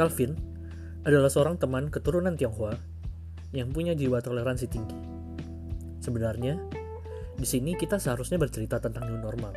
Calvin 0.00 0.32
adalah 1.04 1.28
seorang 1.28 1.60
teman 1.60 1.92
keturunan 1.92 2.32
Tionghoa 2.32 2.72
yang 3.52 3.68
punya 3.68 3.92
jiwa 3.92 4.24
toleransi 4.24 4.64
tinggi. 4.64 4.96
Sebenarnya, 6.00 6.56
di 7.36 7.44
sini 7.44 7.76
kita 7.76 8.00
seharusnya 8.00 8.40
bercerita 8.40 8.80
tentang 8.80 9.12
new 9.12 9.20
normal. 9.20 9.52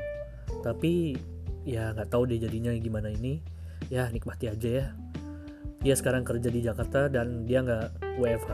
Tapi 0.59 1.15
ya 1.63 1.95
nggak 1.95 2.11
tahu 2.11 2.27
deh 2.27 2.43
jadinya 2.43 2.75
gimana 2.75 3.07
ini. 3.07 3.39
Ya 3.87 4.11
nikmati 4.11 4.51
aja 4.51 4.69
ya. 4.83 4.85
Dia 5.79 5.95
sekarang 5.95 6.27
kerja 6.27 6.51
di 6.51 6.59
Jakarta 6.59 7.07
dan 7.07 7.47
dia 7.47 7.63
nggak 7.63 8.19
WFH. 8.19 8.51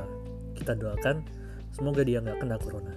Kita 0.61 0.77
doakan 0.77 1.25
semoga 1.73 2.05
dia 2.05 2.21
nggak 2.21 2.37
kena 2.37 2.61
corona. 2.61 2.93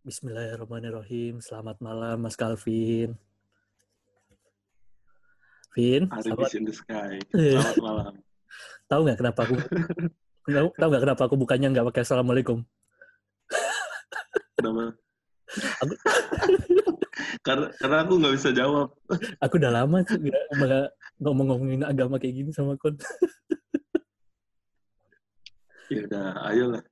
Bismillahirrahmanirrahim. 0.00 1.44
Selamat 1.44 1.76
malam 1.84 2.24
Mas 2.24 2.32
Calvin. 2.32 3.12
Vin, 5.76 6.08
Arifis 6.10 6.56
in 6.58 6.64
the 6.66 6.74
sky. 6.74 7.20
Iya. 7.36 7.60
Selamat 7.62 7.78
malam. 7.84 8.12
tahu 8.90 9.00
nggak 9.06 9.18
kenapa 9.22 9.40
aku 9.46 9.54
tahu 10.56 10.68
tahu 10.74 10.88
nggak 10.90 11.04
kenapa 11.06 11.22
aku 11.28 11.36
bukannya 11.38 11.68
nggak 11.70 11.86
pakai 11.92 12.02
assalamualaikum? 12.02 12.58
Kenapa? 14.58 14.98
Aku- 15.84 16.00
karena 17.46 17.66
karena 17.78 17.96
aku 18.02 18.12
nggak 18.18 18.34
bisa 18.40 18.50
jawab. 18.50 18.88
Aku 19.38 19.54
udah 19.62 19.70
lama 19.70 20.02
nggak 20.02 20.44
nggak 20.58 20.86
ngomong-ngomongin 21.22 21.84
agama 21.86 22.16
kayak 22.18 22.40
gini 22.40 22.50
sama 22.50 22.74
kon. 22.80 22.96
Ya 25.92 26.06
udah, 26.08 26.26
ayolah. 26.50 26.82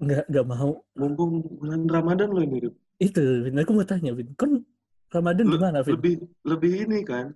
Nggak 0.00 0.24
nggak 0.26 0.46
mau. 0.46 0.82
Mumpung 0.98 1.42
bulan 1.58 1.86
Ramadan 1.86 2.28
loh 2.34 2.42
ini. 2.42 2.58
Rip. 2.66 2.74
Itu, 2.98 3.22
Vin. 3.46 3.58
Aku 3.58 3.72
mau 3.74 3.86
tanya, 3.86 4.10
Vin. 4.14 4.34
Kon 4.34 4.62
Ramadan 5.10 5.46
Le- 5.46 5.52
gimana, 5.54 5.78
Vin? 5.86 5.94
Lebih 5.98 6.14
lebih 6.42 6.72
ini 6.86 6.98
kan. 7.06 7.34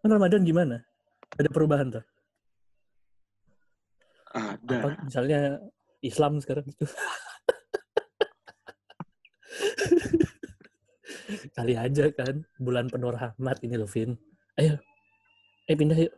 Kon 0.00 0.10
Ramadan 0.12 0.44
gimana? 0.44 0.76
Ada 1.36 1.48
perubahan 1.48 1.88
tuh? 1.92 2.04
Ada. 4.36 4.76
Apa, 4.84 4.88
misalnya 5.02 5.40
Islam 6.04 6.40
sekarang 6.44 6.68
itu. 6.68 6.84
Kali 11.56 11.74
aja 11.74 12.12
kan, 12.12 12.44
bulan 12.60 12.92
penuh 12.92 13.10
rahmat 13.10 13.56
ini 13.64 13.80
loh, 13.80 13.88
Vin. 13.88 14.12
Ayo, 14.56 14.76
eh 15.66 15.76
pindah 15.76 15.96
yuk. 15.96 16.12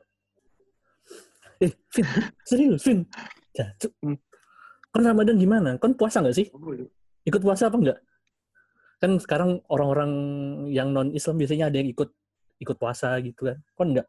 Eh, 1.58 1.70
Vin, 1.94 2.06
serius, 2.42 2.82
Vin. 2.82 3.06
Cu- 3.54 3.94
Hmm. 4.02 4.18
Kon 4.92 5.04
Ramadan 5.04 5.36
gimana? 5.36 5.76
Kon 5.76 5.94
puasa 5.94 6.24
nggak 6.24 6.36
sih? 6.36 6.46
Apa 6.48 6.72
ya? 6.74 6.86
Ikut 7.28 7.40
puasa 7.44 7.68
apa 7.68 7.76
enggak? 7.76 7.98
Kan 8.98 9.20
sekarang 9.20 9.62
orang-orang 9.70 10.10
yang 10.72 10.90
non-Islam 10.90 11.38
biasanya 11.38 11.70
ada 11.70 11.76
yang 11.78 11.92
ikut 11.92 12.10
ikut 12.58 12.76
puasa 12.80 13.20
gitu 13.20 13.52
kan. 13.52 13.58
Kon 13.76 13.94
enggak? 13.94 14.08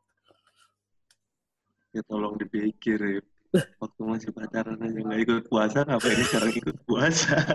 Ya 1.91 2.01
tolong 2.05 2.37
dipikir. 2.39 3.01
Rip. 3.01 3.25
Waktu 3.81 4.01
masih 4.05 4.29
pacaran 4.29 4.77
aja 4.77 4.99
nggak 5.01 5.21
ikut 5.25 5.45
puasa, 5.49 5.81
ngapain 5.81 6.21
sekarang 6.21 6.51
ikut 6.53 6.77
puasa? 6.85 7.35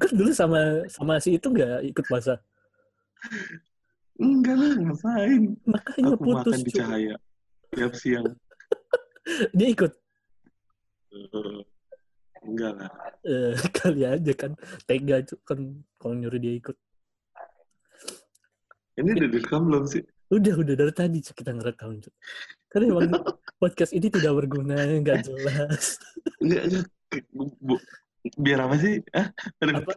Kan 0.00 0.12
dulu 0.16 0.32
sama 0.32 0.88
sama 0.88 1.20
si 1.20 1.36
itu 1.36 1.52
enggak 1.52 1.84
ikut 1.84 2.04
puasa. 2.08 2.40
Enggak 4.16 4.56
lah, 4.56 4.72
ngapain? 4.78 5.42
Makanya 5.68 6.16
Aku 6.16 6.24
putus. 6.24 6.54
makan 6.54 6.60
di 6.64 6.72
cahaya. 6.72 7.14
Tiap 7.76 7.92
siang. 7.92 8.26
Dia 9.58 9.68
ikut. 9.68 9.92
Enggak 12.44 12.72
lah. 12.76 12.90
Eh, 13.24 13.54
kali 13.78 14.02
aja 14.04 14.32
kan 14.36 14.52
tega 14.84 15.24
kan 15.48 15.58
kalau 15.96 16.14
nyuruh 16.14 16.40
dia 16.40 16.54
ikut. 16.60 16.76
Ini 18.94 19.10
udah 19.10 19.28
direkam 19.32 19.66
belum 19.66 19.84
sih? 19.90 20.02
Udah 20.30 20.54
udah 20.54 20.74
dari 20.78 20.92
tadi 20.94 21.18
kita 21.20 21.50
ngerekam. 21.50 21.98
Karena 22.70 22.84
emang 22.90 23.10
podcast 23.58 23.90
ini 23.94 24.06
tidak 24.10 24.34
berguna, 24.34 24.86
nggak 25.02 25.26
jelas. 25.26 25.98
Enggak, 26.42 26.62
enggak. 26.68 26.86
Biar 28.40 28.58
apa 28.64 28.74
sih? 28.80 29.00
Ah, 29.12 29.28
aduh. 29.60 29.84
Apa? 29.84 29.94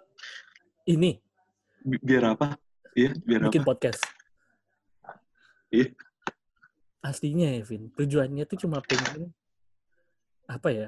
Ini 0.87 1.19
Bi- 1.83 2.03
biar 2.03 2.35
apa? 2.35 2.59
Iya, 2.95 3.15
biar 3.23 3.47
bikin 3.47 3.63
apa? 3.63 3.69
podcast. 3.75 4.01
Iya. 5.71 5.95
Aslinya 7.03 7.55
ya, 7.55 7.61
Vin. 7.63 7.87
Tujuannya 7.95 8.43
tuh 8.47 8.57
cuma 8.67 8.83
pengen 8.83 9.31
apa 10.47 10.69
ya? 10.71 10.87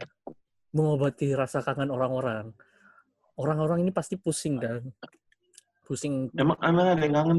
Mengobati 0.71 1.35
rasa 1.35 1.61
kangen 1.61 1.91
orang-orang. 1.91 2.55
Orang-orang 3.39 3.87
ini 3.87 3.91
pasti 3.91 4.15
pusing 4.19 4.59
kan. 4.59 4.83
Pusing 5.83 6.31
Emang 6.35 6.59
emang 6.63 6.95
ada 6.95 7.01
yang 7.01 7.15
kangen 7.15 7.37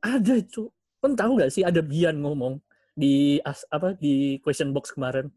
ada, 0.00 0.34
cu. 0.48 0.72
Kan 1.00 1.16
tahu 1.16 1.36
nggak 1.36 1.52
sih 1.52 1.64
ada 1.64 1.80
Bian 1.84 2.20
ngomong 2.20 2.60
di 2.96 3.40
as, 3.44 3.64
apa 3.68 3.92
di 3.96 4.40
question 4.40 4.72
box 4.72 4.96
kemarin. 4.96 5.28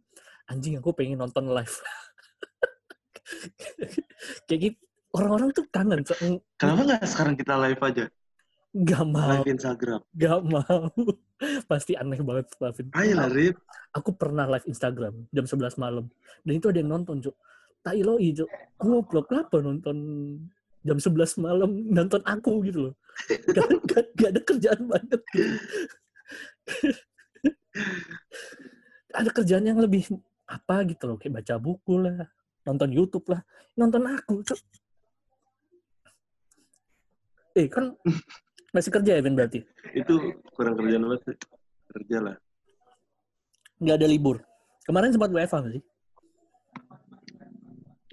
Anjing 0.47 0.79
aku 0.79 0.91
pengen 0.91 1.23
nonton 1.23 1.47
live. 1.51 1.71
Kayak 4.47 4.59
gitu. 4.59 4.79
Orang-orang 5.13 5.53
tuh 5.53 5.65
kangen. 5.69 6.01
Kenapa 6.57 6.81
nggak 6.83 7.05
sekarang 7.05 7.35
kita 7.37 7.53
live 7.59 7.81
aja? 7.85 8.05
Gak 8.73 9.05
mau. 9.05 9.29
Live 9.37 9.53
Instagram. 9.53 10.01
Gak 10.17 10.41
mau. 10.49 10.89
Pasti 11.69 11.93
aneh 11.93 12.17
banget, 12.25 12.49
Vin. 12.57 12.87
Ayo 12.97 13.13
lah, 13.21 13.29
Rip. 13.29 13.55
aku 13.93 14.09
pernah 14.17 14.49
live 14.49 14.65
Instagram 14.65 15.13
jam 15.29 15.45
11 15.45 15.77
malam 15.77 16.09
dan 16.41 16.53
itu 16.57 16.67
ada 16.73 16.81
yang 16.81 16.89
nonton 16.89 17.21
cuk 17.21 17.35
tak 17.85 17.93
iloi 17.93 18.33
cuk 18.33 18.49
goblok 18.81 19.29
apa 19.31 19.57
nonton 19.61 19.97
jam 20.81 20.97
11 20.97 21.39
malam 21.39 21.71
nonton 21.93 22.21
aku 22.25 22.65
gitu 22.65 22.89
loh 22.89 22.93
gak, 23.55 23.69
gak, 23.85 24.05
gak 24.17 24.29
ada 24.33 24.41
kerjaan 24.41 24.81
banget 24.89 25.21
ada 29.13 29.29
kerjaan 29.29 29.65
yang 29.69 29.79
lebih 29.79 30.09
apa 30.49 30.83
gitu 30.89 31.03
loh 31.07 31.17
kayak 31.21 31.43
baca 31.43 31.55
buku 31.61 32.01
lah 32.01 32.27
nonton 32.65 32.89
YouTube 32.91 33.29
lah 33.29 33.45
nonton 33.77 34.03
aku 34.09 34.41
cuk 34.41 34.59
eh 37.53 37.69
kan 37.69 37.93
masih 38.73 38.89
kerja 38.89 39.11
ya 39.15 39.21
Ben 39.21 39.37
berarti 39.37 39.61
Itu 39.93 40.17
kurang 40.51 40.73
kerjaan 40.75 41.05
banget 41.05 41.21
sih. 41.29 41.37
Kerja 41.93 42.17
lah. 42.19 42.35
nggak 43.77 43.97
ada 43.99 44.07
libur 44.07 44.37
kemarin 44.83 45.11
sempat 45.11 45.29
WFH 45.29 45.55
nggak 45.55 45.73
sih 45.75 45.83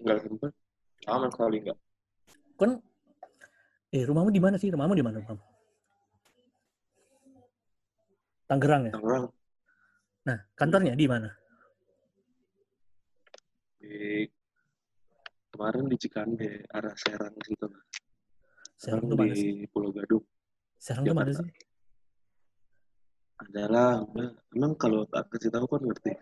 Nggak 0.00 0.18
sempat. 0.24 0.52
Sama 1.00 1.26
sekali 1.28 1.56
nggak. 1.60 1.78
kan 2.56 2.70
eh 3.90 4.04
rumahmu 4.04 4.28
di 4.28 4.38
mana 4.38 4.56
sih 4.56 4.68
rumahmu 4.68 4.92
di 4.92 5.00
mana 5.02 5.16
rumahmu 5.18 5.44
Tangerang 8.44 8.82
ya 8.86 8.92
Tangerang. 8.92 9.26
nah 10.20 10.38
kantornya 10.54 10.92
di 10.92 11.06
mana 11.06 11.30
Di 13.80 14.28
kemarin 15.50 15.88
di 15.88 15.96
Cikande, 15.96 16.68
arah 16.68 16.92
Serang 16.94 17.32
situ. 17.42 17.66
Serang 18.76 19.08
di 19.08 19.64
Pulau 19.66 19.90
Gadung. 19.90 20.22
Serang 20.80 21.04
tuh 21.04 21.12
mana 21.12 21.28
Jakarta. 21.28 21.44
sih 21.44 21.52
Adalah. 23.40 24.04
Emang 24.50 24.72
kalau 24.76 25.04
tak 25.06 25.28
kasih 25.30 25.48
tahu 25.48 25.64
kan 25.64 25.80
ngerti. 25.80 26.12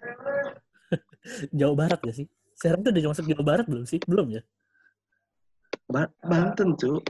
Jawa 1.59 1.75
Barat 1.77 2.01
gak 2.01 2.17
sih 2.17 2.27
Serang 2.55 2.81
tuh 2.81 2.91
udah 2.91 3.13
masuk 3.13 3.27
Jawa 3.27 3.45
Barat 3.45 3.67
belum 3.67 3.85
sih 3.85 4.01
belum 4.03 4.33
ya 4.33 4.43
Ba- 5.85 6.13
Banten, 6.21 6.73
Cuk. 6.75 7.05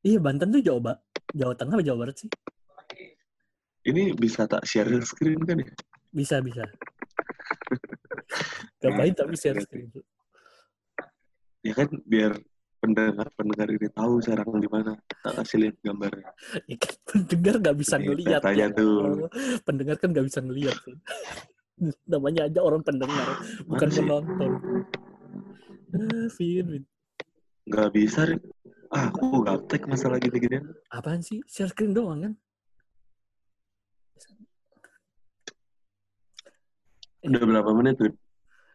iya 0.00 0.20
Banten 0.20 0.48
tuh 0.48 0.60
Jawa 0.60 0.80
ba 0.80 0.92
Jawa 1.32 1.52
Tengah 1.52 1.74
apa 1.74 1.84
Jawa 1.84 1.98
Barat 2.04 2.16
sih 2.20 2.28
Ini 3.84 4.12
bisa 4.12 4.44
tak 4.44 4.64
share 4.64 4.88
screen 5.02 5.40
kan 5.42 5.56
ya? 5.56 5.72
bisa 6.08 6.38
bisa 6.38 6.62
ngapain 8.80 9.12
tapi 9.12 9.34
share 9.34 9.56
screen 9.58 9.88
Ya 11.60 11.72
kan 11.72 11.88
biar 12.04 12.36
pendengar 12.84 13.26
pendengar 13.32 13.68
ini 13.72 13.88
tahu 13.88 14.20
Serang 14.20 14.60
di 14.60 14.68
mana. 14.68 14.92
Tak 15.24 15.40
kasih 15.40 15.58
lihat 15.64 15.76
gambarnya. 15.80 16.28
Ya 16.70 16.76
kan 16.76 16.94
pendengar 17.08 17.54
nggak 17.64 17.76
bisa 17.80 17.96
ngelihat 17.96 18.42
ya. 18.52 18.66
tuh. 18.76 19.24
pendengar 19.64 19.96
kan 19.96 20.08
nggak 20.12 20.26
bisa 20.28 20.40
ngelihat 20.44 20.76
kan. 20.84 20.96
namanya 22.12 22.46
aja 22.46 22.60
orang 22.62 22.86
pendengar 22.86 23.26
bukan 23.66 23.88
Mana 23.90 23.94
sih? 23.96 24.02
penonton 24.06 24.50
ah, 25.94 26.26
Vin. 26.38 26.68
Nggak 27.64 27.88
bisa, 27.96 28.20
Rip. 28.30 28.42
Ah, 28.94 29.10
aku 29.10 29.42
gaptek 29.42 29.88
masalah 29.90 30.22
gini-gini. 30.22 30.62
apaan 30.92 31.18
sih 31.18 31.42
share 31.50 31.72
screen 31.72 31.90
doang 31.90 32.20
kan 32.22 32.34
Udah 37.24 37.40
berapa 37.40 37.70
menit, 37.72 37.96
Rip? 37.98 38.14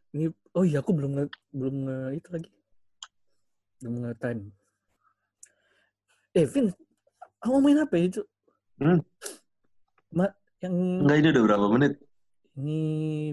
ini 0.09 0.25
oh 0.57 0.65
iya 0.65 0.81
aku 0.81 0.91
belum 0.97 1.11
nge, 1.21 1.25
belum 1.53 1.75
nge, 1.85 1.97
itu 2.17 2.27
lagi 2.33 2.49
nge 3.81 4.11
time 4.17 4.41
eh 6.33 6.45
Vin 6.45 6.67
aku 7.39 7.49
ngomongin 7.49 7.83
apa 7.83 7.95
ya 7.95 8.05
itu 8.07 8.21
Hmm. 8.79 9.03
Ma, 10.09 10.23
yang 10.63 11.03
Enggak, 11.03 11.17
ini 11.19 11.27
udah 11.29 11.43
berapa 11.43 11.67
menit? 11.67 11.93
ini 12.55 12.79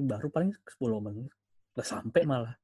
baru 0.03 0.27
paling 0.27 0.51
10 0.51 0.99
menit 1.01 1.31
nggak 1.73 1.87
sampai 1.87 2.23
malah 2.27 2.55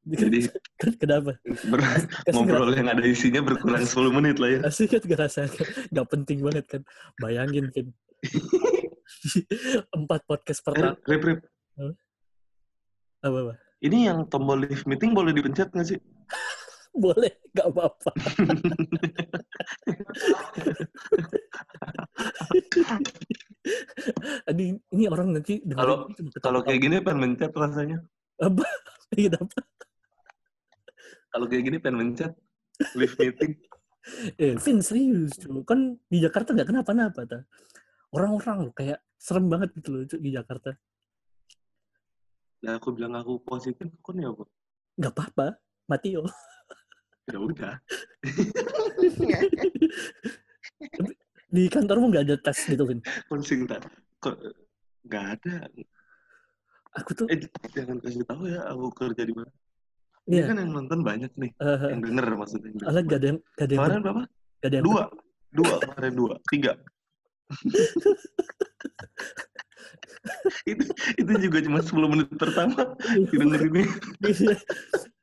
Jadi 0.00 0.46
kan 0.80 0.92
kenapa 0.96 1.34
ber- 1.66 1.82
Kasih 1.82 2.30
ngobrol 2.32 2.70
yang 2.72 2.88
ada 2.88 3.02
isinya 3.02 3.42
berkurang 3.42 3.82
10 3.82 4.16
menit 4.16 4.38
lah 4.38 4.50
ya. 4.50 4.58
Asli 4.64 4.86
kan 4.86 5.02
ngerasa 5.02 5.50
nggak 5.90 6.06
penting 6.08 6.38
banget 6.40 6.64
kan. 6.66 6.82
Bayangin 7.18 7.68
kan. 7.70 7.86
Empat 9.98 10.24
podcast 10.24 10.62
pertama. 10.62 10.94
Rip, 11.04 11.22
Rip, 11.22 11.40
Apa, 13.20 13.38
apa? 13.44 13.54
Ini 13.80 14.06
yang 14.06 14.26
tombol 14.26 14.60
live 14.60 14.84
meeting 14.84 15.12
boleh 15.12 15.32
dipencet 15.32 15.70
nggak 15.70 15.86
sih? 15.86 15.98
Boleh, 16.90 17.30
nggak 17.54 17.70
apa-apa. 17.70 18.10
ini, 24.50 24.64
ini 24.90 25.04
orang 25.06 25.36
nanti 25.36 25.60
Kalau- 25.70 26.10
Kalau 26.40 26.60
kayak 26.64 26.80
gini 26.82 26.96
pengen 27.00 27.20
mencet 27.22 27.52
rasanya. 27.54 27.98
apa? 28.40 28.64
Iya, 29.10 29.34
apa? 29.42 29.58
Kalau 31.34 31.46
kayak 31.50 31.64
gini 31.66 31.76
pengen 31.82 31.98
mencet 31.98 32.30
live 32.94 33.14
meeting. 33.18 33.58
Eh, 34.38 34.54
Vin 34.54 34.78
serius, 34.80 35.34
cu. 35.34 35.66
kan 35.66 35.98
di 36.06 36.22
Jakarta 36.22 36.54
nggak 36.54 36.70
kenapa-napa 36.70 37.26
ta. 37.26 37.38
Orang-orang 38.14 38.70
kayak 38.70 39.02
serem 39.18 39.50
banget 39.50 39.74
gitu 39.78 39.88
loh 39.90 40.02
di 40.06 40.30
Jakarta. 40.30 40.78
Nah, 42.60 42.76
aku 42.76 42.92
bilang 42.92 43.16
aku 43.16 43.40
positif, 43.40 43.88
kok 44.00 44.12
nih 44.12 44.28
apa? 44.28 44.44
Nggak 45.00 45.12
apa-apa, 45.16 45.46
mati 45.86 46.12
yo. 46.12 46.26
Ya 47.26 47.38
udah. 47.38 47.74
di 51.50 51.66
kantormu 51.66 52.10
nggak 52.10 52.24
ada 52.26 52.36
tes 52.36 52.58
gitu, 52.66 52.82
Vin. 52.84 53.00
Konsing 53.26 53.64
tak. 53.64 53.86
Kok 54.20 54.34
nggak 55.06 55.24
ada. 55.38 55.54
Aku 56.98 57.10
tuh, 57.14 57.26
Eh, 57.30 57.38
jangan 57.70 58.02
kasih 58.02 58.26
tahu 58.26 58.50
ya 58.50 58.66
aku 58.66 58.90
kerja 58.92 59.22
di 59.22 59.32
mana. 59.32 59.50
Ini 60.26 60.36
iya, 60.36 60.44
kan 60.46 60.56
yang 60.58 60.70
nonton 60.70 61.00
banyak 61.00 61.32
nih. 61.32 61.50
eh, 61.54 61.90
Yang 61.90 62.00
denger 62.12 62.26
maksudnya. 62.36 62.70
Alah 62.84 63.02
gak 63.02 63.18
ada 63.18 63.26
yang 63.32 63.38
gak 63.56 63.66
ada 63.66 63.72
yang 63.72 63.80
Kemarin 63.80 64.00
berapa? 64.02 64.22
gak 64.60 64.68
ada 64.68 64.76
yang 64.76 64.84
Dua. 64.84 65.02
Dua 65.50 65.74
kemarin 65.80 66.12
dua. 66.14 66.34
Tiga. 66.46 66.72
itu 70.68 70.84
itu 71.16 71.32
juga 71.40 71.58
cuma 71.64 71.78
10 71.80 72.12
menit 72.12 72.28
pertama 72.34 72.80
didengerin 73.30 73.86
Iya. 74.20 74.56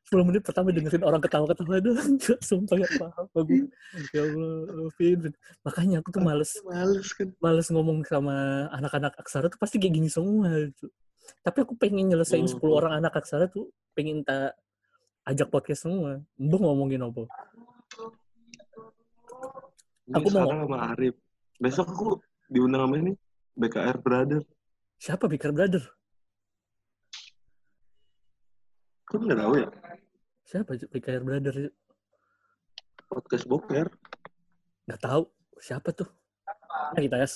10 0.07 0.23
menit 0.23 0.39
pertama 0.39 0.71
dengerin 0.71 1.03
orang 1.03 1.19
ketawa-ketawa 1.19 1.83
doang. 1.83 2.15
Sumpah 2.39 2.79
gak 2.79 2.95
paham 2.95 3.27
aku. 3.27 3.67
Ya 4.15 4.23
Allah, 4.23 4.87
Vin. 4.95 5.35
Makanya 5.67 5.99
aku 5.99 6.15
tuh 6.15 6.23
males 6.23 6.55
males 6.63 7.11
kan 7.11 7.27
males 7.43 7.67
ngomong 7.67 8.07
sama 8.07 8.35
anak-anak 8.71 9.19
aksara 9.19 9.51
tuh 9.51 9.59
pasti 9.59 9.75
kayak 9.77 9.99
gini 9.99 10.07
semua. 10.07 10.47
gitu. 10.63 10.87
Tapi 11.43 11.59
aku 11.67 11.75
pengen 11.75 12.07
nyelesain 12.07 12.47
Oh. 12.47 12.55
10 12.55 12.71
orang 12.71 13.03
anak 13.03 13.19
aksara 13.19 13.51
tuh 13.51 13.67
pengen 13.91 14.23
tak 14.23 14.55
ajak 15.27 15.51
podcast 15.51 15.83
semua. 15.83 16.23
Mbak 16.39 16.59
ngomongin 16.63 17.03
apa? 17.03 17.27
Ini 20.07 20.15
Aku 20.15 20.27
mau- 20.31 20.47
sama 20.47 20.77
Arif 20.95 21.15
besok 21.59 21.87
aku 21.89 22.07
diundang 22.47 22.87
sama 22.87 22.95
ini 22.95 23.11
BKR 23.57 23.97
Brother 23.99 24.41
Siapa 24.97 25.25
Bikar 25.25 25.51
Brother? 25.51 25.81
kok 29.03 29.17
nggak 29.17 29.39
tahu 29.39 29.53
ya 29.57 29.69
Siapa 30.47 30.71
Bikar 30.87 31.21
Brother? 31.23 31.55
podcast 33.07 33.45
boker 33.47 33.87
Gak 34.87 35.03
tahu. 35.03 35.27
Siapa 35.59 35.91
tuh? 35.91 36.07
Nah, 36.95 37.01
kita 37.03 37.19
ya. 37.19 37.27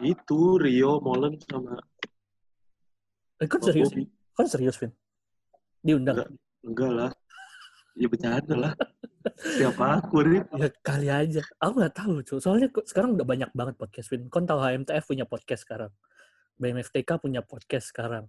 itu 0.00 0.56
Rio 0.56 1.04
Molen 1.04 1.36
sama 1.44 1.76
Eh, 3.36 3.44
kan 3.50 3.60
serius? 3.60 3.92
Kan 4.32 4.46
serius, 4.48 4.80
Vin? 4.80 4.88
Diundang? 5.84 6.16
Enggak. 6.16 6.30
enggak 6.64 6.90
lah 6.94 7.10
ya 7.96 8.06
bercanda 8.08 8.54
lah 8.56 8.74
siapa 9.56 10.02
aku 10.02 10.16
Rip 10.22 10.46
Ya 10.58 10.68
kali 10.82 11.08
aja. 11.08 11.42
Aku 11.62 11.78
nggak 11.78 11.94
tahu, 11.94 12.14
cuy. 12.26 12.38
Soalnya 12.42 12.68
sekarang 12.86 13.14
udah 13.14 13.26
banyak 13.26 13.50
banget 13.54 13.74
podcast, 13.78 14.10
Vin. 14.10 14.26
Kon 14.26 14.46
tahu 14.46 14.58
HMTF 14.58 15.04
punya 15.06 15.24
podcast 15.26 15.62
sekarang. 15.62 15.92
BMFTK 16.58 17.10
punya 17.22 17.40
podcast 17.42 17.94
sekarang. 17.94 18.26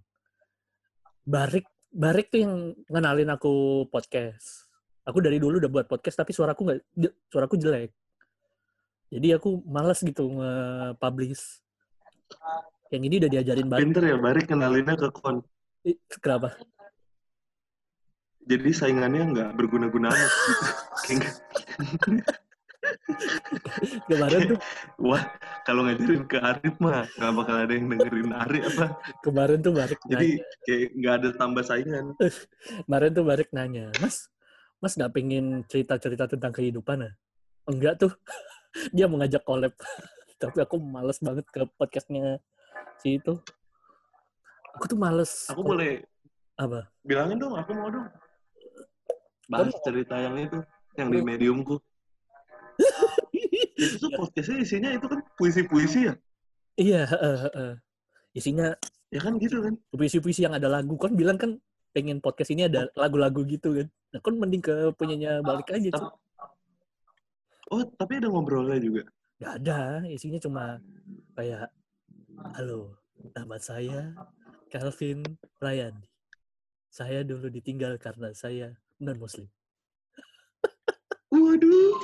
Barik, 1.26 1.66
Barik 1.90 2.30
tuh 2.30 2.46
yang 2.46 2.54
ngenalin 2.90 3.30
aku 3.34 3.86
podcast. 3.90 4.70
Aku 5.04 5.20
dari 5.20 5.42
dulu 5.42 5.58
udah 5.58 5.70
buat 5.70 5.86
podcast, 5.90 6.22
tapi 6.22 6.30
suaraku 6.30 6.62
nggak, 6.62 6.78
suaraku 7.28 7.54
jelek. 7.58 7.90
Jadi 9.12 9.28
aku 9.34 9.62
malas 9.66 10.02
gitu 10.02 10.26
nge-publish. 10.30 11.62
Yang 12.90 13.02
ini 13.02 13.14
udah 13.22 13.30
diajarin 13.30 13.66
Barik. 13.66 13.82
pinter 13.82 14.02
ya 14.06 14.16
Barik 14.18 14.46
kenalinnya 14.46 14.94
ke 14.94 15.08
Kon 15.10 15.42
Kenapa? 16.22 16.56
Jadi 18.44 18.70
saingannya 18.70 19.22
nggak 19.32 19.50
berguna-guna 19.56 20.12
amat 20.12 20.32
gitu. 20.48 20.64
Kayak, 21.04 21.32
Kemarin 24.04 24.40
tuh, 24.54 24.58
wah 25.00 25.24
kalau 25.64 25.88
ngajarin 25.88 26.28
ke 26.28 26.36
Arif 26.36 26.76
mah 26.76 27.08
nggak 27.16 27.32
bakal 27.32 27.56
ada 27.56 27.72
yang 27.72 27.88
dengerin 27.88 28.30
Arif 28.36 28.76
apa 28.76 28.86
kemarin 29.24 29.58
tuh 29.64 29.72
Barik 29.72 29.96
jadi 30.04 30.28
kayak 30.68 30.88
nggak 30.92 31.14
ada 31.16 31.28
tambah 31.32 31.64
saingan 31.64 32.12
Kemarin 32.84 33.10
tuh 33.16 33.24
Barik 33.24 33.48
nanya, 33.56 33.88
Mas, 34.04 34.28
Mas 34.84 34.94
nggak 35.00 35.16
pengen 35.16 35.64
cerita-cerita 35.64 36.28
tentang 36.28 36.52
kehidupan 36.52 37.08
ya? 37.08 37.12
Enggak 37.64 38.04
tuh. 38.04 38.12
Dia 38.96 39.08
mau 39.08 39.16
ngajak 39.16 39.40
collab. 39.46 39.72
Tapi 40.36 40.58
aku 40.60 40.76
males 40.76 41.16
banget 41.24 41.46
ke 41.48 41.64
podcastnya 41.80 42.36
si 43.00 43.16
itu. 43.16 43.40
Aku 44.76 44.84
tuh 44.90 44.98
males. 45.00 45.48
aku 45.48 45.62
boleh 45.64 46.02
Apa? 46.60 46.86
bilangin 47.02 47.38
dong 47.40 47.54
aku 47.56 47.72
mau 47.74 47.88
dong 47.90 48.06
bahas 49.50 49.74
cerita 49.84 50.16
yang 50.18 50.36
itu 50.40 50.58
yang 50.96 51.08
di 51.10 51.20
mediumku 51.20 51.76
itu 53.78 53.94
tuh 53.98 54.10
podcastnya 54.18 54.62
isinya 54.62 54.90
itu 54.94 55.06
kan 55.06 55.20
puisi-puisi 55.38 56.10
ya 56.10 56.14
Iya, 56.74 57.06
eh, 57.06 57.40
eh. 57.54 57.74
isinya 58.34 58.74
ya 59.14 59.20
kan 59.22 59.38
gitu 59.38 59.62
kan 59.62 59.78
puisi-puisi 59.94 60.42
yang 60.42 60.58
ada 60.58 60.66
lagu. 60.66 60.98
Kan 60.98 61.14
bilang 61.14 61.38
kan 61.38 61.62
pengen 61.94 62.18
podcast 62.18 62.50
ini 62.50 62.66
ada 62.66 62.90
lagu-lagu 62.98 63.46
gitu 63.46 63.78
kan. 63.78 63.86
Nah, 64.10 64.18
kan 64.18 64.34
mending 64.34 64.58
ke 64.58 64.74
punyanya 64.98 65.38
balik 65.38 65.70
aja. 65.70 65.94
Tapi- 65.94 66.18
oh 67.70 67.82
tapi 67.94 68.12
ada 68.18 68.26
ngobrolnya 68.26 68.78
juga 68.82 69.06
Gak 69.38 69.54
ada, 69.62 70.02
isinya 70.10 70.38
cuma 70.38 70.64
kayak, 71.34 71.66
halo, 72.54 72.94
nama 73.34 73.58
saya 73.58 74.14
Calvin 74.70 75.22
Rayandi. 75.58 76.06
Saya 76.90 77.26
dulu 77.26 77.50
ditinggal 77.50 77.98
karena 77.98 78.30
saya 78.34 78.74
non-muslim. 79.02 79.46
waduh. 81.34 81.94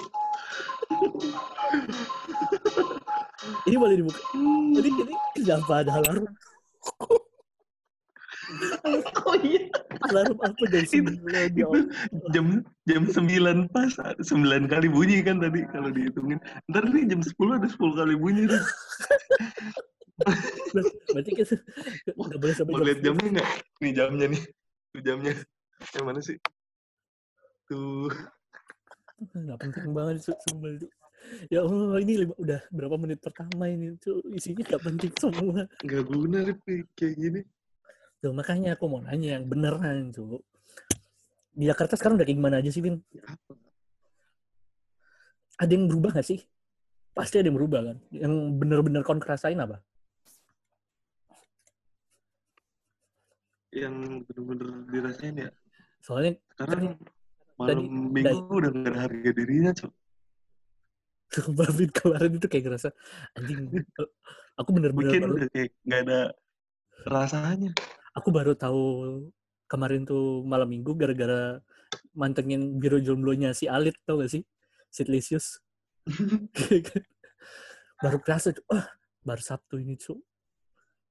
Ini 3.69 3.77
boleh 3.79 3.97
dibuka. 4.03 4.21
Jadi 4.77 4.89
ini 4.91 5.15
kenapa 5.39 5.73
ada 5.87 5.93
alarm? 6.03 6.25
oh 9.31 9.37
iya. 9.47 9.71
Alarm 10.11 10.37
apa 10.43 10.65
dari 10.67 10.87
sini? 10.89 11.15
itu 11.55 12.27
jam 12.35 12.67
jam 12.85 13.03
9 13.07 13.71
pas. 13.71 13.93
9 14.19 14.67
kali 14.67 14.87
bunyi 14.91 15.23
kan 15.23 15.39
tadi 15.39 15.63
kalau 15.71 15.95
dihitungin. 15.95 16.43
Ntar 16.69 16.85
nih 16.91 17.05
jam 17.15 17.21
10 17.23 17.57
ada 17.57 17.69
10 17.71 18.01
kali 18.01 18.15
bunyi 18.19 18.43
tuh. 18.51 18.63
Berarti 21.15 21.31
kita 21.33 21.55
nggak 22.13 22.41
boleh 22.43 22.55
sampai 22.55 22.73
mau 22.75 22.81
jam 22.83 22.87
lihat 22.91 23.01
jamnya 23.01 23.29
nggak? 23.39 23.49
Nih 23.81 23.93
jamnya 23.95 24.27
nih. 24.27 24.43
Jamnya. 25.01 25.35
Yang 25.97 26.05
mana 26.05 26.21
sih 26.21 26.37
tuh 27.71 28.11
nggak 29.47 29.59
penting 29.63 29.95
banget 29.95 30.17
su- 30.27 30.41
sumpah 30.49 30.75
itu. 30.75 30.89
Ya 31.53 31.61
Allah, 31.61 32.01
ini 32.01 32.25
lima- 32.25 32.39
udah 32.41 32.61
berapa 32.73 32.97
menit 32.97 33.21
pertama 33.21 33.69
ini 33.69 33.95
tuh 34.01 34.25
isinya 34.33 34.65
nggak 34.67 34.83
penting 34.83 35.13
semua. 35.21 35.69
nggak 35.85 36.05
guna 36.09 36.39
Rip, 36.49 36.65
kayak 36.97 37.15
gini 37.15 37.41
Tuh, 38.21 38.33
makanya 38.37 38.77
aku 38.77 38.85
mau 38.85 39.01
nanya 39.01 39.41
yang 39.41 39.49
beneran 39.49 40.13
tuh. 40.13 40.41
Di 41.57 41.65
Jakarta 41.69 41.97
sekarang 41.97 42.21
udah 42.21 42.27
kayak 42.29 42.37
gimana 42.37 42.61
aja 42.61 42.69
sih, 42.69 42.85
Vin? 42.85 43.01
apa 43.25 43.53
Ada 45.61 45.73
yang 45.73 45.89
berubah 45.89 46.11
nggak 46.17 46.29
sih? 46.29 46.41
Pasti 47.17 47.41
ada 47.41 47.49
yang 47.49 47.57
berubah 47.57 47.81
kan? 47.81 47.97
Yang 48.13 48.33
bener-bener 48.61 49.01
kon 49.05 49.21
kerasain 49.21 49.57
apa? 49.61 49.81
yang 53.71 53.95
bener-bener 54.27 54.83
dirasain 54.91 55.35
ya 55.47 55.51
Soalnya 56.03 56.35
sekarang 56.59 56.99
malam 57.61 57.85
tadi- 57.85 58.17
minggu 58.17 58.55
udah 58.57 58.71
nggak 58.73 58.89
ada 58.89 59.01
harga 59.05 59.31
dirinya 59.37 59.73
cok. 59.77 59.93
Vin 61.79 61.91
kemarin 61.95 62.31
itu 62.41 62.47
kayak 62.51 62.65
ngerasa 62.67 62.89
anjing 63.39 63.71
aku 64.59 64.71
bener-bener 64.75 65.13
weekend 65.15 65.23
baru, 65.29 65.35
udah 65.39 65.49
kayak 65.55 65.71
nggak 65.87 66.01
ada 66.09 66.21
rasanya. 67.07 67.71
Aku 68.19 68.29
baru 68.35 68.59
tahu 68.59 68.83
kemarin 69.71 70.03
tuh 70.03 70.43
malam 70.43 70.67
minggu 70.67 70.99
gara-gara 70.99 71.63
mantengin 72.17 72.81
biro 72.83 72.99
jomblonya 72.99 73.55
si 73.55 73.71
Alit 73.71 73.95
tau 74.03 74.19
gak 74.19 74.35
sih? 74.35 74.43
Sitlisius 74.91 75.63
baru 78.03 78.19
kerasa 78.19 78.51
tuh 78.51 78.67
ah 78.75 78.91
baru 79.23 79.39
Sabtu 79.39 79.79
ini 79.79 79.95
cu 79.95 80.19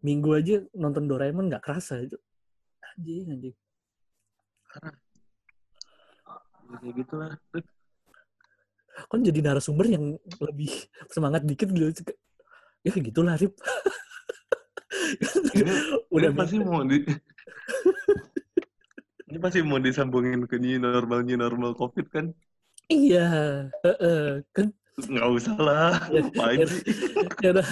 minggu 0.04 0.30
aja 0.36 0.60
nonton 0.76 1.08
Doraemon 1.08 1.48
nggak 1.48 1.64
kerasa 1.64 2.04
itu 2.04 2.20
anjing 2.84 3.32
anjing 3.32 3.56
kayak 6.78 6.96
gitulah. 7.02 7.32
Kan 9.10 9.20
jadi 9.24 9.40
narasumber 9.42 9.88
yang 9.88 10.06
lebih 10.38 10.70
semangat 11.10 11.42
dikit 11.44 11.72
gitu. 11.72 12.04
Ya 12.84 12.92
gitulah, 12.94 13.36
Rip. 13.36 13.54
ini 15.56 15.72
Udah 16.16 16.30
ini 16.32 16.38
pasti 16.38 16.56
mau 16.60 16.82
di 16.84 17.02
ini 19.30 19.38
pasti 19.38 19.60
mau 19.62 19.78
disambungin 19.78 20.46
ke 20.50 20.58
new 20.58 20.82
normal 20.82 21.22
new 21.22 21.38
normal 21.38 21.72
covid 21.78 22.08
kan 22.10 22.26
Iya, 22.90 23.30
heeh. 23.86 24.42
kan 24.50 24.74
nggak 24.98 25.28
usah 25.30 25.56
lah 25.62 25.94
Ya, 26.14 26.26
ngapain 26.26 26.58
ya, 26.60 26.66
sih 26.68 26.84
ya 27.40 27.50
udah. 27.54 27.68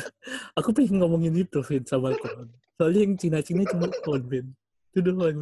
aku 0.53 0.69
pengen 0.77 1.01
ngomongin 1.01 1.33
itu, 1.35 1.59
Vin, 1.65 1.81
sama 1.83 2.13
Kon. 2.13 2.53
Soalnya 2.77 3.01
yang 3.03 3.13
Cina-Cina 3.17 3.65
cuma 3.65 3.89
Kon, 4.05 4.21
Vin. 4.29 4.53
Itu 4.97 5.13
doang. 5.13 5.37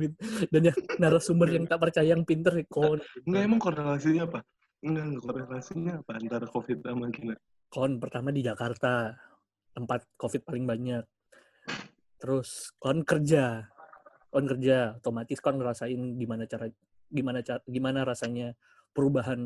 Dan 0.51 0.61
yang 0.67 0.75
narasumber 0.99 1.47
yang 1.47 1.63
tak 1.63 1.79
percaya 1.79 2.11
yang 2.11 2.27
pinter, 2.27 2.51
ya 2.59 2.67
Kon. 2.67 2.99
Enggak 3.23 3.41
emang 3.47 3.61
korelasinya 3.63 4.27
apa? 4.27 4.43
Enggak, 4.83 5.03
enggak 5.07 5.23
korelasinya 5.23 5.93
apa 6.03 6.11
antara 6.19 6.45
COVID 6.51 6.77
sama 6.83 7.07
Cina? 7.15 7.35
Kon 7.71 7.95
pertama 8.03 8.35
di 8.35 8.43
Jakarta, 8.43 9.15
tempat 9.71 10.03
COVID 10.19 10.43
paling 10.43 10.67
banyak. 10.67 11.07
Terus 12.19 12.75
kon 12.83 13.07
kerja, 13.07 13.63
kon 14.27 14.43
kerja, 14.43 14.99
otomatis 14.99 15.39
kon 15.39 15.55
ngerasain 15.55 16.19
gimana 16.19 16.43
cara, 16.51 16.67
gimana 17.07 17.39
cara, 17.39 17.63
gimana 17.63 18.03
rasanya 18.03 18.51
perubahan 18.91 19.39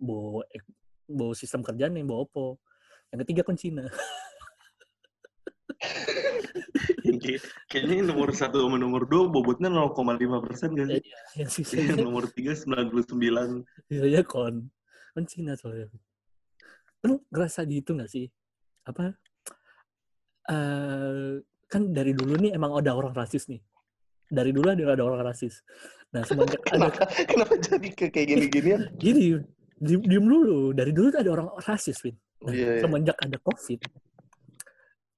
bo, 0.00 0.40
ek- 0.48 0.72
bo 1.04 1.36
sistem 1.36 1.60
kerjaan 1.60 1.92
yang 1.92 2.08
bo 2.08 2.24
opo. 2.24 2.56
Yang 3.12 3.28
ketiga 3.28 3.44
kon 3.44 3.60
Cina. 3.60 3.84
Kayak- 7.20 7.44
Kayaknya 7.68 8.04
nomor 8.08 8.28
satu 8.32 8.56
sama 8.60 8.76
nomor 8.76 9.04
dua 9.04 9.28
bobotnya 9.28 9.68
0,5 9.68 9.94
persen 10.40 10.72
gak 10.72 10.86
sih? 10.90 11.02
yang 11.36 11.50
sisanya 11.50 11.94
nomor 12.00 12.24
tiga 12.26 12.56
99. 12.56 13.62
Iya 13.86 14.04
ya 14.08 14.22
kon. 14.22 14.72
Kon 15.12 15.24
Cina 15.24 15.54
soalnya. 15.54 15.86
Lu 17.04 17.20
ngerasa 17.28 17.64
gitu 17.64 17.92
nggak 17.94 18.08
sih? 18.08 18.26
Apa? 18.82 19.14
eh 20.46 21.32
kan 21.70 21.82
dari 21.90 22.10
dulu 22.10 22.34
nih 22.36 22.52
emang 22.52 22.74
ada 22.74 22.90
orang 22.90 23.12
rasis 23.12 23.46
nih. 23.46 23.62
Dari 24.26 24.50
dulu 24.50 24.66
ada 24.66 24.82
ada 24.82 25.02
orang 25.02 25.22
rasis. 25.22 25.62
Nah 26.10 26.22
semenjak 26.22 26.58
ada 26.74 26.90
Kenapa, 26.90 27.02
kenapa 27.26 27.54
jadi 27.56 27.88
kayak 27.94 28.26
gini-ginian? 28.26 28.80
gini, 28.96 29.38
diem, 29.78 30.02
diem 30.02 30.26
dulu. 30.26 30.70
Dari 30.72 30.90
dulu 30.90 31.06
tuh 31.10 31.20
ada 31.22 31.30
orang 31.30 31.48
rasis, 31.60 31.98
Win. 32.02 32.16
Nah, 32.40 32.50
Iya, 32.50 32.68
iya. 32.72 32.80
semenjak 32.80 33.16
ada 33.20 33.36
COVID, 33.36 33.80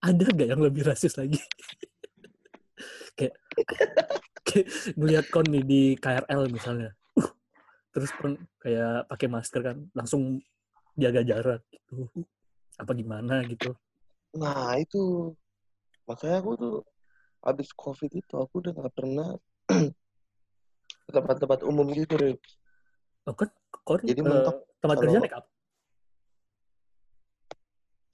ada 0.02 0.24
gak 0.26 0.48
yang 0.50 0.58
lebih 0.60 0.82
rasis 0.82 1.14
lagi? 1.14 1.38
kayak, 3.16 3.34
kayak 4.46 4.66
ngeliat 4.96 5.26
kon 5.28 5.46
nih 5.48 5.64
di 5.64 5.82
KRL 5.98 6.48
misalnya. 6.48 6.90
Uh, 7.16 7.30
terus 7.92 8.10
kon 8.16 8.36
kayak 8.60 9.08
pakai 9.08 9.28
masker 9.28 9.60
kan, 9.62 9.78
langsung 9.92 10.40
jaga 10.96 11.22
jarak 11.24 11.62
gitu. 11.72 12.08
Apa 12.76 12.92
gimana 12.96 13.44
gitu. 13.48 13.76
Nah, 14.36 14.76
itu. 14.80 15.34
Makanya 16.08 16.40
aku 16.42 16.50
tuh 16.58 16.76
habis 17.42 17.68
COVID 17.74 18.10
itu 18.12 18.34
aku 18.38 18.62
udah 18.62 18.72
nggak 18.74 18.94
pernah 18.94 19.28
ke 21.06 21.10
tempat-tempat 21.10 21.60
umum 21.66 21.86
gitu, 21.92 22.16
Rip. 22.16 22.40
Oh, 23.28 23.34
kan 23.38 23.48
kon 23.86 24.02
Jadi 24.02 24.18
eh, 24.18 24.26
mentok 24.26 24.56
tempat 24.82 24.96
kerja 24.98 25.18
naik 25.22 25.34
apa? 25.38 25.48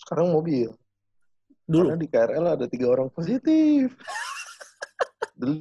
Sekarang 0.05 0.33
mobil. 0.33 0.73
Dulu. 1.69 1.93
Karena 1.93 2.00
di 2.00 2.09
KRL 2.09 2.47
ada 2.57 2.67
tiga 2.69 2.87
orang 2.93 3.09
positif. 3.12 3.93
Dulu 5.38 5.54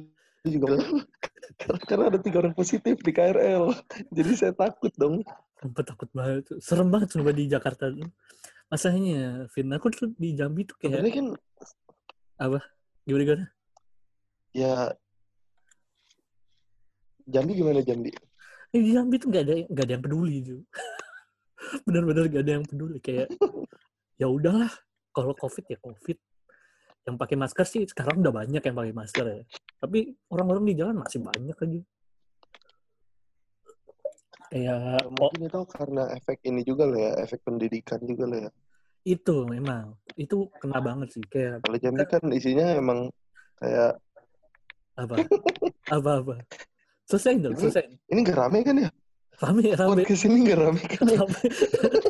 juga 0.48 0.66
karena 1.88 2.04
ada 2.10 2.18
tiga 2.20 2.42
orang 2.42 2.54
positif 2.54 2.98
di 3.00 3.10
KRL. 3.14 3.72
Jadi 4.12 4.32
saya 4.34 4.52
takut 4.54 4.92
dong. 4.98 5.22
Sumpah 5.58 5.84
takut 5.86 6.08
banget. 6.14 6.46
Serem 6.62 6.90
banget 6.90 7.14
sumpah 7.14 7.34
di 7.34 7.50
Jakarta. 7.50 7.90
Masanya, 8.68 9.48
Vin, 9.56 9.72
aku 9.72 9.88
tuh 9.88 10.12
di 10.20 10.36
Jambi 10.36 10.68
tuh 10.68 10.76
kayak 10.76 11.00
kan 11.08 11.32
gimana 13.08 13.24
gimana? 13.24 13.44
ya 14.52 14.92
Jambi 17.24 17.52
gimana 17.56 17.80
Jambi? 17.80 18.12
Eh, 18.76 18.80
di 18.84 18.92
Jambi 18.92 19.16
tuh 19.16 19.32
gak 19.32 19.48
ada 19.48 19.54
gak 19.72 19.84
ada 19.88 19.92
yang 19.96 20.04
peduli 20.04 20.34
itu. 20.44 20.56
Bener-bener 21.88 22.28
gak 22.28 22.42
ada 22.44 22.52
yang 22.60 22.64
peduli 22.68 22.98
kayak 23.00 23.32
ya 24.20 24.28
udahlah 24.28 24.72
kalau 25.16 25.32
covid 25.32 25.64
ya 25.68 25.80
covid. 25.80 26.20
Yang 27.08 27.16
pakai 27.16 27.36
masker 27.40 27.64
sih 27.64 27.82
sekarang 27.88 28.20
udah 28.20 28.32
banyak 28.32 28.60
yang 28.60 28.76
pakai 28.76 28.92
masker 28.92 29.24
ya. 29.24 29.42
Tapi 29.78 30.10
orang-orang 30.34 30.64
di 30.66 30.74
jalan 30.74 30.96
masih 30.98 31.22
banyak 31.22 31.54
lagi. 31.54 31.80
Kayak 34.48 35.06
oh, 35.06 35.12
Mungkin 35.14 35.42
itu 35.46 35.60
karena 35.70 36.02
efek 36.16 36.38
ini 36.48 36.60
juga 36.64 36.84
lah 36.88 36.98
ya, 36.98 37.12
efek 37.22 37.40
pendidikan 37.44 38.00
juga 38.02 38.26
lah 38.26 38.40
ya. 38.48 38.52
itu 39.06 39.46
memang 39.48 39.96
itu 40.20 40.50
kena 40.60 40.84
banget 40.84 41.08
sih 41.16 41.24
kayak 41.32 41.64
Kalau 41.64 41.78
Jambi 41.80 42.04
kan 42.04 42.20
isinya 42.28 42.76
emang 42.76 43.08
kayak 43.56 43.96
apa 44.98 45.14
apa 45.88 46.10
apa 46.20 46.34
selesai 47.06 47.38
dong 47.38 47.54
selesai 47.54 47.86
ini 48.10 48.20
gak 48.26 48.36
rame 48.36 48.58
kan 48.66 48.76
ya? 48.76 48.90
rame 49.38 49.64
rame 49.78 50.02
Podcast 50.02 50.26
ini 50.26 50.38
gak 50.50 50.58
rame 50.58 50.82
kan 50.82 51.04
ya? 51.06 51.18
rame 51.22 51.40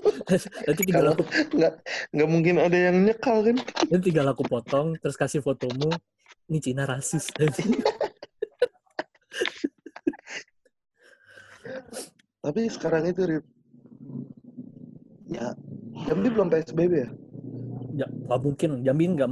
nanti 0.66 0.82
tinggal 0.88 1.06
aku 1.12 1.22
nggak 1.54 1.72
nggak 2.16 2.28
mungkin 2.28 2.54
ada 2.58 2.78
yang 2.88 2.96
nyekal 3.04 3.44
kan? 3.44 3.56
nanti 3.92 4.04
tinggal 4.08 4.26
aku 4.32 4.42
potong 4.48 4.96
terus 4.98 5.16
kasih 5.20 5.44
fotomu 5.44 5.92
ini 6.48 6.58
Cina 6.58 6.84
rasis 6.84 7.28
Tapi 12.38 12.64
sekarang 12.66 13.04
itu 13.04 13.22
Rip, 13.24 13.44
ya 15.28 15.52
Jambi 16.06 16.32
belum 16.32 16.48
PSBB 16.48 16.92
ya? 16.96 17.08
ya 17.94 18.06
nggak 18.06 18.40
mungkin 18.40 18.70
Jambi 18.80 19.04
nggak 19.10 19.30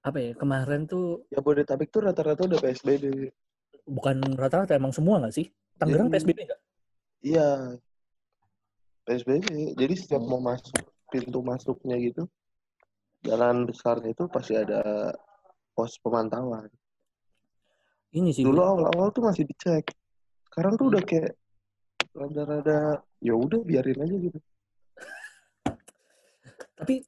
apa 0.00 0.18
ya 0.20 0.32
kemarin 0.36 0.86
tuh 0.86 1.26
Ya 1.28 1.40
Bodetabek 1.40 1.88
tuh 1.88 2.04
rata-rata 2.04 2.46
udah 2.46 2.60
PSBB. 2.60 3.32
bukan 3.82 4.20
rata-rata 4.36 4.76
emang 4.76 4.92
semua 4.92 5.18
nggak 5.18 5.34
sih 5.34 5.46
Tangerang 5.74 6.06
Jadi- 6.06 6.14
PSBB 6.22 6.38
nggak 6.46 6.60
Iya. 7.18 7.48
PSBB. 9.02 9.42
Jadi 9.74 9.94
setiap 9.96 10.22
mau 10.22 10.38
masuk 10.38 10.76
pintu 11.08 11.40
masuknya 11.40 11.96
gitu, 11.98 12.28
jalan 13.24 13.64
besarnya 13.64 14.12
itu 14.12 14.28
pasti 14.28 14.54
ada 14.54 15.10
pos 15.78 15.94
pemantauan. 16.02 16.66
ini 18.10 18.34
sih 18.34 18.42
Dulu 18.42 18.58
awal-awal 18.58 19.14
tuh 19.14 19.22
masih 19.30 19.46
dicek. 19.46 19.94
Sekarang 20.50 20.74
tuh 20.74 20.90
udah 20.90 21.02
kayak 21.06 21.38
rada-rada 22.10 22.98
ya 23.22 23.38
udah 23.38 23.62
biarin 23.62 24.02
aja 24.02 24.16
gitu. 24.18 24.38
tapi 26.74 27.02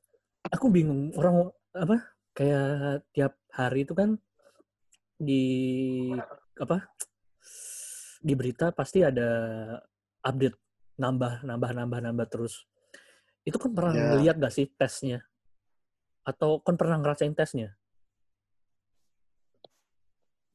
aku 0.50 0.67
bingung 0.67 1.15
orang 1.15 1.47
apa 1.75 1.97
kayak 2.35 3.07
tiap 3.15 3.39
hari 3.55 3.87
itu 3.87 3.95
kan 3.95 4.19
di 5.15 5.47
apa 6.59 6.91
di 8.19 8.35
berita 8.35 8.75
pasti 8.75 9.07
ada 9.07 9.31
update 10.27 10.59
nambah 10.99 11.47
nambah 11.47 11.71
nambah 11.71 11.99
nambah 12.03 12.27
terus 12.27 12.67
itu 13.47 13.57
kan 13.57 13.71
pernah 13.73 13.95
Ya. 13.95 14.03
ngeliat 14.15 14.37
gak 14.43 14.53
sih 14.53 14.67
tesnya 14.75 15.23
atau 16.27 16.59
kan 16.61 16.75
pernah 16.77 16.99
ngerasain 17.00 17.33
tesnya 17.33 17.73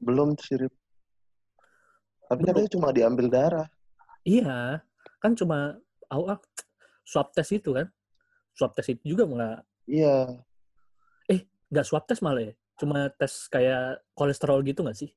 Belum 0.05 0.38
sih, 0.38 0.55
Rip. 0.62 0.74
Tapi 2.25 2.39
Belum. 2.41 2.50
katanya 2.53 2.69
cuma 2.71 2.88
diambil 2.93 3.27
darah. 3.29 3.67
iya 4.25 4.81
kan 5.21 5.38
cuma 5.38 5.77
awal 6.09 6.41
swab 7.05 7.29
test 7.29 7.53
itu 7.53 7.77
kan 7.77 7.85
swab 8.57 8.74
test 8.74 8.89
itu 8.97 9.13
juga 9.13 9.29
nggak 9.29 9.59
Iya. 9.85 10.41
nggak 11.69 11.85
swab 11.85 12.09
test 12.09 12.25
malah 12.25 12.41
ya 12.50 12.53
cuma 12.81 13.05
tes 13.13 13.45
kayak 13.53 14.01
kolesterol 14.17 14.65
gitu 14.65 14.81
nggak 14.81 14.97
sih 14.97 15.13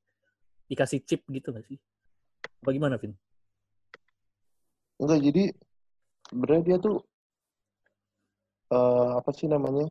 dikasih 0.68 1.00
chip 1.09 1.25
gitu 1.33 1.57
nggak 1.57 1.64
sih 1.73 1.80
bagaimana 2.61 3.00
Vin 3.00 3.16
Enggak, 5.00 5.25
jadi 5.25 5.45
sebenarnya 6.28 6.62
dia 6.68 6.76
tuh 6.76 6.97
eh 8.68 9.11
apa 9.16 9.30
sih 9.33 9.49
namanya? 9.49 9.88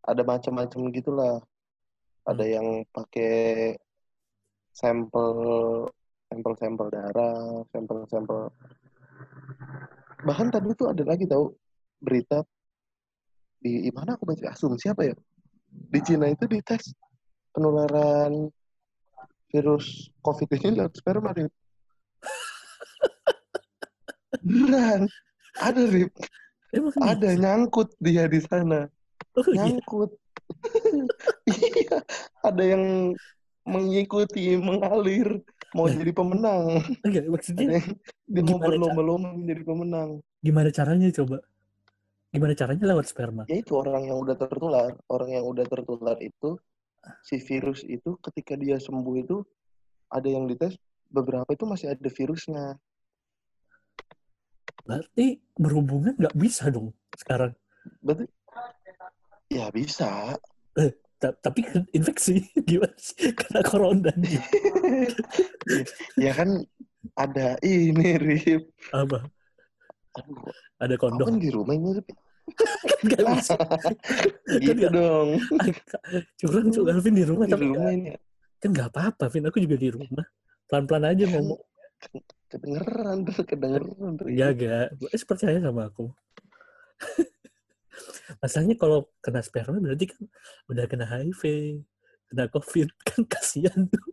Ada 0.00 0.22
macam-macam 0.24 0.80
gitulah. 0.96 1.34
Ada 2.24 2.44
Hmm. 2.46 2.54
yang 2.56 2.66
pakai 2.88 3.74
sampel 4.76 5.32
sampel-sampel 6.28 6.86
darah, 6.92 7.64
sampel-sampel. 7.72 8.52
Bahkan 10.26 10.48
tadi 10.52 10.68
tuh 10.76 10.92
ada 10.92 11.02
lagi 11.06 11.24
tahu 11.24 11.54
berita 12.02 12.44
di 13.56 13.88
di 13.88 13.90
mana 13.94 14.20
aku 14.20 14.28
baca 14.28 14.52
asumsi 14.52 14.92
apa 14.92 15.08
ya? 15.08 15.16
Di 15.70 16.00
Cina 16.04 16.28
itu 16.28 16.44
dites 16.44 16.92
penularan 17.56 18.52
virus 19.48 20.12
COVID 20.20 20.48
ini 20.60 20.82
lewat 20.82 20.92
sperma, 20.98 21.32
Rip. 21.32 21.52
Beneran. 24.44 25.08
Ada, 25.56 25.82
Rip. 25.88 26.12
emang 26.76 26.92
Ada 27.00 27.28
nyangkut 27.32 27.88
dia 28.02 28.28
di 28.28 28.40
sana. 28.44 28.84
oh, 29.38 29.46
iya. 29.48 29.72
Nyangkut. 29.72 30.12
Iya. 31.46 31.98
Ada 32.42 32.62
yang 32.76 32.84
mengikuti, 33.66 34.54
mengalir 34.56 35.42
mau 35.74 35.90
Nah. 35.90 35.94
jadi 35.98 36.12
pemenang. 36.14 36.64
enggak 37.04 37.24
maksudnya 37.28 37.82
dia 38.24 38.42
mau 38.46 38.56
berlomba-lomba 38.56 39.34
menjadi 39.34 39.62
pemenang. 39.62 40.10
gimana 40.40 40.70
caranya 40.70 41.10
coba 41.12 41.42
gimana 42.30 42.52
caranya 42.54 42.84
lewat 42.86 43.06
sperma 43.10 43.42
Ya 43.46 43.58
itu 43.58 43.74
orang 43.74 44.06
yang 44.06 44.18
udah 44.22 44.36
tertular, 44.36 44.94
orang 45.10 45.30
yang 45.34 45.44
udah 45.44 45.66
tertular 45.66 46.16
itu 46.22 46.54
si 47.22 47.38
virus 47.38 47.82
itu 47.82 48.14
ketika 48.22 48.54
dia 48.54 48.78
sembuh 48.78 49.14
itu 49.18 49.36
ada 50.08 50.26
yang 50.26 50.46
dites 50.46 50.74
beberapa 51.06 51.46
itu 51.50 51.64
masih 51.66 51.90
ada 51.92 52.08
virusnya. 52.08 52.78
berarti 54.86 55.42
berhubungan 55.54 56.14
nggak 56.14 56.36
bisa 56.38 56.70
dong 56.70 56.94
sekarang 57.18 57.50
Berarti 58.02 58.26
ya 59.46 59.70
bisa. 59.70 60.34
Ta- 60.74 60.94
tapi 61.18 61.60
kan 61.64 61.82
infeksi. 61.98 62.44
Gimana 62.62 62.92
sih? 62.96 63.32
Kena 63.32 63.60
corona 63.62 64.12
nih. 64.16 64.38
Ya 66.16 66.30
kan 66.32 66.62
ada 67.14 67.58
ini 67.60 68.14
Rip. 68.16 68.70
apa? 68.94 69.26
Aduh, 70.16 70.48
ada 70.78 70.94
kondom. 70.96 71.26
kan 71.26 71.36
di 71.36 71.50
rumah 71.50 71.74
ini 71.74 71.98
Rip. 71.98 72.08
kan 72.60 72.70
nggak 73.02 73.20
bisa. 73.36 73.54
Gitu 74.62 74.72
nggak- 74.78 74.94
dong. 74.94 75.28
curang 76.38 76.66
curang 76.70 76.96
Alvin 76.96 77.14
di 77.18 77.24
rumah 77.26 77.46
Di 77.46 77.52
tapi 77.52 77.66
rumah 77.66 77.90
ini. 77.90 78.14
kan 78.56 78.68
nggak 78.70 78.88
apa-apa 78.94 79.24
Vin. 79.28 79.48
Aku 79.50 79.58
juga 79.58 79.76
di 79.76 79.90
rumah. 79.90 80.24
Pelan-pelan 80.66 81.10
aja 81.10 81.24
ngomong. 81.30 81.60
Kedengeran 82.46 83.16
terus 83.26 83.38
kedengeran 83.42 84.12
terus. 84.14 84.30
Iya 84.30 84.46
gak. 84.54 84.86
Eh, 85.10 85.22
percaya 85.26 85.58
sama 85.58 85.90
aku 85.90 86.10
masalahnya 88.38 88.76
kalau 88.76 89.08
kena 89.18 89.40
sperma 89.40 89.76
berarti 89.76 90.10
kan 90.10 90.22
udah 90.68 90.84
kena 90.86 91.04
HIV 91.04 91.42
kena 92.28 92.44
COVID 92.50 92.88
kan 93.08 93.20
kasihan 93.26 93.86
tuh 93.86 94.04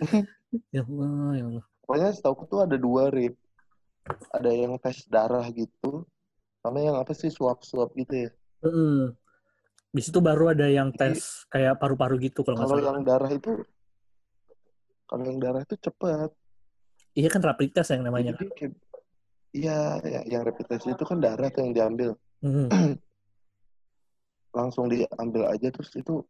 ya 0.74 0.82
Allah 0.82 1.30
ya 1.34 1.44
Allah 1.48 1.64
Pokoknya 1.82 2.08
setahu 2.14 2.46
tuh 2.46 2.62
ada 2.62 2.78
dua 2.78 3.10
Rip. 3.10 3.34
Ada 4.32 4.48
yang 4.48 4.78
tes 4.78 5.02
darah 5.10 5.44
gitu, 5.50 6.06
sama 6.58 6.78
yang 6.78 6.94
apa 6.96 7.10
sih 7.12 7.28
suap-suap 7.28 7.92
gitu 7.98 8.26
ya. 8.26 8.30
Heeh. 8.64 9.12
Di 9.90 10.00
situ 10.00 10.22
baru 10.22 10.54
ada 10.54 10.70
yang 10.70 10.94
Jadi- 10.94 11.18
tes 11.18 11.44
kayak 11.50 11.76
paru-paru 11.76 12.22
gitu 12.22 12.46
kalau 12.46 12.54
nggak 12.56 12.70
Kalau 12.70 12.80
salah. 12.80 12.94
yang 12.96 13.04
darah 13.04 13.30
itu, 13.34 13.52
kalau 15.04 15.24
yang 15.26 15.38
darah 15.42 15.60
itu 15.60 15.74
cepat. 15.76 16.30
Iya 17.12 17.28
kan 17.28 17.42
rapid 17.44 17.68
test 17.74 17.90
yang 17.92 18.06
namanya. 18.06 18.32
Jadi 18.40 18.72
Iya, 19.52 19.80
ya, 20.00 20.20
yang 20.24 20.42
rapid 20.48 20.64
test 20.64 20.86
itu 20.88 21.02
kan 21.04 21.18
darah 21.20 21.50
tuh 21.52 21.60
yang 21.66 21.74
diambil. 21.76 22.10
Hmm. 22.42 22.68
Langsung 24.58 24.90
diambil 24.90 25.48
aja 25.48 25.72
terus 25.72 25.94
itu 25.96 26.20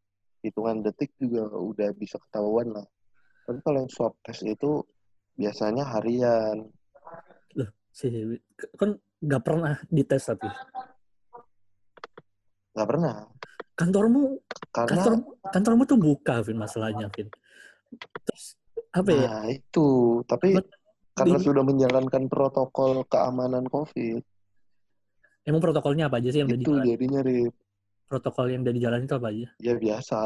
hitungan 0.44 0.84
detik 0.84 1.10
juga 1.18 1.48
udah 1.48 1.90
bisa 1.96 2.20
ketahuan 2.28 2.70
lah. 2.70 2.86
Tapi 3.48 3.58
kalau 3.64 3.78
yang 3.82 3.90
swab 3.90 4.14
test 4.22 4.46
itu 4.46 4.84
biasanya 5.34 5.88
harian. 5.98 6.70
Si 7.92 8.08
kan 8.80 8.96
nggak 9.20 9.42
pernah 9.44 9.76
dites 9.92 10.24
tapi 10.24 10.48
Nggak 12.72 12.88
pernah. 12.88 13.16
kantormu 13.72 14.40
Karena, 14.72 14.88
kantor 14.88 15.12
kantormu 15.52 15.82
tuh 15.84 15.98
buka 16.00 16.40
Vin 16.40 16.56
masalahnya 16.56 17.12
Vin. 17.12 17.28
Terus 18.24 18.56
apa 18.92 19.10
ya? 19.12 19.28
nah 19.28 19.44
itu. 19.48 20.20
Tapi 20.24 20.56
Buat 20.56 20.68
karena 21.12 21.38
sudah 21.40 21.64
menjalankan 21.64 22.24
protokol 22.32 23.04
keamanan 23.04 23.68
COVID, 23.68 24.24
Emang 25.42 25.58
protokolnya 25.58 26.06
apa 26.06 26.22
aja 26.22 26.30
sih 26.30 26.38
yang 26.42 26.48
udah 26.50 26.58
itu 26.58 26.70
dijalan? 26.70 26.86
jadinya 26.86 27.20
Rip. 27.20 27.54
Protokol 28.06 28.46
yang 28.52 28.60
udah 28.62 28.74
dijalan 28.76 29.00
itu 29.02 29.14
apa 29.16 29.28
aja? 29.32 29.48
ya 29.58 29.74
biasa 29.74 30.18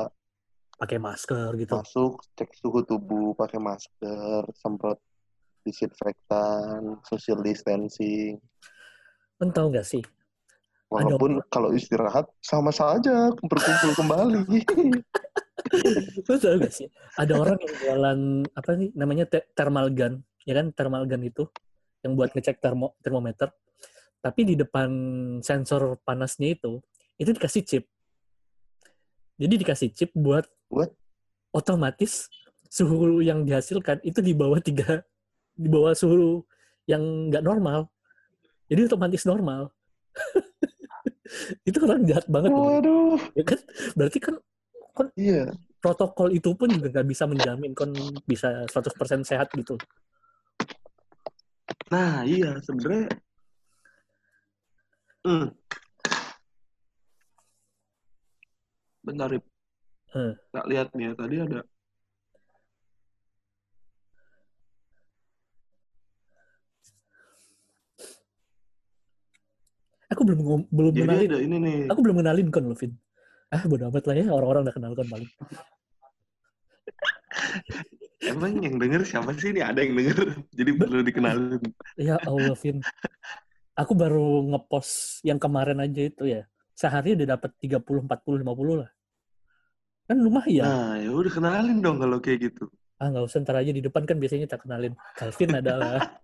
Pakai 0.76 0.99
masker 1.00 1.50
gitu. 1.56 1.73
masuk 1.73 2.20
cek 2.37 2.52
suhu 2.52 2.85
tubuh 2.85 3.32
pakai 3.32 3.56
masker 3.56 4.44
semprot 4.52 5.00
disinfektan 5.64 7.00
social 7.09 7.40
distancing 7.40 8.37
Kan 9.40 9.48
tahu 9.52 9.72
nggak 9.72 9.88
sih? 9.88 10.05
walaupun 10.87 11.42
kalau 11.50 11.74
istirahat 11.74 12.31
sama 12.38 12.70
saja 12.70 13.33
berkumpul 13.42 13.90
kembali 13.98 14.62
Lo 16.31 16.35
tau 16.38 16.57
gak 16.62 16.70
sih? 16.70 16.87
Ada 17.18 17.35
orang 17.35 17.59
yang 17.59 17.74
jualan 17.83 18.20
apa 18.55 18.70
nih 18.79 18.94
namanya 18.94 19.26
thermal 19.26 19.90
gun, 19.90 20.22
ya 20.46 20.55
kan 20.55 20.70
thermal 20.70 21.02
gun 21.11 21.26
itu 21.26 21.42
yang 22.07 22.14
buat 22.14 22.31
ngecek 22.31 22.62
termo 22.62 22.94
termometer. 23.02 23.50
Tapi 24.20 24.40
di 24.42 24.55
depan 24.59 24.90
sensor 25.40 26.00
panasnya 26.02 26.57
itu, 26.57 26.83
itu 27.20 27.31
dikasih 27.31 27.62
chip. 27.62 27.85
Jadi 29.37 29.55
dikasih 29.61 29.88
chip 29.92 30.11
buat 30.16 30.48
Buat? 30.72 30.90
otomatis 31.52 32.26
suhu 32.66 33.22
yang 33.22 33.44
dihasilkan 33.46 34.00
itu 34.02 34.18
di 34.24 34.33
bawah 34.33 34.59
tiga, 34.59 35.05
di 35.55 35.68
bawah 35.68 35.92
suhu 35.92 36.42
yang 36.88 37.31
nggak 37.31 37.44
normal. 37.44 37.92
Jadi 38.66 38.90
otomatis 38.90 39.22
normal. 39.29 39.70
itu 41.68 41.79
orang 41.85 42.02
jahat 42.09 42.26
banget. 42.26 42.50
waduh 42.50 43.20
Ya 43.37 43.44
kan? 43.44 43.61
Berarti 43.94 44.18
kan 44.18 44.35
iya 45.14 45.52
protokol 45.87 46.35
itu 46.35 46.50
pun 46.59 46.66
juga 46.66 46.88
nggak 46.90 47.07
bisa 47.07 47.31
menjamin 47.31 47.70
kon 47.70 47.94
bisa 48.26 48.66
100% 48.66 49.22
sehat 49.22 49.52
gitu. 49.55 49.79
Nah, 51.94 52.26
iya 52.26 52.59
sebenarnya. 52.59 53.07
Hmm. 55.26 55.50
Bentar, 59.02 59.26
Rip. 59.26 59.42
Hmm. 60.14 60.38
Nggak 60.54 60.66
lihat 60.70 60.88
nih 60.94 61.10
ya, 61.10 61.12
tadi 61.18 61.36
ada 61.42 61.66
Aku 70.14 70.22
belum 70.22 70.70
belum 70.70 70.94
jadi 70.94 71.02
kenalin. 71.02 71.26
ada 71.26 71.38
ini 71.42 71.58
nih. 71.58 71.90
Aku 71.90 72.06
belum 72.06 72.22
kenalin 72.22 72.54
kon 72.54 72.70
Lovin. 72.70 72.94
Ah, 73.50 73.66
bodo 73.66 73.90
amat 73.90 74.06
lah 74.06 74.14
ya, 74.14 74.30
orang-orang 74.30 74.70
udah 74.70 74.78
kenal 74.78 74.94
kon 74.94 75.10
paling. 75.10 75.26
Emang 78.30 78.62
yang 78.62 78.78
denger 78.78 79.02
siapa 79.02 79.34
sih 79.34 79.50
ini? 79.50 79.66
Ada 79.66 79.82
yang 79.82 79.98
denger. 79.98 80.38
Jadi 80.54 80.70
perlu 80.78 81.02
dikenalin. 81.02 81.58
Ya 81.98 82.22
Allah, 82.22 82.54
Vin. 82.54 82.78
Aku 83.76 83.92
baru 83.92 84.40
ngepost 84.48 85.20
yang 85.20 85.36
kemarin 85.36 85.76
aja 85.84 86.00
itu 86.08 86.24
ya. 86.24 86.48
Sehari 86.72 87.12
udah 87.12 87.36
dapat 87.36 87.52
30, 87.60 88.08
40, 88.08 88.40
50 88.40 88.74
lah. 88.80 88.90
Kan 90.08 90.16
lumayan. 90.24 90.64
Nah, 90.64 90.94
ya 90.96 91.10
udah 91.12 91.32
kenalin 91.32 91.78
dong 91.84 92.00
kalau 92.00 92.16
kayak 92.16 92.48
gitu. 92.52 92.72
Ah, 92.96 93.12
nggak 93.12 93.28
usah 93.28 93.44
ntar 93.44 93.60
aja 93.60 93.68
di 93.68 93.84
depan 93.84 94.08
kan 94.08 94.16
biasanya 94.16 94.48
tak 94.48 94.64
kenalin. 94.64 94.96
Calvin 95.12 95.60
adalah 95.60 96.00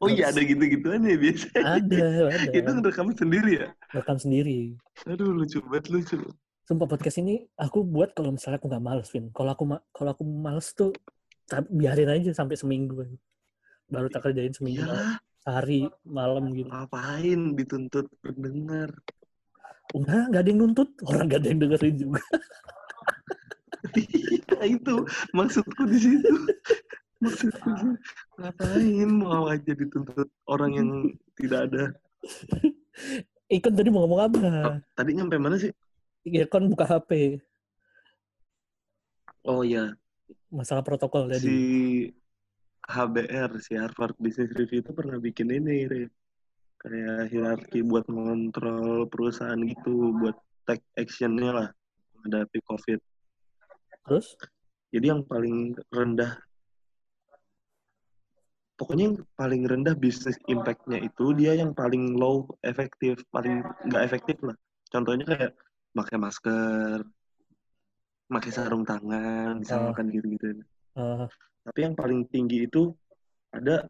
Oh 0.00 0.08
iya 0.08 0.32
ada 0.32 0.40
gitu-gituan 0.40 1.04
ya 1.04 1.16
biasanya. 1.20 1.60
ada, 1.76 2.06
ada. 2.32 2.50
Itu 2.56 2.70
ngerekam 2.72 3.12
sendiri 3.12 3.50
ya? 3.60 3.68
Rekam 3.92 4.16
sendiri. 4.16 4.80
Aduh 5.04 5.28
lucu 5.36 5.60
banget 5.68 5.92
lucu. 5.92 6.16
Sumpah 6.64 6.88
podcast 6.88 7.20
ini 7.20 7.44
aku 7.60 7.84
buat 7.84 8.16
kalau 8.16 8.32
misalnya 8.32 8.56
aku 8.56 8.72
nggak 8.72 8.80
males, 8.80 9.12
Vin. 9.12 9.28
Kalau 9.36 9.52
aku 9.52 9.68
ma- 9.68 9.84
kalau 9.92 10.16
aku 10.16 10.24
males 10.24 10.72
tuh 10.72 10.96
biarin 11.68 12.08
aja 12.08 12.32
sampai 12.32 12.56
seminggu. 12.56 13.04
Baru 13.92 14.08
tak 14.08 14.24
kerjain 14.24 14.56
seminggu, 14.56 14.88
Ya 14.88 15.20
sehari, 15.44 15.84
malam 16.08 16.56
gitu. 16.56 16.72
ngapain 16.72 17.40
dituntut 17.52 18.08
pendengar. 18.24 18.90
Enggak, 19.92 20.24
nggak 20.32 20.40
ada 20.40 20.48
yang 20.48 20.60
nuntut. 20.64 20.88
Orang 21.04 21.28
nggak 21.28 21.40
ada 21.44 21.48
yang 21.52 21.60
dengerin 21.60 21.96
juga. 22.00 22.22
Iya 23.94 24.80
itu 24.80 24.94
maksudku 25.36 25.84
di 25.86 25.98
situ. 26.00 26.32
Maksudku 27.20 27.68
di 27.68 27.78
situ. 27.84 27.94
ngapain 28.40 29.10
mau 29.12 29.44
aja 29.46 29.72
dituntut 29.76 30.26
orang 30.48 30.70
yang 30.72 30.88
tidak 31.36 31.68
ada. 31.70 31.84
Ikon 33.52 33.76
tadi 33.76 33.92
mau 33.92 34.08
ngomong 34.08 34.20
apa? 34.24 34.38
Oh, 34.40 34.78
tadi 34.96 35.10
nyampe 35.14 35.36
mana 35.36 35.60
sih? 35.60 35.70
Ya 36.24 36.48
kon 36.48 36.72
buka 36.72 36.88
HP. 36.88 37.38
Oh 39.44 39.60
iya, 39.60 39.92
Masalah 40.48 40.80
protokol 40.80 41.28
tadi. 41.28 41.44
si 41.44 41.58
HBR, 42.84 43.50
si 43.64 43.80
Harvard 43.80 44.12
Business 44.20 44.52
Review 44.52 44.84
itu 44.84 44.92
pernah 44.92 45.16
bikin 45.16 45.48
ini, 45.48 45.88
Rip. 45.88 46.12
Kayak 46.84 47.32
hierarki 47.32 47.80
buat 47.80 48.04
mengontrol 48.12 49.08
perusahaan 49.08 49.56
gitu, 49.56 50.12
buat 50.20 50.36
take 50.68 50.84
action-nya 51.00 51.50
lah 51.50 51.68
menghadapi 52.20 52.60
COVID. 52.68 53.00
Terus? 54.04 54.36
Jadi 54.92 55.06
yang 55.08 55.24
paling 55.24 55.72
rendah, 55.88 56.36
pokoknya 58.76 59.04
yang 59.10 59.18
paling 59.32 59.62
rendah 59.64 59.96
bisnis 59.96 60.36
impact-nya 60.46 61.00
itu 61.00 61.32
dia 61.32 61.56
yang 61.56 61.72
paling 61.72 62.20
low 62.20 62.44
efektif, 62.62 63.24
paling 63.32 63.64
nggak 63.88 64.04
efektif 64.04 64.36
lah. 64.44 64.54
Contohnya 64.92 65.24
kayak 65.24 65.52
pakai 65.96 66.16
masker, 66.20 67.00
pakai 68.28 68.50
sarung 68.52 68.84
tangan, 68.84 69.56
bisa 69.64 69.80
Oh. 69.80 69.88
makan 69.88 70.12
gitu-gitu. 70.12 70.62
eh, 70.94 71.26
Tapi 71.64 71.78
yang 71.80 71.94
paling 71.96 72.28
tinggi 72.28 72.68
itu 72.68 72.92
ada 73.50 73.88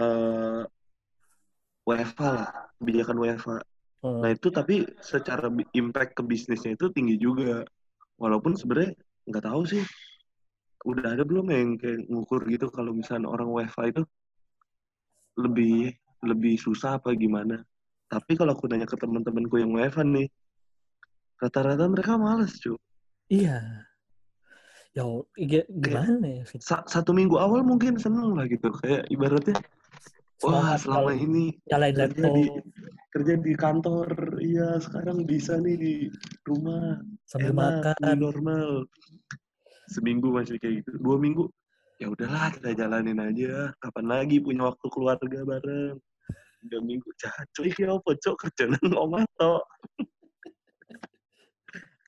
eh 0.00 0.62
WFH 1.84 2.20
lah, 2.24 2.48
kebijakan 2.80 3.16
WFH. 3.20 3.48
eh, 3.60 3.62
Nah 4.24 4.30
itu 4.32 4.48
tapi 4.48 4.88
secara 5.04 5.52
impact 5.76 6.16
ke 6.16 6.22
bisnisnya 6.24 6.72
itu 6.72 6.88
tinggi 6.88 7.20
juga. 7.20 7.60
Walaupun 8.16 8.56
sebenarnya 8.56 8.96
nggak 9.28 9.44
tahu 9.44 9.62
sih 9.68 9.84
udah 10.84 11.16
ada 11.16 11.24
belum 11.24 11.48
yang 11.48 11.80
kayak 11.80 12.08
ngukur 12.08 12.44
gitu 12.48 12.68
kalau 12.68 12.92
misalnya 12.92 13.28
orang 13.28 13.48
WiFi 13.48 13.92
itu 13.92 14.02
lebih 15.40 15.92
lebih 16.24 16.54
susah 16.56 16.96
apa 16.96 17.12
gimana? 17.12 17.60
Tapi 18.08 18.32
kalau 18.36 18.56
aku 18.56 18.64
nanya 18.70 18.88
ke 18.88 18.96
teman-temanku 18.96 19.60
yang 19.60 19.72
WiFi 19.76 20.04
nih, 20.08 20.28
rata-rata 21.40 21.84
mereka 21.84 22.16
males 22.16 22.56
cuy. 22.60 22.78
Iya. 23.28 23.60
Ya, 24.94 25.02
iya, 25.34 25.66
gimana 25.66 26.22
ya? 26.22 26.42
Sa- 26.62 26.86
satu 26.86 27.10
minggu 27.10 27.34
awal 27.34 27.66
mungkin 27.66 27.98
seneng 27.98 28.38
lah 28.38 28.46
gitu, 28.46 28.70
kayak 28.78 29.10
ibaratnya 29.10 29.58
wah 30.38 30.78
selama 30.78 31.10
ini 31.18 31.58
nyalain 31.66 31.94
kerja 31.98 32.06
laptop 32.14 32.34
di 32.38 32.44
kerja 33.10 33.32
di 33.42 33.52
kantor, 33.58 34.08
iya 34.38 34.78
sekarang 34.78 35.26
bisa 35.26 35.58
nih 35.58 35.74
di 35.74 35.94
rumah 36.46 37.02
sambil 37.26 37.58
enak, 37.58 37.98
makan. 37.98 38.16
normal. 38.22 38.70
Seminggu 39.90 40.30
masih 40.30 40.62
kayak 40.62 40.86
gitu, 40.86 40.94
dua 41.02 41.18
minggu 41.18 41.50
ya 41.98 42.14
udahlah 42.14 42.54
kita 42.54 42.78
jalanin 42.78 43.18
aja. 43.18 43.74
Kapan 43.82 44.06
lagi 44.06 44.38
punya 44.38 44.70
waktu 44.70 44.86
keluarga 44.94 45.40
bareng? 45.42 45.98
Tiga 46.62 46.78
minggu, 46.78 47.10
cacoy 47.18 47.74
ya 47.74 47.98
apa 47.98 48.10
cok 48.14 48.36
kerja 48.46 48.64
nang 48.78 48.94
omah 48.94 49.26
tok. 49.42 49.62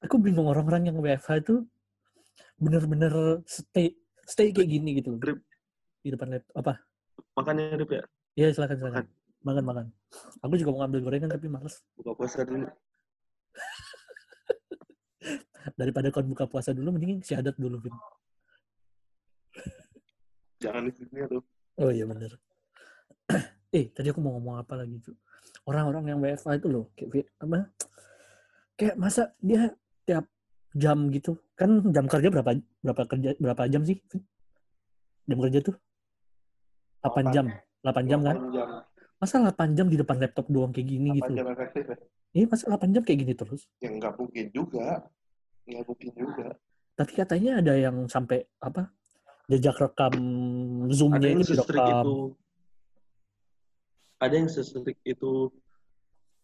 Aku 0.07 0.23
bingung 0.23 0.47
orang-orang 0.47 0.87
yang 0.87 1.03
WFH 1.03 1.43
itu 1.43 1.67
bener-bener 2.57 3.45
stay 3.45 3.93
stay 4.25 4.53
kayak 4.53 4.69
gini 4.69 5.01
gitu 5.01 5.15
loh. 5.15 5.21
Grip. 5.21 5.41
Di 6.03 6.11
depan 6.13 6.29
laptop. 6.33 6.55
Apa? 6.61 6.73
Makanya 7.37 7.77
Rip 7.77 7.91
ya, 7.93 8.03
Iya, 8.37 8.53
silakan 8.53 8.77
silakan. 8.77 9.05
Makan 9.45 9.65
makan. 9.65 9.87
Aku 10.45 10.61
juga 10.61 10.71
mau 10.77 10.81
ngambil 10.85 11.01
gorengan 11.09 11.31
tapi 11.33 11.49
males. 11.49 11.81
buka 11.97 12.13
puasa 12.13 12.45
dulu. 12.45 12.65
Daripada 15.81 16.13
kau 16.13 16.25
buka 16.25 16.45
puasa 16.45 16.77
dulu 16.77 16.93
mending 16.97 17.25
syahadat 17.25 17.57
dulu, 17.57 17.81
Vin. 17.81 17.97
Jangan 20.63 20.89
di 20.89 20.93
sini 20.93 21.25
tuh. 21.29 21.45
Oh 21.81 21.93
iya 21.93 22.05
bener. 22.05 22.37
eh, 23.77 23.89
tadi 23.93 24.09
aku 24.13 24.21
mau 24.21 24.37
ngomong 24.37 24.61
apa 24.61 24.77
lagi 24.77 25.01
tuh? 25.01 25.17
Orang-orang 25.65 26.13
yang 26.13 26.21
WFH 26.21 26.61
itu 26.61 26.69
loh, 26.69 26.93
kayak 26.93 27.33
apa? 27.41 27.73
Kayak 28.77 28.97
masa 29.01 29.33
dia 29.41 29.73
tiap 30.05 30.29
jam 30.77 31.09
gitu, 31.09 31.41
kan 31.57 31.81
jam 31.89 32.05
kerja 32.05 32.29
berapa 32.29 32.53
berapa 32.85 33.03
kerja 33.09 33.31
berapa 33.41 33.63
jam 33.73 33.83
sih? 33.89 33.97
Jam 35.27 35.39
kerja 35.41 35.59
tuh 35.65 35.75
8 37.01 37.25
Delapan. 37.25 37.25
jam. 37.33 37.47
8 37.83 38.11
jam 38.11 38.21
kan? 38.21 38.37
8 38.37 38.55
jam. 38.55 38.69
Masa 39.17 39.35
8 39.41 39.73
jam 39.73 39.87
di 39.89 39.97
depan 39.97 40.17
laptop 40.21 40.47
doang 40.53 40.71
kayak 40.77 40.87
gini 40.93 41.17
8 41.17 41.19
gitu? 41.19 41.33
jam 41.41 41.49
efektif 41.49 41.85
ya? 41.89 41.97
Iya, 42.37 42.45
masa 42.53 42.65
8 42.69 42.93
jam 42.93 43.03
kayak 43.07 43.19
gini 43.25 43.33
terus? 43.33 43.63
Ya 43.81 43.89
nggak 43.89 44.13
mungkin 44.21 44.47
juga. 44.53 44.89
Nggak 45.65 45.85
mungkin 45.89 46.11
juga. 46.13 46.47
Tapi 46.97 47.13
katanya 47.13 47.53
ada 47.65 47.75
yang 47.77 47.97
sampai 48.09 48.45
apa? 48.61 48.93
Jejak 49.47 49.79
rekam 49.79 50.15
Zoom-nya 50.91 51.33
itu 51.39 51.55
direkam. 51.55 52.03
itu. 52.03 52.17
Ada 54.19 54.35
yang 54.35 54.49
sestrik 54.51 54.99
itu. 55.07 55.53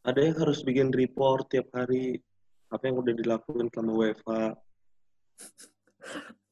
Ada 0.06 0.18
yang 0.22 0.36
harus 0.38 0.60
bikin 0.62 0.90
report 0.94 1.50
tiap 1.50 1.70
hari 1.74 2.22
apa 2.72 2.88
yang 2.88 2.96
udah 3.04 3.12
dilakuin 3.12 3.68
selama 3.68 3.92
WFH. 4.00 4.30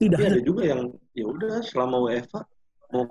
Tidak 0.00 0.16
Tapi 0.16 0.32
ada. 0.32 0.44
juga 0.44 0.62
yang 0.64 0.82
ya 1.12 1.24
udah 1.28 1.60
selama 1.64 1.96
WFH 2.08 2.36
mau 2.90 3.04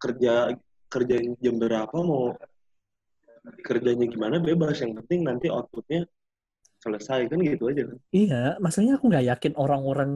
kerja 0.00 0.56
kerjain 0.86 1.34
jam 1.42 1.58
berapa 1.58 1.92
mau 1.92 2.34
kerjanya 3.62 4.06
gimana 4.10 4.42
bebas 4.42 4.82
yang 4.82 4.94
penting 5.02 5.26
nanti 5.26 5.46
outputnya 5.50 6.06
selesai 6.82 7.26
kan 7.30 7.38
gitu 7.42 7.70
aja 7.70 7.82
kan. 7.88 7.98
Iya, 8.14 8.42
maksudnya 8.62 8.98
aku 8.98 9.10
nggak 9.10 9.26
yakin 9.26 9.52
orang-orang 9.58 10.10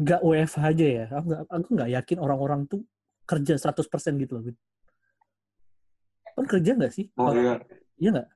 nggak 0.00 0.20
WFH 0.24 0.62
aja 0.64 0.86
ya. 0.86 1.04
Aku 1.12 1.24
nggak, 1.28 1.42
aku 1.48 1.68
nggak 1.76 1.90
yakin 2.00 2.18
orang-orang 2.20 2.60
tuh 2.66 2.80
kerja 3.28 3.54
100% 3.60 4.22
gitu 4.22 4.32
loh. 4.34 4.42
Kan 6.34 6.44
kerja 6.48 6.70
nggak 6.74 6.92
sih? 6.92 7.06
Oh 7.20 7.32
iya. 7.36 7.60
Iya 8.00 8.08
nggak? 8.16 8.28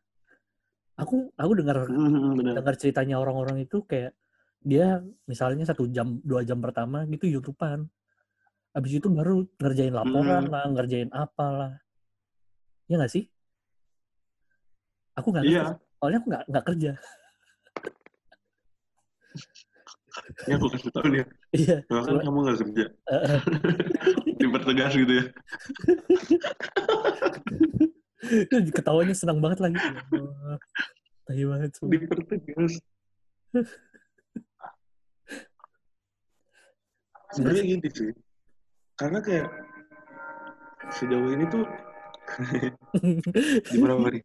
Aku 0.94 1.34
aku 1.34 1.52
dengar 1.58 1.90
Hmm, 1.90 2.38
benar. 2.38 2.54
dengar 2.54 2.74
ceritanya 2.78 3.18
orang-orang 3.18 3.58
itu 3.60 3.82
kayak 3.82 4.14
dia 4.62 5.02
misalnya 5.26 5.66
satu 5.66 5.90
jam 5.90 6.22
dua 6.22 6.40
jam 6.40 6.62
pertama 6.62 7.04
gitu 7.04 7.28
youtubean 7.28 7.90
habis 8.72 8.96
itu 8.96 9.06
baru 9.06 9.44
ngerjain 9.58 9.92
laporan 9.92 10.46
Hmm. 10.46 10.52
lah 10.54 10.64
ngerjain 10.70 11.10
apalah 11.12 11.82
ya 12.86 12.96
nggak 12.96 13.12
sih 13.12 13.26
aku 15.14 15.28
nggak 15.34 15.44
Iya. 15.44 15.62
soalnya 15.98 16.18
aku 16.22 16.28
nggak 16.30 16.44
nggak 16.48 16.64
kerja 16.64 16.92
Ini 20.46 20.52
aku 20.54 20.66
kasih 20.70 20.90
tahu 20.94 21.06
nih. 21.10 21.26
iya 21.50 21.76
kan 21.90 22.22
kamu 22.22 22.38
nggak 22.46 22.58
kerja. 22.62 22.84
Dipertegas 24.40 24.92
gitu 24.94 25.10
ya. 25.10 25.24
ketawanya 28.76 29.14
senang 29.16 29.38
banget 29.40 29.58
lagi 29.64 29.78
Ya 29.78 30.56
tai 31.24 31.40
banget 31.48 31.70
sumpah. 31.72 31.92
Dipertegas. 31.96 32.72
Sebenarnya 37.32 37.62
gini 37.64 37.88
sih. 37.90 38.10
Karena 38.94 39.18
kayak 39.24 39.48
sejauh 40.94 41.32
ini 41.32 41.44
tuh 41.48 41.64
di 43.72 43.76
berapa 43.80 44.08
nih? 44.08 44.22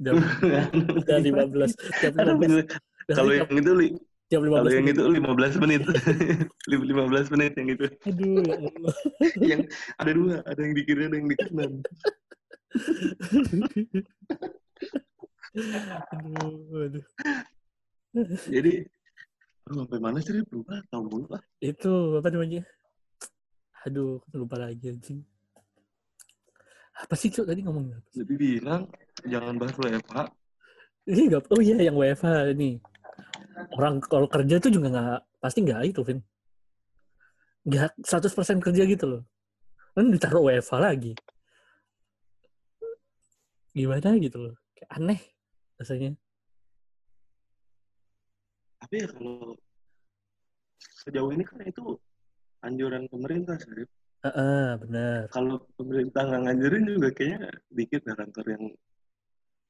jam 0.00 0.16
udah 0.16 1.18
15 1.20 1.76
tiap 1.76 2.12
Aduh, 2.16 2.36
15 2.36 2.40
bener. 2.40 2.64
Kalau 3.12 3.32
yang 3.36 3.52
itu 3.52 3.72
li- 3.76 3.96
tiap 4.32 4.40
kalau 4.44 4.64
15 4.64 4.78
yang 4.80 4.88
itu 4.88 5.02
15 5.04 5.62
menit. 5.64 5.82
15 6.70 7.32
menit 7.36 7.52
yang 7.56 7.68
itu. 7.72 7.84
aduh 8.04 8.40
ya 8.44 8.54
Allah 8.56 8.94
Yang 9.40 9.60
ada 9.98 10.10
dua, 10.12 10.34
ada 10.44 10.60
yang 10.60 10.72
di 10.72 10.82
kiri 10.84 11.02
ada 11.08 11.16
yang 11.16 11.28
di 11.28 11.36
kanan. 11.36 11.72
Aduh 16.10 16.82
aduh. 16.82 17.04
Jadi 18.50 18.72
sampai 19.64 19.98
mana 20.02 20.18
sih 20.20 20.42
lupa 20.52 20.82
tahu 20.92 21.08
mulu 21.08 21.26
lah. 21.30 21.42
itu 21.62 22.18
apa 22.18 22.28
namanya? 22.30 22.62
Aduh 23.86 24.20
lupa 24.34 24.58
lagi 24.58 24.90
anjing. 24.90 25.22
Apa 26.94 27.14
sih 27.18 27.30
cok 27.30 27.46
tadi 27.46 27.62
ngomongnya 27.62 27.98
apa? 27.98 28.08
Jadi 28.14 28.34
bilang 28.34 28.82
jangan 29.26 29.54
bahas 29.58 29.74
WFH. 29.78 30.16
ini 31.04 31.28
nggak 31.28 31.52
oh 31.52 31.60
iya 31.60 31.76
yang 31.90 31.96
WFH 31.98 32.56
ini. 32.56 32.80
Orang 33.76 34.00
kalau 34.02 34.26
kerja 34.26 34.58
tuh 34.58 34.72
juga 34.72 34.88
nggak 34.90 35.20
pasti 35.42 35.62
nggak 35.62 35.80
itu 35.90 36.00
Vin. 36.02 36.18
Nggak 37.64 37.92
100% 38.02 38.64
kerja 38.64 38.82
gitu 38.84 39.04
loh. 39.06 39.22
Kan 39.94 40.10
ditaruh 40.10 40.50
WFH 40.50 40.74
lagi 40.80 41.14
gimana 43.74 44.14
gitu 44.22 44.38
loh 44.38 44.54
kayak 44.78 44.90
aneh 44.94 45.20
rasanya 45.82 46.14
Tapi 48.84 49.00
ya 49.00 49.08
kalau 49.10 49.56
sejauh 50.78 51.32
ini 51.32 51.40
kan 51.48 51.56
itu 51.64 51.96
anjuran 52.60 53.08
pemerintah 53.08 53.56
sih. 53.56 53.72
Rip. 53.72 53.88
Heeh, 54.24 54.76
benar 54.80 55.28
Kalau 55.32 55.56
pemerintah 55.76 56.24
nggak 56.28 56.42
nganjurin 56.48 56.84
juga 56.84 57.08
kayaknya 57.12 57.48
dikit 57.72 58.00
lah 58.08 58.16
kantor 58.20 58.44
yang 58.56 58.64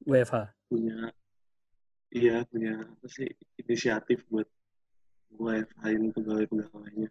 WFH 0.03 0.35
punya 0.67 0.97
iya 2.11 2.35
punya 2.47 2.71
apa 2.83 3.07
sih 3.07 3.27
inisiatif 3.59 4.23
buat 4.31 4.47
WFH-in 5.35 6.11
pegawai-pegawainya. 6.15 7.09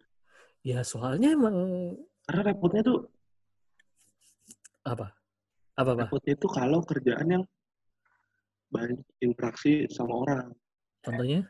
ya 0.65 0.79
soalnya 0.81 1.33
emang 1.33 1.57
Karena 2.25 2.41
repotnya 2.49 2.81
tuh 2.81 2.99
apa 4.85 5.13
apa 5.75 5.89
apa 5.91 6.07
repotnya 6.07 6.35
tuh 6.39 6.51
kalau 6.51 6.79
kerjaan 6.83 7.27
yang 7.27 7.43
banyak 8.71 8.99
interaksi 9.23 9.87
sama 9.91 10.23
orang. 10.25 10.47
contohnya 11.03 11.47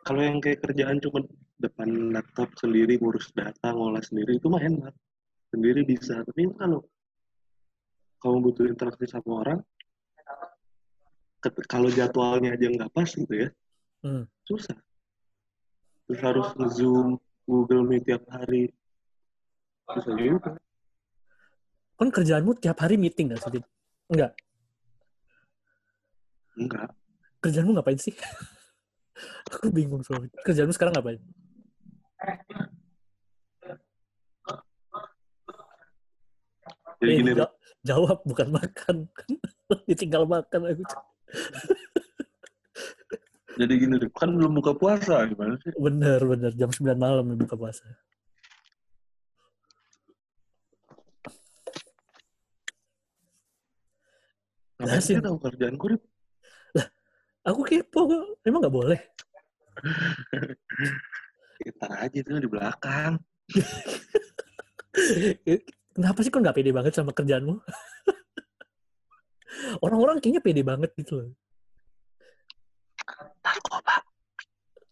Kalau 0.00 0.20
yang 0.24 0.40
kayak 0.40 0.64
kerjaan 0.64 0.96
cuma 0.96 1.20
depan 1.60 2.16
laptop 2.16 2.48
sendiri 2.56 2.96
ngurus 2.96 3.28
data 3.36 3.68
ngolah 3.76 4.00
sendiri 4.00 4.40
itu 4.40 4.48
mah 4.48 4.64
enak 4.64 4.96
sendiri 5.52 5.84
bisa. 5.84 6.24
Tapi 6.24 6.48
kalau 6.56 6.80
kamu 8.24 8.36
butuh 8.48 8.64
interaksi 8.64 9.04
sama 9.04 9.44
orang, 9.44 9.60
kalau 11.68 11.92
jadwalnya 11.92 12.56
aja 12.56 12.66
nggak 12.68 12.92
pas 12.92 13.08
gitu 13.08 13.34
ya, 13.34 13.48
Hmm. 14.00 14.24
susah. 14.48 14.76
Terus 16.08 16.20
harus 16.24 16.48
nge-zoom, 16.56 17.20
Google 17.44 17.84
Meet 17.84 18.08
tiap 18.08 18.24
hari. 18.32 18.72
Susah 19.92 20.16
juga. 20.16 20.56
Kan 22.00 22.08
kerjaanmu 22.08 22.56
tiap 22.56 22.80
hari 22.80 22.96
meeting 22.96 23.28
sih 23.36 23.50
Vin? 23.52 23.64
enggak? 24.08 24.32
Enggak. 26.56 26.88
kerjaanmu 27.40 27.76
ngapain 27.76 28.00
sih? 28.00 28.16
Aku 29.52 29.68
bingung 29.68 30.00
soalnya 30.00 30.32
kerjaanmu 30.40 30.72
sekarang 30.72 30.96
ngapain? 30.96 31.20
Jadi 37.00 37.10
Eh, 37.10 37.16
gini, 37.16 37.32
ja- 37.32 37.54
jawab 37.82 38.20
bukan 38.24 38.48
makan. 38.52 39.08
Tinggal 40.00 40.28
makan 40.28 40.60
aku. 40.68 40.82
Jadi 43.60 43.72
gini, 43.76 43.94
kan 44.16 44.32
belum 44.36 44.56
buka 44.56 44.72
puasa 44.72 45.24
gimana 45.28 45.56
sih? 45.60 45.72
bener 45.76 46.20
bener. 46.24 46.52
Jam 46.56 46.72
9 46.72 46.96
malam 46.96 47.24
buka 47.36 47.56
puasa 47.56 47.84
Ngapain 54.80 55.04
sih 55.04 55.20
tahu 55.20 55.36
kerjaanku, 55.36 55.92
Rip? 55.92 56.00
Aku 57.44 57.60
kepo 57.64 58.08
kok. 58.08 58.24
Emang 58.44 58.60
nggak 58.64 58.72
boleh? 58.72 58.96
Ntar 61.76 62.08
aja 62.08 62.16
itu 62.16 62.32
di 62.40 62.48
belakang. 62.48 63.20
Kenapa 65.96 66.24
sih 66.24 66.32
kok 66.32 66.40
nggak 66.40 66.56
pede 66.56 66.72
banget 66.72 66.96
sama 66.96 67.12
kerjaanmu? 67.12 67.60
Orang-orang 69.84 70.16
kayaknya 70.20 70.40
pede 70.40 70.64
banget 70.64 70.88
gitu 70.96 71.20
loh. 71.20 71.36
Takut, 73.44 73.84
Pak. 73.84 74.02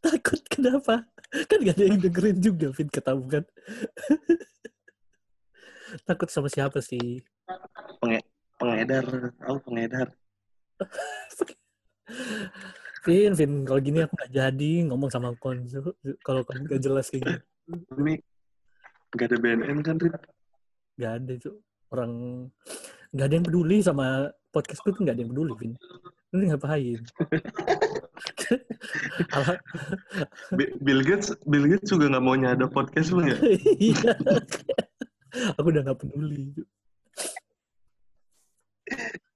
Takut 0.04 0.42
kenapa? 0.48 1.04
Kan 1.48 1.64
gak 1.64 1.76
ada 1.76 1.84
yang 1.84 2.00
dengerin 2.00 2.40
juga, 2.40 2.72
Vin, 2.72 2.88
ketamu 2.88 3.28
kan? 3.28 3.44
Takut 6.08 6.32
sama 6.32 6.48
siapa 6.48 6.80
sih? 6.80 7.20
Pengedar. 8.58 9.04
Tahu 9.38 9.56
pengedar. 9.62 10.08
Vin, 13.06 13.32
Vin, 13.32 13.64
kalau 13.64 13.80
gini 13.80 14.04
aku 14.04 14.14
gak 14.18 14.32
jadi 14.34 14.72
ngomong 14.90 15.08
sama 15.08 15.32
konsul 15.38 15.94
kalau 16.26 16.42
kamu 16.44 16.66
gak 16.66 16.82
jelas 16.82 17.08
kayak 17.08 17.24
gitu. 17.24 17.40
Ini 17.96 18.20
nggak 19.14 19.26
ada 19.32 19.36
BNN 19.40 19.78
kan, 19.80 19.96
Rip? 19.96 20.18
Gak 20.98 21.12
ada 21.22 21.32
itu. 21.32 21.56
Orang 21.88 22.12
gak 23.14 23.26
ada 23.30 23.34
yang 23.38 23.46
peduli 23.46 23.80
sama 23.80 24.28
podcastku 24.52 24.92
tuh 24.92 25.08
gak 25.08 25.16
ada 25.16 25.22
yang 25.24 25.32
peduli, 25.32 25.54
Vin. 25.56 25.72
Lu 26.34 26.44
ngapain? 26.44 27.00
Bill 30.84 31.00
Gates, 31.06 31.32
Bill 31.46 31.64
Gates 31.70 31.88
juga 31.88 32.10
nggak 32.12 32.24
mau 32.24 32.34
ada 32.36 32.66
podcast 32.68 33.14
lu 33.14 33.24
ya? 33.24 33.38
Iya. 33.88 34.12
aku 35.56 35.66
udah 35.70 35.82
gak 35.86 35.98
peduli. 36.02 36.52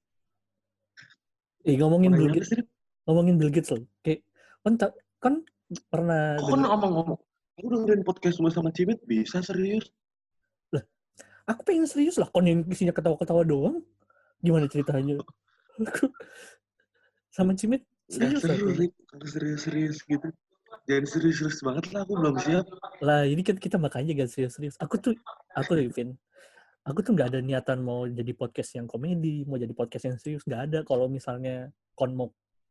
Eh 1.62 1.78
ngomongin 1.78 2.10
Bill 2.10 2.34
Gates, 2.34 2.50
ngomongin 3.06 3.38
Bill 3.38 3.52
Gates 3.54 3.70
loh. 3.70 3.86
Kayak 4.02 4.26
kan 4.66 4.74
tak- 4.74 4.98
kan 5.22 5.34
pernah 5.86 6.34
Kok 6.36 6.50
kan 6.50 6.62
ngomong-ngomong? 6.66 7.18
Aku 7.62 7.66
dengerin 7.70 8.02
podcast 8.02 8.42
lu 8.42 8.50
sama 8.50 8.74
Cimit 8.74 8.98
bisa 9.06 9.38
serius? 9.40 9.86
aku 11.42 11.66
pengen 11.66 11.90
serius 11.90 12.22
lah 12.22 12.30
kon 12.30 12.46
yang 12.46 12.62
isinya 12.70 12.94
ketawa-ketawa 12.94 13.42
doang 13.42 13.82
gimana 14.38 14.70
ceritanya 14.70 15.18
sama 17.34 17.50
Cimit 17.58 17.82
serius 18.06 18.46
aku. 18.46 18.70
serius, 18.70 18.94
serius-serius 19.26 19.96
gitu. 20.06 20.28
Jangan 20.86 21.04
serius-serius 21.04 21.58
banget 21.66 21.84
lah, 21.90 22.06
aku 22.06 22.14
belum 22.14 22.34
siap. 22.38 22.64
lah 23.02 23.26
ini 23.26 23.42
kan 23.42 23.58
kita 23.58 23.74
makanya 23.74 24.22
gak 24.22 24.30
serius-serius 24.30 24.78
aku 24.78 24.98
tuh 24.98 25.14
aku 25.54 25.74
tuh 25.74 25.90
Vin 25.90 26.14
aku 26.82 26.98
tuh 27.06 27.14
nggak 27.14 27.28
ada 27.34 27.40
niatan 27.40 27.78
mau 27.78 28.10
jadi 28.10 28.34
podcast 28.34 28.74
yang 28.74 28.90
komedi 28.90 29.46
mau 29.46 29.54
jadi 29.54 29.70
podcast 29.70 30.04
yang 30.10 30.16
serius 30.18 30.42
nggak 30.42 30.62
ada. 30.70 30.78
Kalau 30.82 31.06
misalnya 31.06 31.70
kon 31.94 32.14
mau 32.14 32.28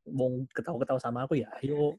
mau 0.09 0.43
ketawa-ketawa 0.51 0.99
sama 0.99 1.23
aku 1.23 1.39
ya 1.39 1.47
ayo. 1.63 1.95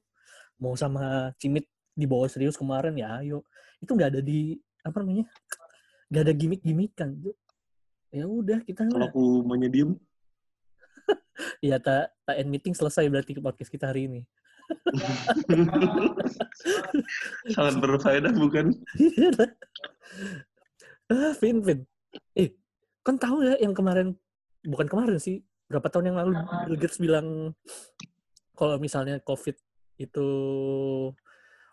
Mau 0.60 0.76
sama 0.76 1.32
Cimit 1.40 1.66
dibawa 1.96 2.28
serius 2.28 2.60
kemarin 2.60 2.92
ya 2.96 3.24
ayo. 3.24 3.44
Itu 3.80 3.96
nggak 3.96 4.16
ada 4.16 4.20
di 4.20 4.60
apa 4.82 4.96
namanya 5.00 5.24
nggak 6.12 6.22
ada 6.28 6.34
gimmick-gimmickan. 6.36 7.08
Ya 8.12 8.28
udah 8.28 8.60
kita 8.60 8.92
Kalau 8.92 9.08
aku 9.08 9.40
maunya 9.40 9.72
diem, 9.72 9.96
ya 11.64 11.80
tak 11.80 12.12
tak 12.28 12.36
end 12.36 12.52
meeting 12.52 12.76
selesai 12.76 13.08
berarti 13.08 13.40
podcast 13.40 13.72
kita 13.72 13.88
hari 13.88 14.04
ini. 14.04 14.20
Sangat 17.56 17.80
berfaedah 17.80 18.36
bukan? 18.36 18.72
ah, 21.12 21.32
Vin, 21.40 21.64
Vin. 21.64 21.80
Kan 23.02 23.18
tahu 23.18 23.42
ya 23.42 23.58
yang 23.58 23.74
kemarin, 23.74 24.14
bukan 24.62 24.86
kemarin 24.86 25.18
sih, 25.18 25.42
berapa 25.66 25.86
tahun 25.90 26.14
yang 26.14 26.18
lalu 26.22 26.32
Bill 26.66 26.78
Gates 26.78 26.98
bilang 27.02 27.50
kalau 28.54 28.78
misalnya 28.78 29.18
COVID 29.22 29.56
itu 29.98 30.26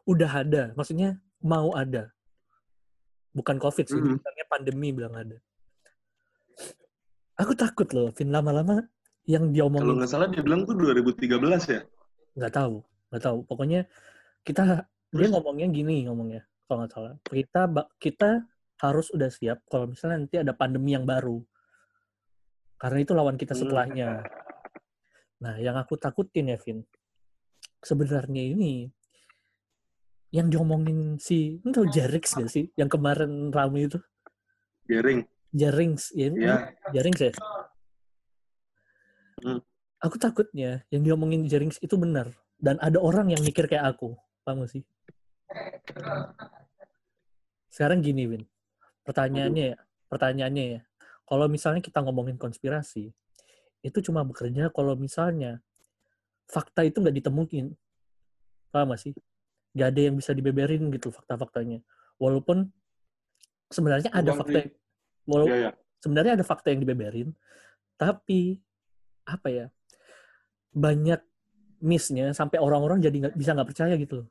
udah 0.10 0.32
ada, 0.42 0.64
maksudnya 0.74 1.22
mau 1.46 1.70
ada. 1.78 2.10
Bukan 3.30 3.62
COVID 3.62 3.86
sih, 3.86 4.00
Mhm. 4.00 4.18
bilangnya 4.18 4.46
pandemi 4.50 4.90
bilang 4.90 5.14
ada. 5.14 5.38
Aku 7.40 7.56
takut 7.56 7.88
loh, 7.96 8.12
Vin, 8.12 8.34
lama-lama 8.34 8.84
yang 9.30 9.54
Kalau 9.54 9.70
diomongin 9.70 9.96
nggak 10.02 10.10
salah 10.10 10.28
dia 10.28 10.42
bilang 10.42 10.66
tuh 10.66 10.74
2013 10.74 11.64
ya? 11.70 11.86
nggak 12.34 12.54
tahu 12.56 12.82
nggak 13.14 13.24
tahu 13.26 13.38
pokoknya 13.46 13.86
kita 14.42 14.86
dia 15.14 15.28
Terus? 15.28 15.34
ngomongnya 15.34 15.68
gini 15.70 16.06
ngomongnya 16.10 16.42
kalau 16.66 16.82
nggak 16.82 16.94
salah 16.94 17.14
kita 17.30 17.62
kita 18.02 18.30
harus 18.80 19.12
udah 19.12 19.28
siap 19.28 19.60
kalau 19.68 19.92
misalnya 19.92 20.24
nanti 20.24 20.36
ada 20.40 20.56
pandemi 20.56 20.96
yang 20.96 21.04
baru. 21.04 21.44
Karena 22.80 23.00
itu 23.04 23.12
lawan 23.12 23.36
kita 23.36 23.52
Hmm. 23.54 23.62
setelahnya. 23.68 24.10
Nah 25.44 25.56
yang 25.60 25.76
aku 25.76 26.00
takutin 26.00 26.52
ya 26.52 26.58
Vin 26.60 26.84
sebenarnya 27.84 28.44
ini 28.56 28.92
yang 30.32 30.52
diomongin 30.52 31.16
si 31.20 31.60
lu 31.64 31.72
tahu 31.72 31.88
Jarix 31.92 32.36
gak 32.36 32.52
sih? 32.52 32.72
Yang 32.80 33.00
kemarin 33.00 33.52
rame 33.52 33.88
itu? 33.88 34.00
Garing. 34.88 35.28
Jarings 35.50 36.14
ya, 36.14 36.30
ini 36.30 36.46
Ya. 36.46 36.56
Jarings 36.94 37.20
ya? 37.20 37.32
Hmm. 39.40 39.64
aku 40.00 40.16
takutnya 40.20 40.84
yang 40.92 41.04
diomongin 41.04 41.48
Jarings 41.48 41.80
itu 41.84 41.96
benar. 42.00 42.32
Dan 42.60 42.76
ada 42.84 43.00
orang 43.00 43.32
yang 43.32 43.40
mikir 43.44 43.68
kayak 43.68 43.96
aku. 43.96 44.16
Paham 44.44 44.64
gak 44.64 44.72
sih? 44.76 44.84
Sekarang 47.72 48.00
gini 48.04 48.28
Win 48.28 48.44
pertanyaannya 49.10 49.66
ya 49.74 49.78
pertanyaannya 50.06 50.66
ya 50.78 50.82
kalau 51.26 51.50
misalnya 51.50 51.82
kita 51.82 52.06
ngomongin 52.06 52.38
konspirasi 52.38 53.10
itu 53.82 53.98
cuma 54.06 54.22
bekerja 54.22 54.70
kalau 54.70 54.94
misalnya 54.94 55.58
fakta 56.46 56.86
itu 56.86 57.02
nggak 57.02 57.18
ditemuin 57.18 57.74
paham 58.70 58.94
gak 58.94 59.02
sih 59.02 59.14
nggak 59.74 59.88
ada 59.90 60.02
yang 60.02 60.16
bisa 60.18 60.32
dibeberin 60.38 60.94
gitu 60.94 61.10
fakta-faktanya 61.10 61.82
walaupun 62.22 62.70
sebenarnya 63.70 64.10
ada 64.12 64.34
Bukan 64.34 64.40
fakta 64.44 64.60
sih. 64.66 64.70
walau 65.30 65.48
Iya, 65.48 65.58
ya. 65.70 65.72
sebenarnya 66.02 66.34
ada 66.42 66.46
fakta 66.46 66.74
yang 66.74 66.82
dibeberin, 66.82 67.30
tapi 67.96 68.58
apa 69.30 69.48
ya 69.50 69.66
banyak 70.74 71.22
missnya 71.80 72.34
sampai 72.34 72.58
orang-orang 72.60 73.00
jadi 73.00 73.16
nggak 73.30 73.36
bisa 73.38 73.54
nggak 73.54 73.70
percaya 73.70 73.94
gitu. 73.96 74.26
loh. 74.26 74.28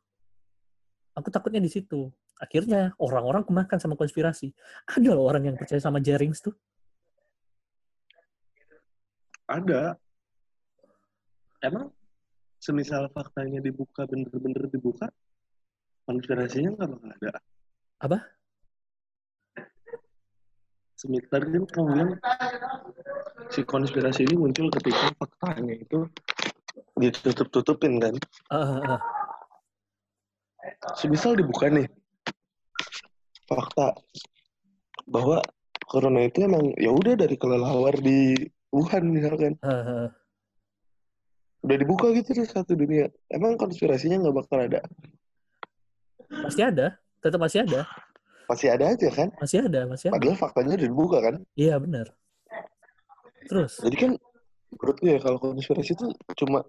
Aku 1.17 1.31
takutnya 1.31 1.63
di 1.63 1.71
situ. 1.71 2.11
Akhirnya 2.39 2.95
orang-orang 3.03 3.43
kemakan 3.43 3.79
sama 3.83 3.99
konspirasi. 3.99 4.55
Ada 4.87 5.11
loh 5.11 5.27
orang 5.27 5.51
yang 5.51 5.57
percaya 5.59 5.83
sama 5.83 5.99
Jerings 5.99 6.39
tuh. 6.39 6.55
Ada. 9.51 9.99
Emang 11.59 11.91
semisal 12.63 13.11
faktanya 13.11 13.59
dibuka 13.59 14.07
bener-bener 14.07 14.71
dibuka, 14.71 15.11
konspirasinya 16.07 16.79
nggak 16.79 16.89
bakal 16.95 17.11
ada. 17.19 17.31
Apa? 17.99 18.19
Semisal 20.99 21.43
kan 21.43 21.65
kamu 21.67 21.87
bilang 21.95 22.11
si 23.51 23.63
konspirasi 23.63 24.27
ini 24.27 24.35
muncul 24.35 24.67
ketika 24.79 25.15
faktanya 25.19 25.75
itu 25.79 26.07
ditutup-tutupin 26.99 28.03
kan 28.03 28.15
Ah, 28.51 28.59
ah, 28.59 28.99
ah. 28.99 29.01
semisal 30.99 31.39
dibuka 31.39 31.71
nih 31.71 31.87
fakta 33.49 33.97
bahah 35.09 35.41
corona 35.89 36.29
itu 36.29 36.45
emang 36.45 36.77
ya 36.77 36.93
udah 36.93 37.17
dari 37.17 37.35
kelelawar 37.41 37.97
di 37.97 38.37
Wuhan 38.69 39.09
misalkan. 39.09 39.57
Ah, 39.65 39.73
ah. 39.73 40.07
udah 41.65 41.77
dibuka 41.81 42.13
gitu 42.13 42.37
tuh 42.37 42.47
satu 42.47 42.77
dunia. 42.77 43.09
Emang 43.33 43.57
konspirasinya 43.57 44.21
nggak 44.21 44.37
bakal 44.37 44.61
ada? 44.61 44.85
Pasti 46.29 46.61
ada, 46.61 47.01
tetap 47.25 47.41
masih 47.41 47.65
ada, 47.65 47.89
masih 48.49 48.69
ada 48.69 48.85
aja 48.93 49.09
kan? 49.09 49.29
Masih 49.41 49.65
ada, 49.65 49.81
masih 49.89 50.07
ada. 50.13 50.15
padahal 50.21 50.37
faktanya 50.37 50.77
udah 50.77 50.89
dibuka 50.93 51.19
kan? 51.25 51.35
Iya 51.57 51.81
benar. 51.81 52.07
Terus, 53.49 53.81
jadi 53.81 53.97
kan 53.97 54.13
menurut 54.77 54.97
gue 55.01 55.11
ya 55.17 55.21
kalau 55.25 55.39
konspirasi 55.41 55.97
itu 55.97 56.07
cuma 56.37 56.69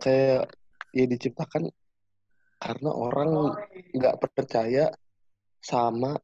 kayak 0.00 0.48
ya 0.96 1.04
diciptakan 1.04 1.68
karena 2.56 2.90
orang 2.92 3.52
nggak 3.92 4.16
percaya 4.32 4.88
sama. 5.60 6.16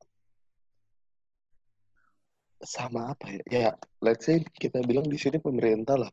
Sama 2.65 3.13
apa 3.13 3.31
ya? 3.31 3.43
Ya 3.47 3.69
let's 4.01 4.27
say 4.27 4.41
kita 4.57 4.81
bilang 4.83 5.07
di 5.07 5.21
sini 5.21 5.39
pemerintah 5.39 6.01
lah 6.01 6.13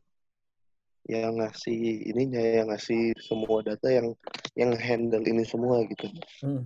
yang 1.04 1.36
ngasih 1.36 2.08
ininya 2.08 2.40
yang 2.40 2.68
ngasih 2.72 3.12
semua 3.20 3.60
data 3.60 3.92
yang 3.92 4.16
yang 4.56 4.72
handle 4.72 5.24
ini 5.24 5.44
semua 5.44 5.84
gitu. 5.84 6.08
Hmm, 6.40 6.64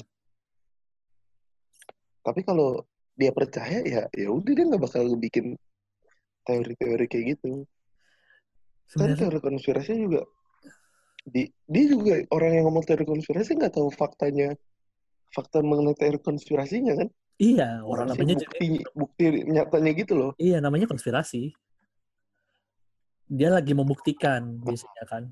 tapi 2.23 2.47
kalau 2.47 2.87
dia 3.19 3.35
percaya 3.35 3.83
ya 3.83 4.07
ya 4.15 4.29
udah 4.31 4.53
dia 4.55 4.65
nggak 4.69 4.83
bakal 4.85 5.11
bikin 5.19 5.59
teori-teori 6.47 7.07
kayak 7.11 7.25
gitu. 7.35 7.67
Kan 8.95 9.11
sebenarnya 9.11 9.17
teori 9.27 9.39
konspirasi 9.43 9.93
juga 9.99 10.23
di 11.29 11.51
dia 11.69 11.85
juga 11.91 12.23
orang 12.33 12.51
yang 12.57 12.65
ngomong 12.71 12.85
teori 12.87 13.05
konspirasi 13.05 13.59
nggak 13.59 13.75
tahu 13.75 13.91
faktanya 13.91 14.55
fakta 15.35 15.61
mengenai 15.61 15.95
teori 15.97 16.19
konspirasinya 16.21 16.95
kan 17.05 17.09
iya 17.39 17.85
orang 17.85 18.11
Masih 18.11 18.19
namanya 18.25 18.37
bukti 18.43 18.67
bukti 18.97 19.25
nyatanya 19.47 19.91
gitu 19.95 20.13
loh 20.17 20.31
iya 20.41 20.59
namanya 20.59 20.87
konspirasi. 20.91 21.53
dia 23.29 23.53
lagi 23.53 23.77
membuktikan 23.77 24.57
biasanya 24.65 25.05
kan. 25.05 25.29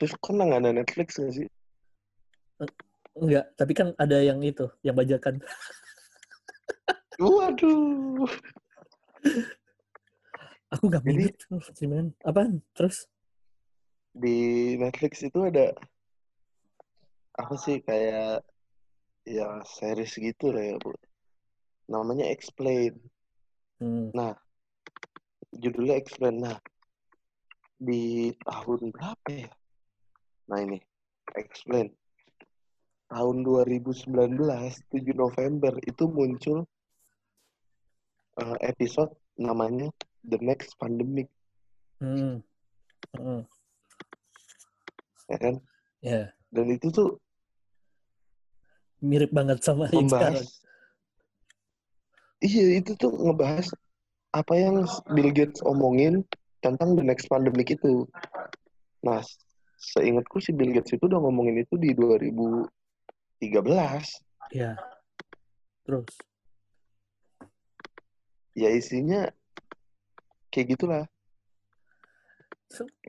Terus 0.00 0.16
kan 0.16 0.40
nggak 0.40 0.64
ada 0.64 0.72
Netflix 0.72 1.20
nggak 1.20 1.34
sih? 1.36 1.46
Enggak, 3.14 3.52
tapi 3.54 3.72
kan 3.76 3.92
ada 4.00 4.18
yang 4.24 4.40
itu, 4.40 4.64
yang 4.80 4.96
bajakan. 4.96 5.44
Waduh. 7.20 8.24
Aku 10.74 10.88
Jadi- 10.90 11.04
minat 11.04 11.36
tuh. 11.36 11.60
Apaan? 12.26 12.64
Terus? 12.74 13.06
Di 14.16 14.74
Netflix 14.80 15.20
itu 15.20 15.38
ada 15.46 15.76
apa 17.34 17.54
sih 17.58 17.82
kayak 17.82 18.46
ya 19.26 19.58
series 19.66 20.14
gitu 20.14 20.54
lah 20.54 20.62
ya, 20.62 20.76
Bu. 20.78 20.94
Namanya 21.90 22.30
Explain. 22.30 22.94
Hmm. 23.82 24.14
Judulnya 25.54 25.98
Explain. 25.98 26.40
Nah, 26.40 26.58
di 27.78 28.30
tahun 28.46 28.94
berapa 28.94 29.28
ya? 29.28 29.50
Nah, 30.50 30.58
ini 30.62 30.78
Explain. 31.34 31.90
Tahun 33.10 33.36
2019, 33.46 34.08
7 34.08 35.14
November 35.14 35.72
itu 35.84 36.04
muncul 36.08 36.66
eh, 38.40 38.58
episode 38.66 39.14
namanya 39.38 39.90
The 40.26 40.38
Next 40.40 40.74
Pandemic, 40.80 41.28
Hmm. 42.02 42.42
Hmm. 43.14 43.46
ya 45.30 45.38
kan? 45.38 45.54
Ya, 46.02 46.34
Dan 46.50 46.68
itu 46.74 46.90
tuh 46.90 47.16
mirip 49.04 49.30
banget 49.30 49.60
sama 49.60 49.86
yang 49.92 50.08
sekarang. 50.08 50.46
iya 52.40 52.64
itu 52.80 52.96
tuh 52.96 53.12
ngebahas 53.12 53.68
apa 54.32 54.54
yang 54.56 54.82
Bill 55.12 55.30
Gates 55.30 55.60
omongin 55.62 56.24
tentang 56.58 56.96
the 56.96 57.04
next 57.04 57.28
pandemic 57.28 57.70
itu 57.70 58.08
nah 59.04 59.20
seingatku 59.76 60.40
si 60.40 60.50
Bill 60.50 60.72
Gates 60.72 60.96
itu 60.96 61.04
udah 61.04 61.20
ngomongin 61.20 61.60
itu 61.60 61.76
di 61.76 61.92
2013 61.92 63.44
Ya. 64.52 64.76
Terus? 65.84 66.08
ya 68.54 68.70
isinya 68.70 69.28
kayak 70.48 70.78
gitulah 70.78 71.04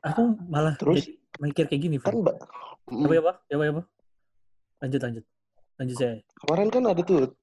Aku 0.05 0.38
malah 0.45 0.77
Terus? 0.77 1.10
mikir 1.41 1.65
kayak 1.65 1.81
gini, 1.81 1.97
kan 1.97 2.13
Vin. 2.13 2.21
mbak 2.21 2.38
Apa 2.86 3.13
ya, 3.17 3.21
Pak? 3.25 3.36
Ya, 3.49 3.55
Pak, 3.58 3.65
ya, 3.65 3.73
Pak? 3.73 3.86
Lanjut, 4.77 5.01
lanjut. 5.01 5.25
Lanjut 5.75 5.97
saya. 5.99 6.15
kemarin 6.43 6.69
kan 6.71 6.83
ada 6.88 7.01
tuh 7.03 7.35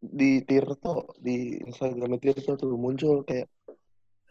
di 0.00 0.40
Tirto 0.48 1.12
di 1.20 1.60
Instagram 1.60 2.16
Tirto 2.16 2.56
tuh 2.56 2.72
muncul 2.80 3.20
kayak 3.28 3.48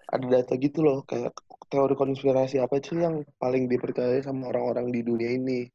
ada 0.09 0.25
data 0.25 0.57
gitu 0.57 0.81
loh 0.81 1.05
kayak 1.05 1.29
teori 1.69 1.93
konspirasi 1.93 2.57
apa 2.57 2.81
sih 2.81 2.97
yang 2.97 3.21
paling 3.37 3.69
dipercaya 3.69 4.17
sama 4.25 4.49
orang-orang 4.49 4.89
di 4.89 5.05
dunia 5.05 5.29
ini 5.37 5.69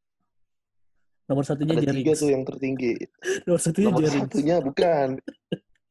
Nomor 1.24 1.46
satunya 1.46 1.78
ada 1.78 1.94
tiga 1.94 2.12
tuh 2.18 2.34
yang 2.34 2.42
tertinggi 2.42 2.98
Nomor 3.46 3.60
satunya 3.62 3.86
nomor 3.94 4.02
Jerings. 4.02 4.18
satunya 4.26 4.56
bukan 4.58 5.08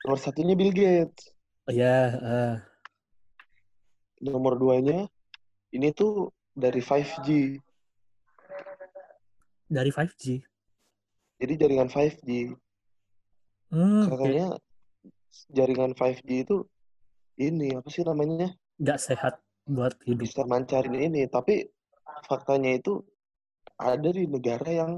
nomor 0.03 0.19
satunya 0.19 0.53
Bill 0.59 0.73
Gates 0.75 1.31
Oh, 1.63 1.71
ya, 1.71 2.11
ah. 2.19 2.55
nomor 4.19 4.59
duanya 4.59 5.07
ini 5.71 5.95
tuh 5.95 6.27
dari 6.51 6.83
5G 6.83 7.55
dari 9.71 9.89
5G. 9.89 10.52
Jadi 11.43 11.53
jaringan 11.59 11.89
5G 11.89 12.55
Hmm, 13.67 14.05
katanya 14.05 14.47
jaringan 15.49 15.91
5G 15.91 16.29
itu 16.39 16.57
ini 17.35 17.73
apa 17.73 17.89
sih 17.89 18.01
namanya 18.01 18.53
nggak 18.77 18.99
sehat 19.01 19.41
buat 19.65 19.97
hidup. 20.03 20.21
bisa 20.21 20.41
mancarin 20.43 20.93
ini 20.93 21.25
tapi 21.25 21.65
faktanya 22.23 22.69
itu 22.71 23.01
ada 23.75 24.05
di 24.07 24.23
negara 24.25 24.69
yang 24.69 24.91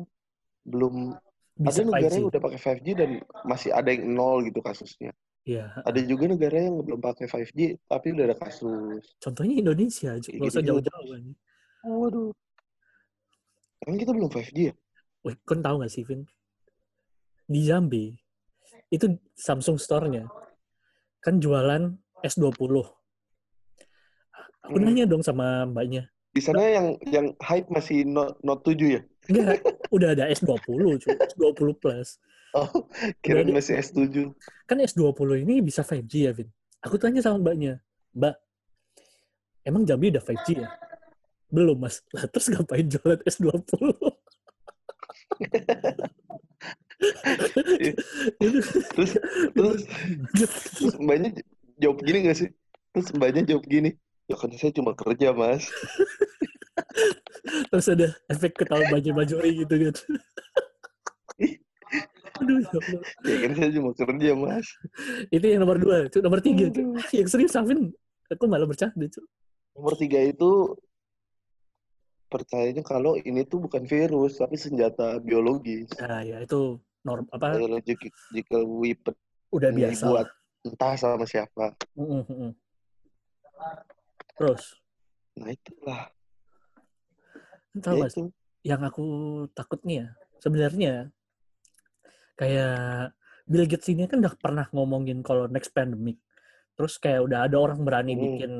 belum 0.63 1.15
Bisa 1.55 1.81
ada 1.81 1.87
negara 1.87 2.11
5G. 2.11 2.17
yang 2.17 2.27
udah 2.27 2.41
pakai 2.41 2.59
5G 2.59 2.87
dan 2.93 3.09
masih 3.43 3.71
ada 3.71 3.89
yang 3.89 4.03
nol 4.11 4.43
gitu 4.43 4.59
kasusnya 4.59 5.15
Iya. 5.45 5.71
ada 5.79 5.99
juga 6.01 6.25
negara 6.27 6.57
yang 6.59 6.75
belum 6.77 6.99
pakai 6.99 7.25
5G 7.25 7.59
tapi 7.85 8.07
udah 8.11 8.25
ada 8.25 8.35
kasus 8.35 9.03
Contohnya 9.17 9.55
Indonesia, 9.55 10.11
Kayak 10.17 10.35
nggak 10.35 10.51
usah 10.51 10.63
jauh-jauh. 10.63 11.05
kan. 11.07 11.23
waduh 11.85 12.31
emang 13.81 13.97
kita 13.97 14.11
belum 14.11 14.27
5G 14.27 14.57
ya 14.59 14.75
Wih, 15.25 15.35
kon 15.41 15.65
tahu 15.65 15.81
nggak 15.81 15.89
sih, 15.89 16.05
Vin? 16.05 16.21
Di 17.49 17.65
Jambi, 17.65 18.13
itu 18.93 19.17
Samsung 19.33 19.81
Store-nya, 19.81 20.29
kan 21.17 21.41
jualan 21.41 21.97
S20. 22.21 22.85
Aku 24.65 24.77
Hmm. 24.77 24.85
nanya 24.85 25.05
dong 25.05 25.21
sama 25.21 25.65
mbaknya, 25.65 26.09
di 26.33 26.41
sana 26.41 26.61
yang 26.65 26.97
yang 27.05 27.27
hype 27.37 27.69
masih 27.69 28.01
Note, 28.01 28.37
Note 28.41 28.65
7 28.65 28.97
ya 28.97 29.01
enggak, 29.29 29.61
udah 29.93 30.09
ada 30.17 30.25
S20, 30.29 30.97
cuy. 31.01 31.13
S20 31.37 31.69
Plus. 31.77 32.17
oh 32.57 32.69
kirain 33.21 33.45
Udah 33.45 33.61
masih 33.61 33.77
S7 33.77 34.33
Kan 34.65 34.77
S20 34.81 35.45
ini 35.45 35.61
bisa 35.61 35.85
5G 35.85 36.13
ya, 36.25 36.31
Vin? 36.33 36.49
Aku 36.81 36.97
tanya 36.97 37.21
sama 37.21 37.37
mbaknya, 37.41 37.77
Mbak, 38.17 38.35
emang 39.65 39.85
Jambi 39.85 40.09
udah 40.13 40.21
5G 40.21 40.47
ya? 40.65 40.69
Belum, 41.49 41.77
Mas. 41.77 42.01
Lah, 42.09 42.25
terus 42.25 42.49
ngapain 42.49 42.89
jualan 42.89 43.21
S20? 43.21 43.93
Itu 48.39 48.59
terus 48.95 49.11
terus 49.51 49.81
terus 50.79 50.95
mbaknya 50.97 51.29
jawab 51.79 51.99
gini 52.01 52.17
gak 52.25 52.37
sih 52.39 52.49
terus 52.95 53.11
mbaknya 53.15 53.41
jawab 53.43 53.65
gini 53.67 53.91
ya 54.25 54.35
kan 54.39 54.49
saya 54.55 54.71
cuma 54.73 54.95
kerja 54.97 55.35
mas 55.35 55.67
terus 57.69 57.87
ada 57.91 58.07
efek 58.31 58.57
ketawa 58.57 58.83
baju 58.89 59.09
bajori 59.13 59.51
gitu 59.65 59.73
kan 59.75 59.95
aduh 62.35 62.59
ya 62.59 62.67
Allah. 62.67 63.01
ya 63.23 63.35
kan 63.47 63.51
saya 63.55 63.69
cuma 63.71 63.91
kerja 63.95 64.31
mas 64.35 64.67
itu 65.31 65.45
yang 65.45 65.61
nomor 65.63 65.77
dua 65.79 66.07
itu 66.07 66.19
nomor 66.19 66.39
tiga 66.43 66.67
Cuk. 66.67 66.83
Aduh. 66.83 66.99
yang 67.15 67.27
serius 67.31 67.53
Savin 67.55 67.91
aku 68.27 68.43
malah 68.49 68.67
bercanda 68.67 69.05
Cuk. 69.07 69.23
nomor 69.77 69.93
tiga 69.95 70.19
itu 70.19 70.75
percayanya 72.35 72.83
kalau 72.83 73.15
ini 73.15 73.47
tuh 73.47 73.63
bukan 73.63 73.87
virus 73.87 74.43
tapi 74.43 74.59
senjata 74.59 75.23
biologis 75.23 75.87
nah 75.95 76.19
ya 76.19 76.43
itu 76.43 76.75
norm 77.05 77.23
apa? 77.31 77.55
Biological 77.55 78.63
weapon 78.81 79.15
udah 79.53 79.69
biasa. 79.71 80.03
dibuat 80.03 80.27
entah 80.65 80.93
sama 80.97 81.25
siapa. 81.29 81.77
Mm, 81.93 82.51
terus? 84.35 84.73
Nah 85.37 85.53
itulah. 85.53 86.09
Tahu 87.77 88.01
ya 88.01 88.09
sih? 88.09 88.25
itu 88.25 88.33
yang 88.65 88.81
aku 88.81 89.05
takut 89.53 89.77
nih 89.85 90.01
ya 90.01 90.07
sebenarnya 90.41 90.93
kayak 92.35 93.13
Bill 93.45 93.69
Gates 93.69 93.85
ini 93.93 94.09
kan 94.09 94.25
udah 94.25 94.33
pernah 94.41 94.65
ngomongin 94.73 95.21
kalau 95.21 95.45
next 95.45 95.69
pandemic. 95.71 96.17
Terus 96.73 96.97
kayak 96.97 97.21
udah 97.21 97.45
ada 97.45 97.55
orang 97.61 97.85
berani 97.85 98.17
Hmm. 98.17 98.23
bikin 98.25 98.53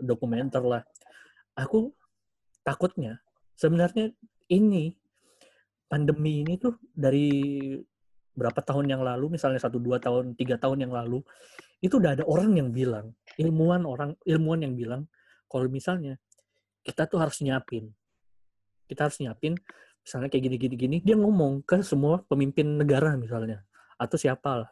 dokumenter 0.00 0.64
lah. 0.64 0.82
Aku 1.54 1.92
takutnya. 2.70 3.18
Sebenarnya 3.58 4.14
ini 4.46 4.94
pandemi 5.90 6.46
ini 6.46 6.54
tuh 6.54 6.78
dari 6.94 7.58
berapa 8.30 8.62
tahun 8.62 8.86
yang 8.86 9.02
lalu 9.02 9.34
misalnya 9.34 9.58
satu 9.58 9.82
dua 9.82 9.98
tahun 9.98 10.38
tiga 10.38 10.54
tahun 10.54 10.86
yang 10.86 10.94
lalu 10.94 11.18
itu 11.82 11.98
udah 11.98 12.14
ada 12.14 12.24
orang 12.24 12.54
yang 12.54 12.70
bilang 12.70 13.10
ilmuwan 13.36 13.82
orang 13.82 14.14
ilmuwan 14.22 14.62
yang 14.64 14.78
bilang 14.78 15.02
kalau 15.50 15.66
misalnya 15.66 16.14
kita 16.86 17.10
tuh 17.10 17.18
harus 17.18 17.42
nyiapin 17.42 17.90
kita 18.86 19.10
harus 19.10 19.18
nyiapin 19.18 19.58
misalnya 20.06 20.30
kayak 20.30 20.46
gini 20.46 20.56
gini 20.56 20.76
gini 20.78 20.96
dia 21.02 21.18
ngomong 21.18 21.66
ke 21.66 21.82
semua 21.82 22.22
pemimpin 22.30 22.80
negara 22.80 23.18
misalnya 23.18 23.66
atau 23.98 24.16
siapa 24.16 24.64
lah 24.64 24.70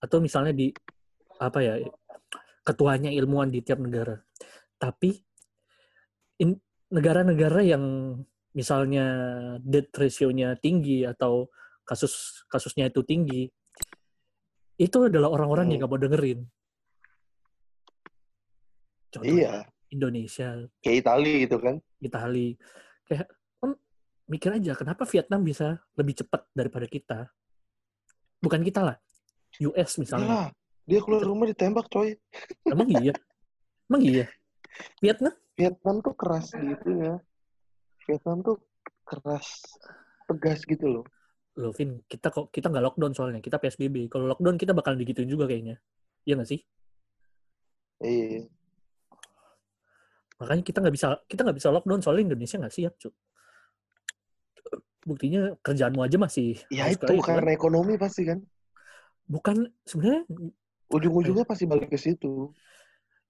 atau 0.00 0.18
misalnya 0.18 0.56
di 0.56 0.72
apa 1.38 1.58
ya 1.62 1.76
ketuanya 2.62 3.10
ilmuwan 3.10 3.50
di 3.50 3.60
tiap 3.62 3.82
negara. 3.82 4.18
Tapi 4.78 5.14
in- 6.42 6.62
negara-negara 6.92 7.64
yang 7.64 7.84
misalnya 8.52 9.06
death 9.64 9.96
ratio-nya 9.96 10.60
tinggi 10.60 11.08
atau 11.08 11.48
kasus 11.88 12.44
kasusnya 12.52 12.92
itu 12.92 13.00
tinggi 13.02 13.48
itu 14.76 14.98
adalah 15.08 15.32
orang-orang 15.32 15.72
yang 15.72 15.84
Hmm. 15.84 15.88
gak 15.88 15.92
mau 15.92 16.00
dengerin. 16.00 16.40
Contoh 19.12 19.28
iya. 19.28 19.68
Indonesia. 19.92 20.48
Kayak 20.80 20.96
Itali 21.04 21.32
gitu 21.44 21.56
kan. 21.60 21.76
Itali. 22.00 22.56
Kayak 23.04 23.28
kan 23.60 23.70
mikir 24.24 24.50
aja 24.56 24.72
kenapa 24.72 25.04
Vietnam 25.04 25.44
bisa 25.44 25.76
lebih 25.94 26.24
cepat 26.24 26.48
daripada 26.56 26.88
kita? 26.88 27.18
Bukan 28.40 28.64
kita 28.64 28.80
lah 28.82 28.96
US 29.60 30.00
misalnya. 30.00 30.26
Iyalah, 30.26 30.48
dia 30.88 31.00
keluar 31.04 31.22
rumah 31.22 31.46
ditembak 31.46 31.86
coy. 31.92 32.16
Emang 32.64 32.88
iya? 32.88 33.14
Emang 33.86 34.02
iya? 34.02 34.26
Vietnam 35.04 35.36
Vietnam 35.54 36.00
tuh 36.00 36.14
keras 36.16 36.52
di 36.52 36.72
itunya 36.72 37.14
Vietnam 38.08 38.40
tuh 38.40 38.56
keras 39.04 39.62
tegas 40.26 40.64
gitu 40.64 40.86
loh 40.88 41.04
loh 41.52 41.72
Vin 41.76 42.00
kita 42.08 42.32
kok 42.32 42.48
kita 42.48 42.72
nggak 42.72 42.80
lockdown 42.80 43.12
soalnya 43.12 43.44
kita 43.44 43.60
PSBB 43.60 44.08
kalau 44.08 44.24
lockdown 44.26 44.56
kita 44.56 44.72
bakal 44.72 44.96
digituin 44.96 45.28
juga 45.28 45.44
kayaknya 45.44 45.76
iya 46.24 46.34
nggak 46.36 46.48
sih 46.48 46.60
Iya. 48.02 48.50
Makanya 50.42 50.66
kita 50.66 50.82
nggak 50.82 50.90
bisa 50.90 51.08
kita 51.30 51.46
nggak 51.46 51.54
bisa 51.54 51.70
lockdown 51.70 52.02
soalnya 52.02 52.34
Indonesia 52.34 52.58
nggak 52.58 52.74
siap, 52.74 52.98
cuy. 52.98 53.14
Buktinya 55.06 55.54
kerjaanmu 55.62 56.02
aja 56.02 56.18
masih 56.18 56.58
Ya 56.66 56.90
itu 56.90 56.98
gitu 56.98 57.22
kan. 57.22 57.38
karena 57.38 57.54
ekonomi 57.54 57.94
pasti 57.94 58.26
kan. 58.26 58.42
bukan 59.30 59.70
sebenarnya 59.86 60.26
Ujung-ujungnya 60.90 61.46
pasti 61.46 61.62
balik 61.70 61.94
ke 61.94 61.98
situ. 61.98 62.50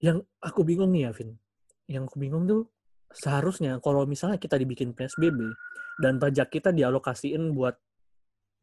yang 0.01 0.25
aku 0.41 0.65
bingung 0.65 0.89
nih 0.89 1.05
ya, 1.05 1.11
Vin. 1.13 1.37
Yang 1.93 2.09
aku 2.09 2.17
bingung 2.17 2.49
tuh 2.49 2.65
seharusnya 3.13 3.77
kalau 3.77 4.09
misalnya 4.09 4.41
kita 4.41 4.57
dibikin 4.57 4.97
PSBB 4.97 5.53
dan 6.01 6.17
pajak 6.17 6.49
kita 6.49 6.73
dialokasiin 6.73 7.53
buat 7.53 7.77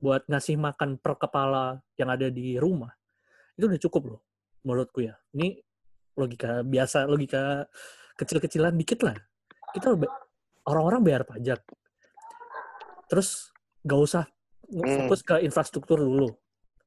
buat 0.03 0.26
ngasih 0.26 0.59
makan 0.59 0.99
per 0.99 1.14
kepala 1.14 1.78
yang 1.95 2.11
ada 2.11 2.26
di 2.26 2.59
rumah, 2.59 2.91
itu 3.55 3.70
udah 3.70 3.81
cukup 3.87 4.03
loh 4.16 4.20
menurutku 4.66 5.07
ya. 5.07 5.14
Ini 5.37 5.55
logika 6.18 6.66
biasa, 6.66 7.07
logika 7.07 7.62
kecil-kecilan 8.18 8.74
dikit 8.74 9.07
lah. 9.07 9.14
Kita 9.70 9.95
orang-orang 10.66 11.01
bayar 11.07 11.22
pajak. 11.22 11.62
Terus 13.07 13.55
gak 13.87 14.01
usah 14.01 14.24
Hmm. 14.70 14.87
fokus 14.87 15.20
ke 15.26 15.43
infrastruktur 15.43 15.99
dulu. 15.99 16.31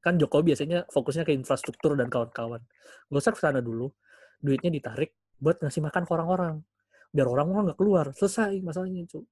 Kan 0.00 0.16
Jokowi 0.16 0.52
biasanya 0.52 0.88
fokusnya 0.88 1.24
ke 1.28 1.36
infrastruktur 1.36 1.96
dan 1.96 2.08
kawan-kawan. 2.08 2.64
Gak 3.12 3.20
usah 3.20 3.32
ke 3.36 3.40
sana 3.40 3.60
dulu. 3.60 3.92
Duitnya 4.40 4.72
ditarik 4.72 5.12
buat 5.38 5.60
ngasih 5.60 5.82
makan 5.84 6.02
ke 6.06 6.10
orang-orang. 6.14 6.54
Biar 7.14 7.26
orang-orang 7.30 7.70
nggak 7.70 7.78
keluar. 7.78 8.06
Selesai 8.14 8.58
masalahnya, 8.60 9.06
cu. 9.06 9.22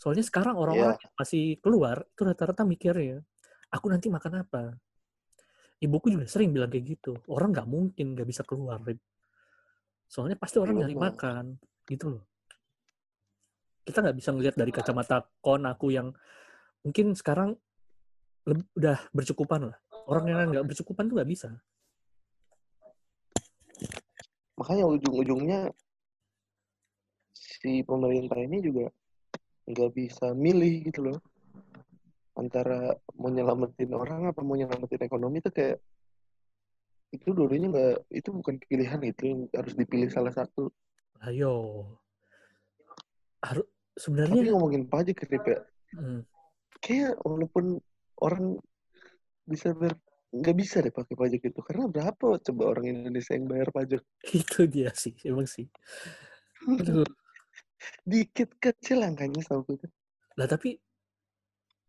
Soalnya 0.00 0.24
sekarang 0.24 0.56
orang-orang 0.56 0.96
yang 0.96 1.12
masih 1.20 1.60
keluar, 1.60 2.08
itu 2.08 2.24
rata-rata 2.24 2.64
mikirnya, 2.64 3.20
aku 3.68 3.92
nanti 3.92 4.08
makan 4.08 4.48
apa? 4.48 4.72
Ibuku 5.80 6.12
juga 6.12 6.24
sering 6.24 6.52
bilang 6.52 6.72
kayak 6.72 6.96
gitu. 6.96 7.12
Orang 7.28 7.52
nggak 7.52 7.68
mungkin 7.68 8.16
nggak 8.16 8.28
bisa 8.28 8.44
keluar. 8.44 8.80
Rin. 8.80 8.96
Soalnya 10.08 10.36
pasti 10.40 10.56
orang 10.60 10.76
Iya, 10.76 10.80
nyari 10.88 10.96
makan. 10.96 11.44
Gitu 11.84 12.04
loh. 12.16 12.24
Kita 13.84 14.04
nggak 14.04 14.16
bisa 14.16 14.32
ngelihat 14.32 14.56
dari 14.60 14.72
kacamata 14.72 15.24
kon 15.40 15.64
aku 15.64 15.92
yang 15.92 16.12
mungkin 16.84 17.16
sekarang 17.16 17.56
udah 18.76 18.98
bercukupan 19.12 19.72
lah. 19.72 19.76
Orang 20.08 20.28
yang 20.28 20.48
nggak 20.52 20.64
bercukupan 20.68 21.08
tuh 21.08 21.20
nggak 21.20 21.30
bisa. 21.30 21.48
Makanya 24.60 24.84
ujung-ujungnya 24.84 25.72
si 27.32 27.80
pemerintah 27.80 28.36
ini 28.36 28.60
juga 28.60 28.92
nggak 29.64 29.90
bisa 29.96 30.36
milih 30.36 30.92
gitu 30.92 31.08
loh. 31.08 31.18
Antara 32.36 32.92
mau 33.16 33.32
nyelamatin 33.32 33.96
orang 33.96 34.28
apa 34.28 34.44
mau 34.44 34.60
nyelamatin 34.60 35.00
ekonomi 35.00 35.40
itu 35.40 35.48
kayak 35.48 35.80
itu 37.10 37.32
dulunya 37.32 37.72
nggak 37.72 37.96
itu 38.12 38.28
bukan 38.30 38.54
pilihan 38.68 39.00
itu 39.02 39.22
yang 39.24 39.40
harus 39.56 39.72
dipilih 39.72 40.12
salah 40.12 40.36
satu. 40.36 40.68
Ayo. 41.24 41.84
Harus 43.40 43.64
Tapi 43.64 43.96
sebenarnya 43.96 44.52
ngomongin 44.52 44.84
pajak 44.88 45.24
Rip, 45.28 45.44
ya, 45.44 45.60
hmm, 45.96 46.20
kayak 46.80 47.16
walaupun 47.24 47.80
orang 48.20 48.60
bisa 49.44 49.72
ber 49.72 49.96
nggak 50.30 50.56
bisa 50.56 50.78
deh 50.78 50.94
pakai 50.94 51.14
pajak 51.18 51.42
itu 51.42 51.60
karena 51.60 51.90
berapa 51.90 52.38
coba 52.38 52.62
orang 52.70 52.86
Indonesia 52.86 53.34
yang 53.34 53.50
bayar 53.50 53.68
pajak 53.74 54.02
itu 54.38 54.60
dia 54.70 54.90
sih, 54.94 55.14
emang 55.26 55.46
sih. 55.46 55.66
Dikit 58.04 58.60
kecil 58.60 59.00
angkanya 59.00 59.40
sama 59.42 59.64
itu 59.66 59.88
Lah 60.36 60.46
tapi 60.46 60.76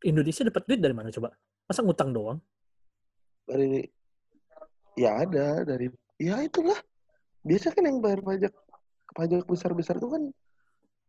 Indonesia 0.02 0.48
dapat 0.48 0.64
duit 0.66 0.82
dari 0.82 0.96
mana 0.96 1.12
coba? 1.12 1.30
Masa 1.68 1.84
ngutang 1.86 2.12
doang? 2.12 2.40
dari 3.42 3.84
ya 4.96 5.18
ada 5.28 5.66
dari 5.66 5.90
ya 6.16 6.40
itulah 6.40 6.78
biasa 7.44 7.74
kan 7.76 7.84
yang 7.84 8.00
bayar 8.00 8.22
pajak 8.24 8.54
pajak 9.12 9.44
besar 9.44 9.76
besar 9.76 9.98
itu 10.00 10.08
kan 10.08 10.24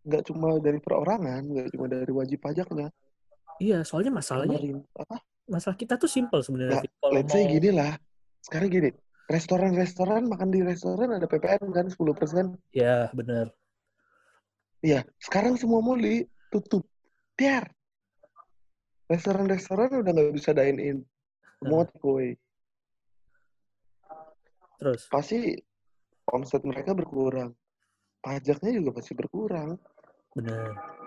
nggak 0.02 0.22
cuma 0.26 0.58
dari 0.58 0.82
perorangan 0.82 1.42
nggak 1.46 1.70
cuma 1.70 1.86
dari 1.86 2.10
wajib 2.10 2.42
pajaknya 2.42 2.90
Iya, 3.62 3.86
soalnya 3.86 4.10
masalahnya 4.10 4.58
Pemerintah- 4.58 5.06
apa 5.06 5.16
masalah 5.53 5.76
kita 5.76 6.00
tuh 6.00 6.09
simpel 6.09 6.40
sebenarnya. 6.40 6.80
Nah, 6.80 7.12
let's 7.12 7.28
say 7.28 7.44
gini 7.44 7.70
lah 7.70 7.92
sekarang 8.42 8.72
gini 8.72 8.90
restoran-restoran 9.30 10.26
makan 10.26 10.48
di 10.50 10.61
restoran 10.64 11.14
ada 11.14 11.28
PPN 11.28 11.70
kan 11.70 11.86
10% 11.88 12.59
Ya, 12.74 13.12
benar. 13.14 13.53
Iya, 14.82 15.07
sekarang 15.22 15.55
semua 15.55 15.78
mall 15.78 16.03
tutup. 16.50 16.82
Tiar. 17.38 17.70
Restoran-restoran 19.07 20.03
udah 20.03 20.11
nggak 20.11 20.34
bisa 20.34 20.50
dine 20.53 20.80
in. 20.82 20.98
Semua 21.62 21.86
takeaway. 21.86 22.34
Terus 24.82 25.07
Pasti 25.07 25.55
omset 26.28 26.66
mereka 26.66 26.92
berkurang. 26.92 27.55
Pajaknya 28.18 28.74
juga 28.74 28.90
pasti 28.98 29.14
berkurang. 29.14 29.78
benar. 30.32 31.01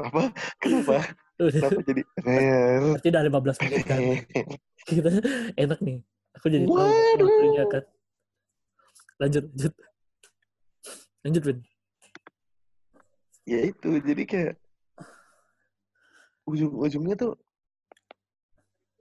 Kenapa? 0.00 0.22
Kenapa? 0.56 0.96
Kenapa 1.52 1.80
jadi? 1.84 2.02
Berarti 2.96 3.08
udah 3.12 3.22
15 3.28 3.62
menit 3.64 3.84
kan. 3.84 4.00
Kita 4.88 5.10
enak 5.60 5.78
nih. 5.84 5.98
Aku 6.40 6.46
jadi 6.48 6.64
tahu 6.64 6.88
waktunya 7.20 7.64
kan. 7.68 7.84
Lanjut, 9.20 9.44
lanjut. 9.52 9.74
Lanjut, 11.20 11.42
Vin. 11.44 11.58
ya 13.44 13.60
itu, 13.66 13.90
jadi 14.00 14.22
kayak 14.24 14.54
ujung-ujungnya 16.48 17.16
tuh 17.18 17.32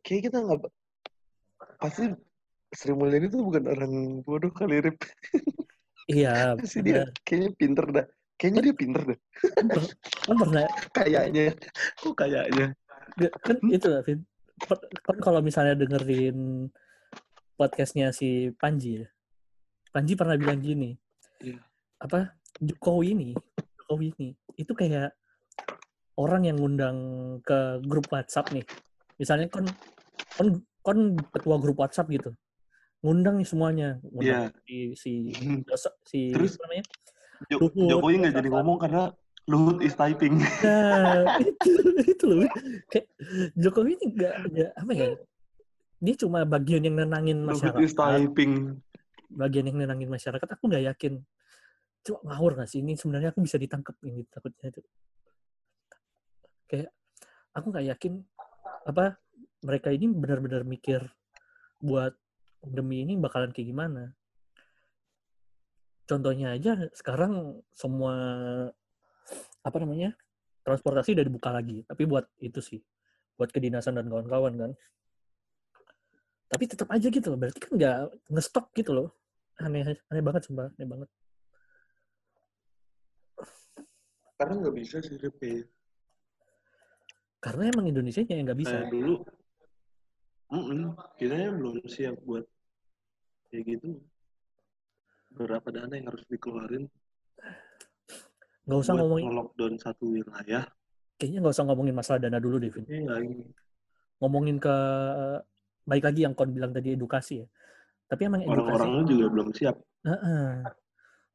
kayak 0.04 0.28
kita 0.28 0.42
nggak 0.42 0.68
pasti 1.80 2.12
Sri 2.76 2.94
Mulyani 2.94 3.32
itu 3.32 3.40
bukan 3.40 3.64
orang 3.72 3.94
bodoh 4.26 4.52
kali 4.52 4.84
Rip. 4.84 5.00
Iya, 6.10 6.34
Pasti 6.60 6.82
dia 6.86 7.08
kayaknya 7.26 7.50
pinter 7.56 7.86
dah. 7.88 8.08
Kayaknya 8.40 8.62
dia 8.72 8.76
pinter 8.76 9.02
dah. 9.04 9.20
Kan 10.24 10.36
pernah 10.40 10.64
Kayaknya. 10.96 11.52
Kok 12.00 12.16
kayaknya? 12.16 12.72
Kan 13.44 13.58
itu 13.68 13.88
lah, 13.92 14.02
Vin. 14.08 14.24
Kan 14.64 14.80
kan 15.04 15.18
kalau 15.20 15.44
misalnya 15.44 15.76
dengerin 15.76 16.72
podcastnya 17.60 18.16
si 18.16 18.48
Panji 18.56 19.04
ya. 19.04 19.08
Panji 19.92 20.16
pernah 20.16 20.40
bilang 20.40 20.64
gini. 20.64 20.96
Iya. 21.44 21.60
Apa 22.00 22.40
Jokowi 22.64 23.12
ini, 23.12 23.30
Jokowi 23.76 24.16
ini 24.16 24.30
itu 24.56 24.72
kayak 24.72 25.12
orang 26.16 26.48
yang 26.48 26.60
ngundang 26.60 26.98
ke 27.44 27.84
grup 27.84 28.08
WhatsApp 28.08 28.56
nih. 28.56 28.64
Misalnya 29.20 29.52
kon 29.52 29.68
kon 30.40 30.64
kon 30.80 31.00
ketua 31.36 31.60
grup 31.60 31.84
WhatsApp 31.84 32.08
gitu. 32.08 32.32
Ngundang 33.04 33.40
nih 33.40 33.48
semuanya, 33.48 33.90
ngundang 34.04 34.52
si 34.64 34.96
si 34.96 35.12
si 36.08 36.20
Terus? 36.32 36.56
apa 36.56 36.64
namanya? 36.68 36.86
Jokowi 37.48 38.14
nggak 38.20 38.36
jadi 38.36 38.50
ngomong 38.52 38.78
karena 38.84 39.16
Luhut 39.50 39.82
is 39.82 39.98
typing. 39.98 40.38
Nah, 40.62 41.26
itu 41.42 41.72
itu 42.06 42.26
loh. 42.30 42.46
Kayak 42.86 43.08
Jokowi 43.58 43.98
ini 43.98 44.06
enggak 44.14 44.34
enggak 44.46 44.72
apa 44.78 44.92
ya? 44.94 45.08
Dia 46.00 46.16
cuma 46.22 46.40
bagian 46.46 46.86
yang 46.86 46.96
nenangin 47.02 47.50
Luhut 47.50 47.58
is 47.82 47.98
masyarakat. 47.98 48.30
typing. 48.30 48.78
Bagian 49.34 49.66
yang 49.66 49.78
nenangin 49.82 50.06
masyarakat. 50.06 50.48
Aku 50.54 50.70
nggak 50.70 50.86
yakin. 50.94 51.26
Cuma 52.06 52.20
ngawur 52.30 52.62
nggak 52.62 52.70
sih? 52.70 52.86
Ini 52.86 52.94
sebenarnya 52.94 53.34
aku 53.34 53.42
bisa 53.42 53.58
ditangkap 53.58 53.98
ini 54.06 54.22
takutnya 54.30 54.70
itu. 54.70 54.82
Kayak 56.70 56.94
aku 57.50 57.66
nggak 57.74 57.86
yakin 57.98 58.14
apa 58.86 59.18
mereka 59.66 59.90
ini 59.90 60.06
benar-benar 60.14 60.62
mikir 60.62 61.10
buat 61.82 62.14
demi 62.62 63.02
ini 63.02 63.18
bakalan 63.18 63.50
kayak 63.50 63.66
gimana. 63.66 64.14
Contohnya 66.10 66.58
aja 66.58 66.90
sekarang 66.98 67.62
semua 67.70 68.18
apa 69.62 69.78
namanya 69.78 70.18
transportasi 70.66 71.14
udah 71.14 71.26
dibuka 71.30 71.54
lagi. 71.54 71.86
Tapi 71.86 72.10
buat 72.10 72.26
itu 72.42 72.58
sih 72.66 72.82
buat 73.38 73.54
kedinasan 73.54 73.94
dan 73.94 74.10
kawan-kawan 74.10 74.58
kan. 74.58 74.72
Tapi 76.50 76.66
tetap 76.66 76.90
aja 76.90 77.14
gitu 77.14 77.30
loh 77.30 77.38
berarti 77.38 77.62
kan 77.62 77.72
nggak 77.78 77.98
ngestok 78.34 78.74
gitu 78.74 78.92
loh. 78.98 79.14
Aneh 79.62 79.86
aneh 79.86 80.24
banget 80.26 80.50
sumpah 80.50 80.74
aneh 80.74 80.90
banget. 80.90 81.10
Karena 84.34 84.54
nggak 84.66 84.76
bisa 84.82 84.98
sih 85.06 85.14
Rip, 85.20 85.36
kayak 85.38 85.70
karena 87.40 87.72
emang 87.72 87.86
Indonesia 87.86 88.26
yang 88.26 88.50
nggak 88.50 88.60
bisa. 88.60 88.82
Kayak 88.82 88.92
dulu. 88.98 89.16
Mm-mm, 90.50 90.98
kita 91.22 91.54
belum 91.54 91.76
siap 91.86 92.18
buat 92.26 92.50
kayak 93.54 93.78
gitu. 93.78 94.02
Berapa 95.34 95.68
dana 95.70 95.94
yang 95.94 96.08
harus 96.12 96.26
dikeluarin 96.28 96.90
nggak 98.70 98.86
usah 98.86 98.94
ngomongin 99.02 99.34
nge-lockdown 99.34 99.74
satu 99.82 100.14
wilayah. 100.14 100.62
kayaknya 101.18 101.42
nggak 101.42 101.56
usah 101.58 101.66
ngomongin 101.66 101.96
masalah 101.98 102.22
dana 102.22 102.38
dulu 102.38 102.62
Devin 102.62 102.86
Iya, 102.86 103.18
ngomongin 104.22 104.62
ke 104.62 104.76
baik 105.90 106.06
lagi 106.06 106.22
yang 106.22 106.38
kon 106.38 106.54
bilang 106.54 106.70
tadi 106.70 106.94
edukasi 106.94 107.42
ya 107.42 107.48
tapi 108.10 108.26
emang 108.26 108.42
edukasi 108.42 108.58
orang-orangnya 108.58 109.04
juga 109.06 109.26
belum 109.30 109.48
siap. 109.54 109.76
Heeh. 110.02 110.66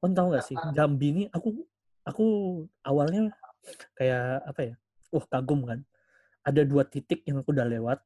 Kon 0.02 0.12
tahu 0.12 0.26
nggak 0.34 0.44
sih 0.44 0.58
Jambi 0.74 1.08
ini 1.14 1.22
aku 1.30 1.54
aku 2.02 2.24
awalnya 2.82 3.30
kayak 3.94 4.42
apa 4.42 4.60
ya? 4.60 4.74
Wah 5.14 5.24
kagum 5.30 5.62
kan. 5.62 5.86
Ada 6.42 6.66
dua 6.66 6.82
titik 6.84 7.22
yang 7.24 7.40
aku 7.40 7.54
udah 7.54 7.64
lewat. 7.64 8.02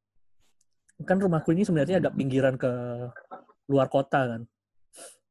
kan 1.06 1.14
rumahku 1.14 1.54
ini 1.54 1.62
sebenarnya 1.62 2.02
agak 2.02 2.14
pinggiran 2.18 2.58
ke 2.60 2.70
luar 3.72 3.88
kota 3.88 4.36
kan. 4.36 4.42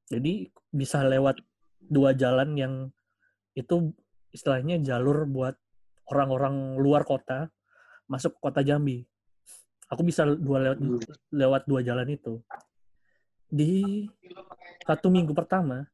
Jadi 0.08 0.47
bisa 0.72 1.03
lewat 1.03 1.43
dua 1.84 2.16
jalan 2.16 2.55
yang 2.55 2.74
itu 3.55 3.91
istilahnya 4.32 4.80
jalur 4.80 5.28
buat 5.28 5.55
orang-orang 6.08 6.80
luar 6.80 7.03
kota 7.03 7.51
masuk 8.08 8.39
ke 8.39 8.39
kota 8.39 8.62
Jambi. 8.64 9.03
Aku 9.91 10.03
bisa 10.03 10.28
dua 10.28 10.72
lewat, 10.72 10.80
lewat 11.32 11.62
dua 11.68 11.80
jalan 11.84 12.08
itu. 12.12 12.39
Di 13.47 14.03
satu 14.84 15.08
minggu 15.08 15.32
pertama, 15.32 15.88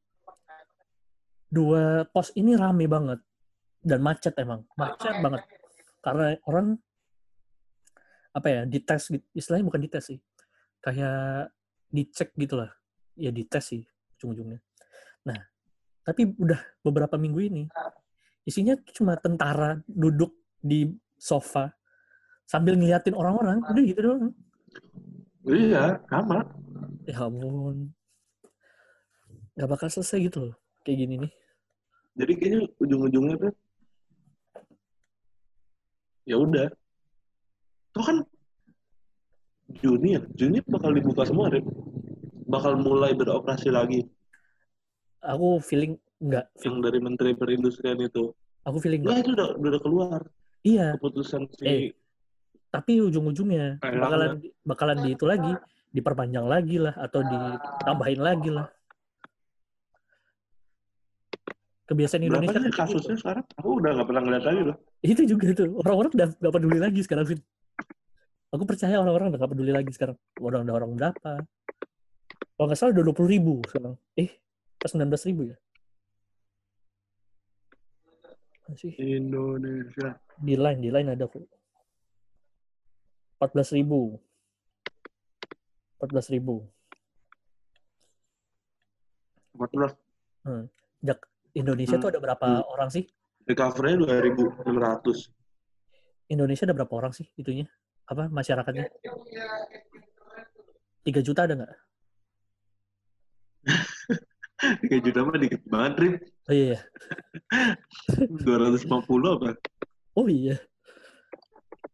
dua 1.46 2.06
pos 2.10 2.34
ini 2.34 2.58
rame 2.58 2.86
banget 2.90 3.22
dan 3.82 4.02
macet 4.02 4.34
emang, 4.38 4.66
macet 4.74 5.18
banget. 5.22 5.42
Karena 6.02 6.34
orang 6.46 6.78
apa 8.34 8.50
ya 8.50 8.62
dites 8.66 9.14
gitu 9.14 9.22
istilahnya 9.30 9.70
bukan 9.70 9.82
dites 9.86 10.10
sih 10.10 10.18
kayak 10.82 11.54
dicek 11.94 12.34
gitulah 12.34 12.66
ya 13.14 13.30
dites 13.30 13.62
sih 13.62 13.86
ujung-ujungnya 14.24 14.60
nah 15.28 15.36
tapi 16.00 16.32
udah 16.36 16.56
beberapa 16.80 17.20
minggu 17.20 17.40
ini 17.44 17.62
isinya 18.48 18.72
cuma 18.96 19.20
tentara 19.20 19.80
duduk 19.84 20.32
di 20.64 20.88
sofa 21.20 21.72
sambil 22.48 22.76
ngeliatin 22.76 23.12
orang-orang 23.12 23.60
udah 23.60 23.84
gitu 23.84 24.00
doang 24.00 24.32
Iya, 25.44 26.00
sama. 26.08 26.40
ya 27.04 27.20
ampun 27.28 27.92
nggak 29.54 29.68
bakal 29.68 29.92
selesai 29.92 30.24
gitu 30.24 30.38
loh 30.48 30.54
kayak 30.82 31.04
gini 31.04 31.14
nih 31.20 31.32
Jadi 32.16 32.32
kayaknya 32.40 32.60
ujung-ujungnya 32.80 33.34
tuh 33.36 33.52
ya 36.24 36.36
udah. 36.40 36.68
Tuh 37.92 38.04
kan 38.04 38.16
Juni 39.82 40.14
ya, 40.14 40.22
Juni 40.32 40.62
bakal 40.64 40.94
dibuka 40.94 41.26
semua, 41.26 41.50
Rip. 41.50 41.66
Bakal 42.46 42.78
mulai 42.78 43.12
beroperasi 43.18 43.68
lagi. 43.74 44.06
Aku 45.24 45.58
feeling 45.64 45.96
nggak 46.20 46.46
Yang 46.62 46.76
dari 46.84 46.98
Menteri 47.00 47.30
Perindustrian 47.34 47.98
itu. 47.98 48.30
aku 48.64 48.76
feeling 48.80 49.02
Enggak, 49.04 49.16
nggak. 49.20 49.24
itu 49.24 49.30
udah, 49.36 49.48
udah 49.60 49.80
keluar. 49.80 50.20
Iya. 50.64 50.96
Keputusan 50.96 51.48
si 51.52 51.64
Eh, 51.64 51.82
tapi 52.72 52.98
ujung-ujungnya 53.00 53.78
bakalan 53.78 54.40
bakalan 54.64 54.98
di 55.04 55.14
itu 55.14 55.24
lagi 55.28 55.52
diperpanjang 55.94 56.46
lagi 56.48 56.76
lah 56.80 56.94
atau 56.96 57.20
ditambahin 57.22 58.20
lagi 58.20 58.50
lah. 58.50 58.66
Kebiasaan 61.84 62.24
Berapa 62.24 62.40
Indonesia 62.40 62.56
sih 62.56 62.64
kan 62.64 62.72
kasusnya 62.72 63.16
sekarang? 63.20 63.44
Aku 63.60 63.68
udah 63.76 63.90
nggak 63.92 64.08
pernah 64.08 64.22
ngeliat 64.24 64.44
lagi 64.48 64.62
loh. 64.72 64.76
itu 65.04 65.22
juga 65.28 65.52
tuh 65.52 65.68
orang-orang 65.84 66.10
udah 66.16 66.28
gak 66.40 66.54
peduli 66.56 66.78
lagi 66.80 67.00
sekarang 67.04 67.28
aku 68.48 68.64
percaya 68.64 68.96
orang-orang 68.96 69.28
udah 69.28 69.38
gak 69.44 69.52
peduli 69.52 69.72
lagi 69.76 69.90
sekarang. 69.92 70.16
Udah 70.40 70.64
ada 70.64 70.72
orang 70.72 70.96
berapa? 70.96 71.32
Kalau 72.56 72.66
nggak 72.70 72.78
salah 72.80 72.96
udah 72.96 73.04
dua 73.04 73.14
puluh 73.14 73.30
ribu 73.36 73.60
sekarang. 73.68 74.00
Eh 74.16 74.32
pas 74.84 74.92
sembilan 74.92 75.08
belas 75.08 75.24
ribu 75.24 75.48
ya 75.48 75.56
masih 78.64 78.92
Indonesia. 79.00 80.20
di 80.36 80.54
line 80.60 80.80
di 80.80 80.92
line 80.92 81.08
ada 81.08 81.24
kok 81.24 81.40
empat 83.40 83.50
belas 83.56 83.72
ribu 83.72 84.20
empat 85.96 86.08
belas 86.12 86.28
ribu 86.28 86.68
14. 89.56 89.94
Jak 91.00 91.20
Indonesia 91.54 91.94
tuh 91.96 92.10
ada 92.10 92.18
berapa 92.18 92.42
Hmm. 92.42 92.66
orang 92.74 92.90
sih? 92.90 93.06
Recovery-nya 93.46 94.18
2.600. 94.18 95.30
Indonesia 96.26 96.66
ada 96.66 96.74
berapa 96.74 96.90
orang 96.90 97.14
sih 97.14 97.30
itunya? 97.38 97.70
Apa 98.10 98.26
masyarakatnya? 98.26 98.90
3 101.06 101.22
juta 101.22 101.46
ada 101.46 101.54
nggak? 101.54 101.72
3 104.80 105.04
juta 105.04 105.20
mah 105.24 105.36
dikit 105.36 105.62
banget, 105.66 105.92
Rip. 106.00 106.14
Oh 106.44 106.54
iya, 106.54 106.76
iya. 106.76 106.78
250 108.46 109.36
apa? 109.36 109.50
Oh 110.14 110.28
iya. 110.28 110.56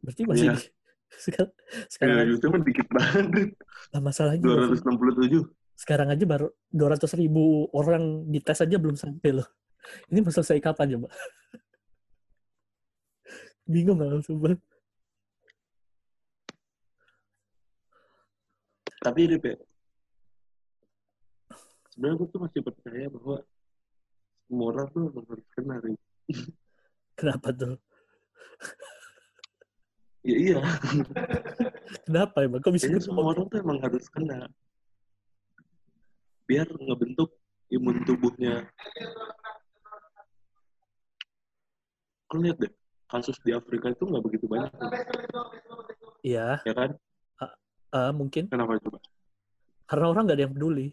Berarti 0.03 0.23
masih 0.27 0.47
Iya. 0.51 0.55
sekarang 1.25 1.51
sekarang 1.91 2.17
3 2.17 2.23
aja, 2.23 2.31
juta 2.35 2.47
mah 2.49 2.61
dikit 2.63 2.87
banget, 2.91 3.27
Rip. 3.35 3.51
lah 3.91 4.01
masalahnya 4.01 4.45
Vin, 4.45 4.79
267. 4.79 5.59
sekarang 5.81 6.13
aja 6.13 6.25
baru 6.29 6.53
200 6.71 7.09
ribu 7.17 7.65
orang 7.73 8.29
dites 8.29 8.61
aja 8.61 8.77
belum 8.77 8.95
sampai 8.95 9.41
loh. 9.41 9.49
Ini 10.13 10.21
mau 10.21 10.29
selesai 10.29 10.61
kapan 10.61 10.93
coba? 10.97 11.09
Bingung 13.73 13.97
nggak 13.97 14.21
coba? 14.29 14.61
Tapi 19.01 19.21
Rip 19.33 19.45
ya, 19.49 19.57
sebenarnya 21.91 22.17
gue 22.19 22.29
tuh 22.31 22.41
masih 22.41 22.61
percaya 22.63 23.07
bahwa 23.11 23.37
semua 24.47 24.67
orang 24.75 24.87
tuh 24.91 25.03
emang 25.11 25.27
harus 25.31 25.47
kena, 25.55 25.75
Rip. 25.79 26.01
Kenapa 27.19 27.49
tuh? 27.53 27.75
Ya 30.21 30.37
iya, 30.37 30.59
Kenapa 32.07 32.45
emang? 32.45 32.61
Kok 32.61 32.73
bisa 32.77 32.87
kayaknya 32.89 33.03
semua 33.03 33.25
orang 33.33 33.47
tuh 33.49 33.59
emang 33.61 33.79
harus 33.81 34.05
kena. 34.13 34.49
Biar 36.45 36.67
ngebentuk 36.69 37.31
imun 37.71 38.05
tubuhnya. 38.05 38.69
Kau 42.27 42.39
lihat 42.39 42.59
deh, 42.61 42.71
kasus 43.11 43.39
di 43.43 43.51
Afrika 43.51 43.91
itu 43.91 44.07
nggak 44.07 44.23
begitu 44.23 44.47
banyak, 44.47 44.71
Iya, 46.23 46.61
ya 46.63 46.75
kan? 46.77 46.91
eh, 47.91 48.13
mungkin 48.15 48.47
Kenapa 48.47 48.79
coba? 48.79 48.99
karena 49.89 50.07
orang 50.07 50.23
nggak 50.29 50.37
ada 50.39 50.45
yang 50.47 50.55
peduli. 50.55 50.89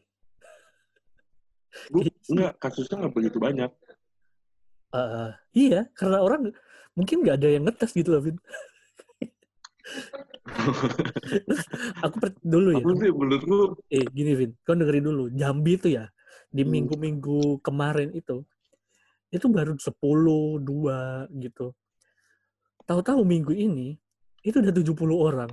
Enggak, 2.28 2.53
kasusnya 2.59 2.95
nggak 3.05 3.15
begitu 3.15 3.38
banyak. 3.39 3.71
Eh, 4.95 5.30
iya, 5.55 5.82
karena 5.93 6.23
orang 6.23 6.55
mungkin 6.95 7.21
nggak 7.23 7.38
ada 7.43 7.49
yang 7.51 7.63
ngetes 7.67 7.91
gitu 7.91 8.15
loh, 8.15 8.23
Vin. 8.23 8.38
Aku 12.07 12.15
per- 12.23 12.39
dulu 12.39 12.71
ya, 12.71 12.80
Aku 12.84 12.91
sih 12.99 13.11
menurutku 13.11 13.57
eh 13.91 14.05
gini 14.07 14.32
Vin, 14.36 14.51
kau 14.63 14.75
dengerin 14.75 15.05
dulu. 15.05 15.23
Jambi 15.36 15.75
itu 15.75 15.91
ya, 15.91 16.07
di 16.47 16.63
Hmm. 16.63 16.71
minggu-minggu 16.71 17.59
kemarin 17.59 18.15
itu, 18.15 18.47
itu 19.32 19.45
baru 19.51 19.75
10, 19.75 20.59
2 20.63 21.28
gitu. 21.36 21.75
Tahu-tahu 22.88 23.28
minggu 23.28 23.51
ini, 23.51 23.99
itu 24.47 24.63
udah 24.63 24.71
70 24.71 25.19
orang. 25.19 25.51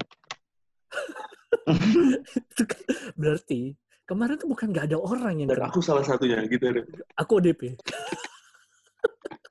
Kan 2.71 2.83
berarti 3.19 3.75
kemarin 4.05 4.37
tuh 4.37 4.49
bukan 4.53 4.69
nggak 4.73 4.87
ada 4.93 4.99
orang 5.01 5.35
yang 5.41 5.49
dan 5.49 5.65
kena. 5.65 5.69
aku 5.73 5.81
salah 5.81 6.05
satunya 6.05 6.45
gitu 6.49 6.65
deh. 6.69 6.85
Aku 7.17 7.41
ODP. 7.41 7.73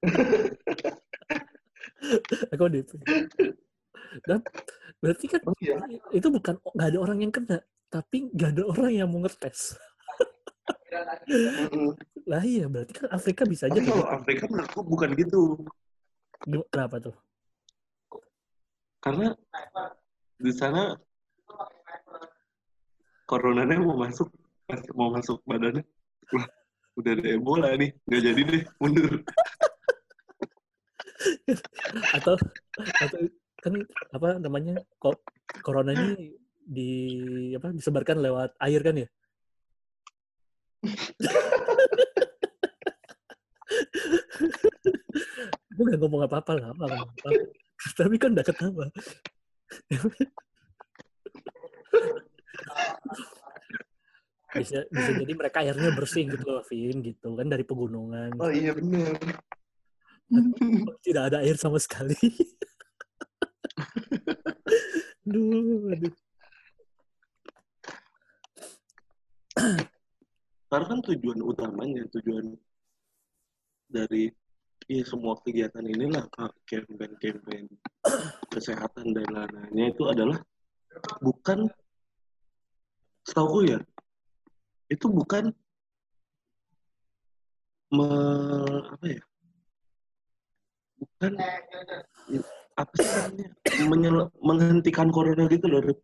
aku 2.53 2.61
ODP. 2.69 2.91
Dan 4.29 4.39
berarti 5.01 5.25
kan 5.25 5.41
Oh 5.49 5.57
iya. 5.57 5.81
itu 6.13 6.27
bukan 6.29 6.61
nggak 6.61 6.89
ada 6.93 6.99
orang 7.01 7.17
yang 7.25 7.33
kena, 7.33 7.57
tapi 7.89 8.29
nggak 8.29 8.49
ada 8.57 8.63
orang 8.69 8.93
yang 8.93 9.09
mau 9.09 9.25
ngetes. 9.25 9.73
Lah 12.29 12.43
iya, 12.45 12.69
berarti 12.69 12.93
kan 12.93 13.09
Afrika 13.09 13.43
bisa 13.43 13.67
aja 13.67 13.81
kalau 13.81 14.05
kayak 14.05 14.17
Afrika 14.21 14.43
menurutku 14.47 14.81
bukan 14.85 15.09
gitu. 15.17 15.57
gitu. 16.45 16.61
Kenapa 16.69 17.01
tuh? 17.01 17.15
Karena 19.01 19.33
di 20.37 20.51
sana 20.53 20.93
coronanya 23.27 23.81
mau 23.81 23.97
masuk 23.97 24.29
mau 24.97 25.09
masuk 25.14 25.41
badannya. 25.43 25.84
Wah, 26.32 26.47
udah 26.99 27.11
ada 27.18 27.28
Ebola 27.36 27.76
nih. 27.76 27.91
Nggak 28.07 28.22
jadi 28.22 28.41
deh, 28.47 28.64
mundur. 28.80 29.11
Atau 32.16 32.36
atau 32.76 33.20
kan 33.64 33.74
apa 34.11 34.36
namanya? 34.43 34.76
Kok 34.99 35.16
corona 35.64 35.95
ini 35.95 36.36
di 36.64 36.91
apa 37.55 37.72
disebarkan 37.72 38.20
lewat 38.20 38.55
air 38.59 38.82
kan 38.84 38.95
ya? 38.99 39.07
Aku 45.74 45.82
nggak 45.89 45.99
ngomong 46.05 46.28
apa-apa 46.28 46.51
lah, 46.59 46.68
apa, 46.76 46.84
apa, 46.86 46.95
apa. 47.07 47.30
Tapi 47.97 48.16
kan 48.20 48.36
udah 48.36 48.45
ketawa. 48.45 48.86
Bisa, 54.53 54.85
bisa 54.87 55.11
jadi 55.17 55.33
mereka 55.33 55.57
airnya 55.65 55.91
bersih 55.93 56.29
gitu 56.29 56.45
loh, 56.45 56.63
Vin, 56.69 57.01
gitu 57.01 57.33
kan 57.33 57.47
dari 57.49 57.63
pegunungan. 57.65 58.37
Oh 58.37 58.51
iya 58.53 58.71
bener. 58.73 59.17
Tidak 61.03 61.23
ada 61.29 61.41
air 61.41 61.57
sama 61.57 61.77
sekali. 61.77 62.17
Duh, 65.25 65.89
aduh. 65.93 66.13
Karena 70.73 70.85
kan 70.89 70.99
tujuan 71.05 71.39
utamanya, 71.45 72.01
tujuan 72.09 72.57
dari 73.85 74.25
ya, 74.89 75.05
semua 75.05 75.37
kegiatan 75.37 75.85
inilah 75.85 76.25
Kak, 76.33 76.57
campaign-campaign 76.65 77.69
kesehatan 78.49 79.13
dan 79.13 79.27
lain-lainnya 79.29 79.85
itu 79.93 80.03
adalah 80.09 80.41
bukan 81.21 81.69
setahu 83.23 83.69
ya 83.69 83.79
itu 84.91 85.05
bukan 85.07 85.51
me, 87.93 88.07
apa 88.89 89.05
ya 89.05 89.21
bukan 90.99 91.31
apa 92.73 92.93
sih 92.97 93.09
namanya 93.13 93.47
Menyel- 93.86 94.31
menghentikan 94.41 95.13
corona 95.13 95.45
gitu 95.45 95.69
loh 95.69 95.81
Rip. 95.84 95.99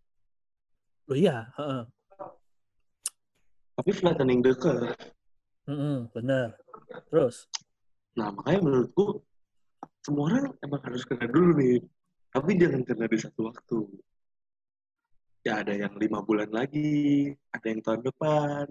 Loh 1.10 1.18
iya, 1.18 1.50
heeh. 1.58 1.82
tapi 3.74 3.92
flattening 3.96 4.44
the 4.46 4.54
curve 4.54 4.92
Mm-mm, 5.70 6.10
bener. 6.18 6.58
Terus, 7.14 7.46
nah 8.18 8.34
makanya 8.34 8.60
menurutku 8.66 9.22
semua 10.02 10.34
orang 10.34 10.50
emang 10.66 10.82
harus 10.82 11.06
kena 11.06 11.30
dulu 11.30 11.54
nih 11.62 11.78
tapi 12.34 12.58
jangan 12.58 12.82
kena 12.82 13.06
di 13.06 13.18
satu 13.22 13.54
waktu 13.54 13.78
ya 15.46 15.64
ada 15.64 15.74
yang 15.76 15.94
lima 15.96 16.20
bulan 16.24 16.50
lagi 16.52 17.32
ada 17.52 17.66
yang 17.66 17.82
tahun 17.84 18.02
depan 18.04 18.66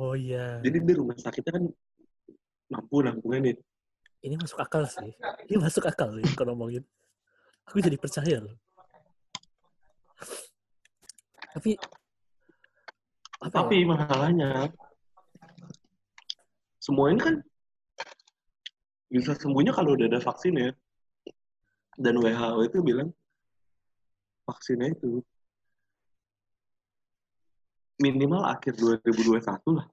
oh 0.00 0.14
iya, 0.16 0.58
jadi 0.64 0.78
di 0.82 0.92
rumah 0.96 1.14
sakitnya 1.18 1.52
kan 1.60 1.64
mampu 2.70 3.02
nanggungan 3.02 3.50
nih 3.50 3.56
ini 4.20 4.36
masuk 4.36 4.60
akal 4.60 4.84
sih. 4.84 5.16
Ini 5.48 5.56
masuk 5.56 5.88
akal 5.88 6.12
nih 6.12 6.28
kalau 6.36 6.52
ngomongin. 6.52 6.84
Aku 7.64 7.80
jadi 7.80 7.96
percaya 7.96 8.36
loh. 8.36 8.56
Tapi, 11.56 11.80
apa 13.40 13.48
ya? 13.48 13.56
Tapi 13.64 13.76
masalahnya 13.88 14.50
semua 16.76 17.08
ini 17.12 17.20
kan 17.20 17.36
bisa 19.08 19.32
sembuhnya 19.40 19.72
kalau 19.72 19.96
udah 19.96 20.06
ada 20.12 20.20
vaksin 20.20 20.54
ya. 20.60 20.70
Dan 21.96 22.20
WHO 22.20 22.60
itu 22.68 22.78
bilang 22.84 23.08
vaksinnya 24.44 24.92
itu 24.92 25.24
minimal 28.00 28.42
akhir 28.42 28.74
2021 28.74 29.76
lah. 29.76 29.86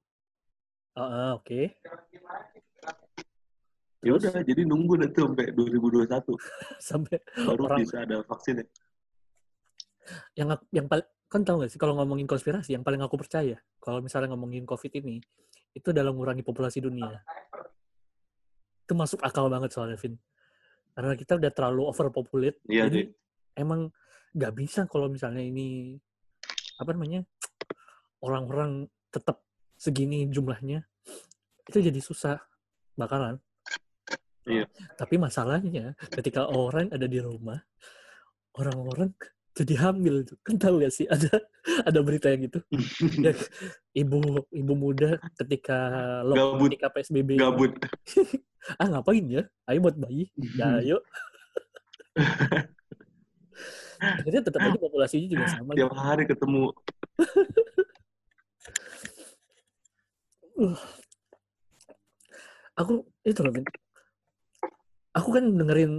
Ah, 0.95 1.03
ah, 1.03 1.31
oke. 1.35 1.77
Ya 3.99 4.11
udah, 4.13 4.31
jadi 4.39 4.61
nunggu 4.63 4.95
nanti 4.95 5.19
sampai 5.19 5.51
2021 5.51 6.07
Sampai 6.79 7.17
baru 7.35 7.61
Orang- 7.65 7.79
bisa 7.81 8.01
ada 8.01 8.23
vaksinnya. 8.23 8.65
yang 10.33 10.47
ak- 10.49 10.69
yang 10.71 10.87
paling 10.87 11.03
kan 11.27 11.43
tahu 11.43 11.59
gak 11.59 11.67
sih 11.67 11.75
kalau 11.75 11.91
ngomongin 11.93 12.23
konspirasi 12.23 12.71
yang 12.71 12.79
paling 12.79 13.03
aku 13.03 13.19
percaya 13.19 13.59
kalau 13.77 13.99
misalnya 13.99 14.31
ngomongin 14.31 14.63
covid 14.63 14.87
ini 14.95 15.19
itu 15.75 15.91
dalam 15.91 16.15
mengurangi 16.15 16.39
populasi 16.39 16.79
dunia 16.79 17.11
itu 18.79 18.93
masuk 18.95 19.19
akal 19.19 19.51
banget 19.51 19.75
soalnya 19.75 19.99
Vin 19.99 20.15
karena 20.95 21.11
kita 21.11 21.35
udah 21.35 21.51
terlalu 21.51 21.83
overpopulate 21.83 22.55
Iya 22.71 22.87
jadi 22.87 22.99
sih. 23.03 23.07
emang 23.59 23.91
nggak 24.31 24.53
bisa 24.55 24.87
kalau 24.87 25.11
misalnya 25.11 25.43
ini 25.43 25.99
apa 26.79 26.95
namanya 26.95 27.27
orang-orang 28.27 28.91
tetap 29.09 29.39
segini 29.79 30.27
jumlahnya 30.27 30.83
itu 31.67 31.79
jadi 31.79 31.99
susah 32.03 32.37
bakalan 32.93 33.39
Iya. 34.47 34.63
tapi 34.95 35.19
masalahnya 35.19 35.91
ketika 36.07 36.47
orang 36.47 36.87
ada 36.87 37.03
di 37.03 37.19
rumah 37.19 37.59
orang-orang 38.55 39.11
jadi 39.51 39.75
hamil 39.83 40.23
tuh. 40.23 40.39
kan 40.39 40.55
tahu 40.55 40.79
gak 40.79 40.93
sih 40.95 41.03
ada 41.03 41.27
ada 41.83 41.99
berita 41.99 42.31
yang 42.31 42.47
gitu 42.47 42.63
ya, 43.19 43.35
ibu 44.07 44.17
ibu 44.47 44.73
muda 44.77 45.19
ketika 45.35 45.77
Gabut. 46.23 46.71
ketika 46.71 46.87
psbb 46.95 47.35
Gabut. 47.35 47.75
ah 48.81 48.87
ngapain 48.87 49.27
ya 49.27 49.43
ayo 49.67 49.79
buat 49.83 49.99
bayi 49.99 50.31
ya 50.55 50.79
ayo 50.79 51.03
akhirnya 53.99 54.41
tetap 54.47 54.61
aja 54.63 54.77
populasinya 54.77 55.27
juga 55.27 55.45
sama 55.49 55.73
Tiap 55.75 55.91
hari 55.91 56.23
ketemu. 56.23 56.69
Aku 62.77 62.93
itu 63.25 63.39
loh 63.45 63.53
aku 65.17 65.29
kan 65.33 65.43
dengerin 65.49 65.93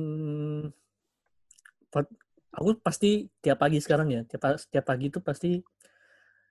pod- 1.91 2.19
aku 2.55 2.79
pasti 2.83 3.27
tiap 3.43 3.59
pagi 3.63 3.79
sekarang 3.83 4.11
ya 4.11 4.21
tiap 4.27 4.59
tiap 4.71 4.85
pagi 4.87 5.11
itu 5.11 5.19
pasti 5.23 5.59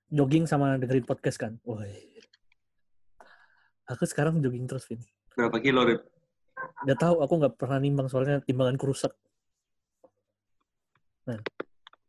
jogging 0.08 0.48
sama 0.48 0.80
dengerin 0.80 1.04
podcast 1.04 1.36
kan. 1.36 1.60
Woi. 1.68 1.92
aku 3.88 4.04
sekarang 4.04 4.44
jogging 4.44 4.68
terus 4.68 4.84
Vin. 4.88 5.00
Berapa 5.36 5.60
kilo, 5.64 5.84
Rip? 5.88 6.04
nggak 6.58 7.00
tahu 7.00 7.16
aku 7.22 7.34
nggak 7.38 7.54
pernah 7.54 7.78
nimbang 7.78 8.10
soalnya 8.10 8.42
timbanganku 8.42 8.90
rusak 8.90 9.14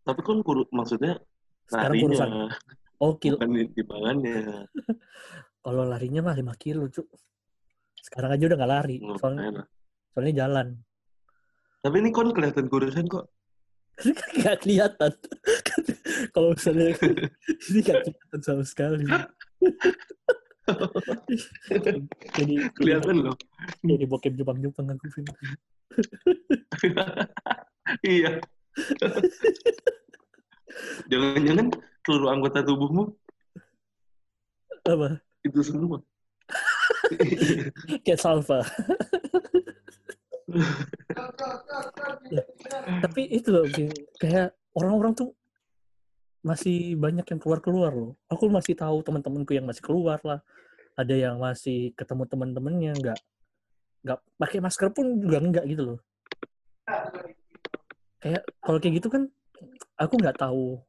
Tapi 0.08 0.20
kan 0.24 0.40
kuru, 0.40 0.64
maksudnya 0.72 1.20
sekarang 1.68 2.00
larinya, 2.00 2.06
kurusan 2.08 2.30
oh 3.02 3.12
kilo. 3.20 3.36
bukan 3.36 3.50
timbangannya. 3.76 4.38
kalau 5.62 5.82
larinya 5.84 6.20
mah 6.24 6.36
5 6.36 6.62
kilo 6.62 6.86
cuk. 6.88 7.06
Sekarang 7.98 8.30
aja 8.32 8.44
udah 8.48 8.56
nggak 8.56 8.72
lari 8.72 8.96
soalnya 9.18 9.66
soalnya 10.14 10.34
jalan. 10.44 10.66
Tapi 11.82 11.96
ini 12.02 12.10
kon 12.10 12.32
kelihatan 12.34 12.66
kurusan 12.70 13.06
kok. 13.06 13.30
nggak 14.38 14.56
kelihatan. 14.62 15.12
Kalau 16.34 16.54
misalnya 16.54 16.94
ini 17.70 17.78
nggak 17.82 18.00
kelihatan 18.06 18.40
sama 18.42 18.64
sekali. 18.64 19.04
Jadi 22.36 22.54
Kelihatan 22.76 23.24
loh. 23.24 23.36
jadi 23.80 24.04
bokep 24.04 24.36
Jepang 24.36 24.60
Jepang 24.60 24.92
aku 24.92 25.06
iya. 28.04 28.36
Jangan-jangan 31.08 31.72
seluruh 32.04 32.28
anggota 32.30 32.60
tubuhmu 32.62 33.16
apa 34.88 35.20
itu 35.48 35.60
semua. 35.64 35.98
kayak 38.04 38.20
salva. 38.20 38.60
Tapi 43.04 43.22
itu 43.28 43.48
loh 43.52 43.68
kayak 44.16 44.56
orang-orang 44.72 45.12
tuh 45.12 45.32
masih 46.40 46.96
banyak 46.96 47.26
yang 47.28 47.40
keluar-keluar 47.40 47.92
loh. 47.92 48.16
Aku 48.30 48.48
masih 48.48 48.72
tahu 48.78 49.02
teman-temanku 49.04 49.52
yang 49.52 49.66
masih 49.68 49.82
keluar 49.84 50.20
lah. 50.24 50.40
Ada 50.98 51.14
yang 51.14 51.36
masih 51.38 51.92
ketemu 51.94 52.24
teman-temannya 52.26 52.92
nggak 52.96 53.18
nggak 54.06 54.18
pakai 54.38 54.58
masker 54.62 54.88
pun 54.94 55.20
juga 55.20 55.38
enggak 55.42 55.64
gitu 55.68 55.82
loh. 55.94 55.98
Kayak 58.18 58.42
kalau 58.62 58.78
kayak 58.80 58.94
gitu 59.02 59.08
kan 59.12 59.22
aku 59.98 60.14
nggak 60.16 60.38
tahu 60.38 60.80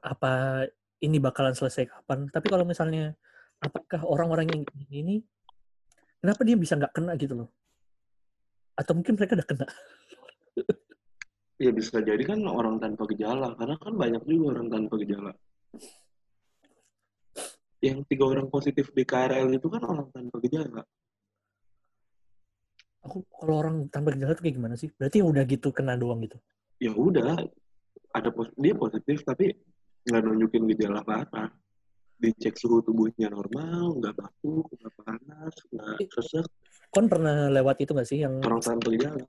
apa 0.00 0.64
ini 1.02 1.16
bakalan 1.20 1.52
selesai 1.52 1.88
kapan. 1.90 2.28
Tapi 2.32 2.46
kalau 2.48 2.64
misalnya 2.64 3.12
apakah 3.60 4.04
orang-orang 4.04 4.48
yang 4.52 4.62
ini 4.92 5.24
kenapa 6.20 6.40
dia 6.44 6.56
bisa 6.56 6.76
nggak 6.76 6.94
kena 6.96 7.12
gitu 7.20 7.34
loh? 7.36 7.48
Atau 8.76 8.96
mungkin 8.96 9.16
mereka 9.16 9.36
udah 9.36 9.48
kena? 9.48 9.66
Ya 11.56 11.72
bisa 11.72 12.04
jadi 12.04 12.20
kan 12.20 12.44
orang 12.44 12.76
tanpa 12.76 13.08
gejala, 13.08 13.56
karena 13.56 13.80
kan 13.80 13.96
banyak 13.96 14.28
juga 14.28 14.60
orang 14.60 14.68
tanpa 14.68 15.00
gejala. 15.00 15.32
Yang 17.80 18.04
tiga 18.12 18.24
orang 18.28 18.52
positif 18.52 18.92
di 18.92 19.08
KRL 19.08 19.48
itu 19.56 19.64
kan 19.72 19.80
orang 19.88 20.12
tanpa 20.12 20.36
gejala. 20.44 20.84
aku 23.06 23.24
kalau 23.32 23.54
orang 23.62 23.76
tanpa 23.88 24.12
gejala 24.12 24.36
tuh 24.36 24.44
kayak 24.44 24.56
gimana 24.60 24.76
sih? 24.76 24.92
Berarti 24.92 25.24
udah 25.24 25.48
gitu 25.48 25.72
kena 25.72 25.96
doang 25.96 26.20
gitu? 26.28 26.36
Ya 26.76 26.92
udah, 26.92 27.40
ada 28.12 28.28
dia 28.60 28.74
positif 28.76 29.24
tapi 29.24 29.56
nggak 30.06 30.22
nunjukin 30.22 30.62
gejala 30.70 31.02
apa-apa. 31.02 31.50
Dicek 32.16 32.56
suhu 32.56 32.80
tubuhnya 32.80 33.28
normal, 33.28 34.00
nggak 34.00 34.14
batuk, 34.16 34.64
nggak 34.72 34.92
panas, 35.04 35.54
nggak 35.68 36.08
sesek, 36.16 36.48
kon 36.88 37.12
pernah 37.12 37.52
lewat 37.52 37.84
itu 37.84 37.92
nggak 37.92 38.08
sih 38.08 38.24
yang 38.24 38.40
orang 38.40 38.62
tanpa 38.64 38.88
gejala. 38.88 39.20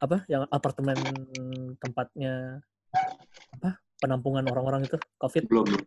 apa 0.00 0.24
yang 0.24 0.48
apartemen 0.48 0.96
tempatnya 1.76 2.64
apa 3.52 3.76
penampungan 4.00 4.48
orang-orang 4.48 4.88
itu 4.88 4.96
covid? 5.20 5.44
Belum, 5.52 5.68
belum. 5.68 5.84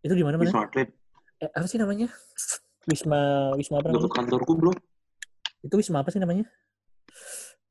itu 0.00 0.14
di 0.16 0.24
mana 0.24 0.40
mana 0.40 0.48
Wisma 0.48 0.64
Atlet, 0.64 0.88
eh, 1.44 1.50
apa 1.52 1.66
sih 1.68 1.76
namanya? 1.76 2.08
Wisma 2.88 3.52
wisma 3.60 3.76
apa 3.84 3.92
namanya? 3.92 4.08
Dekat 4.08 4.16
kantorku 4.24 4.52
bro, 4.56 4.72
itu 5.60 5.74
wisma 5.76 6.00
apa 6.00 6.08
sih 6.08 6.16
namanya? 6.16 6.48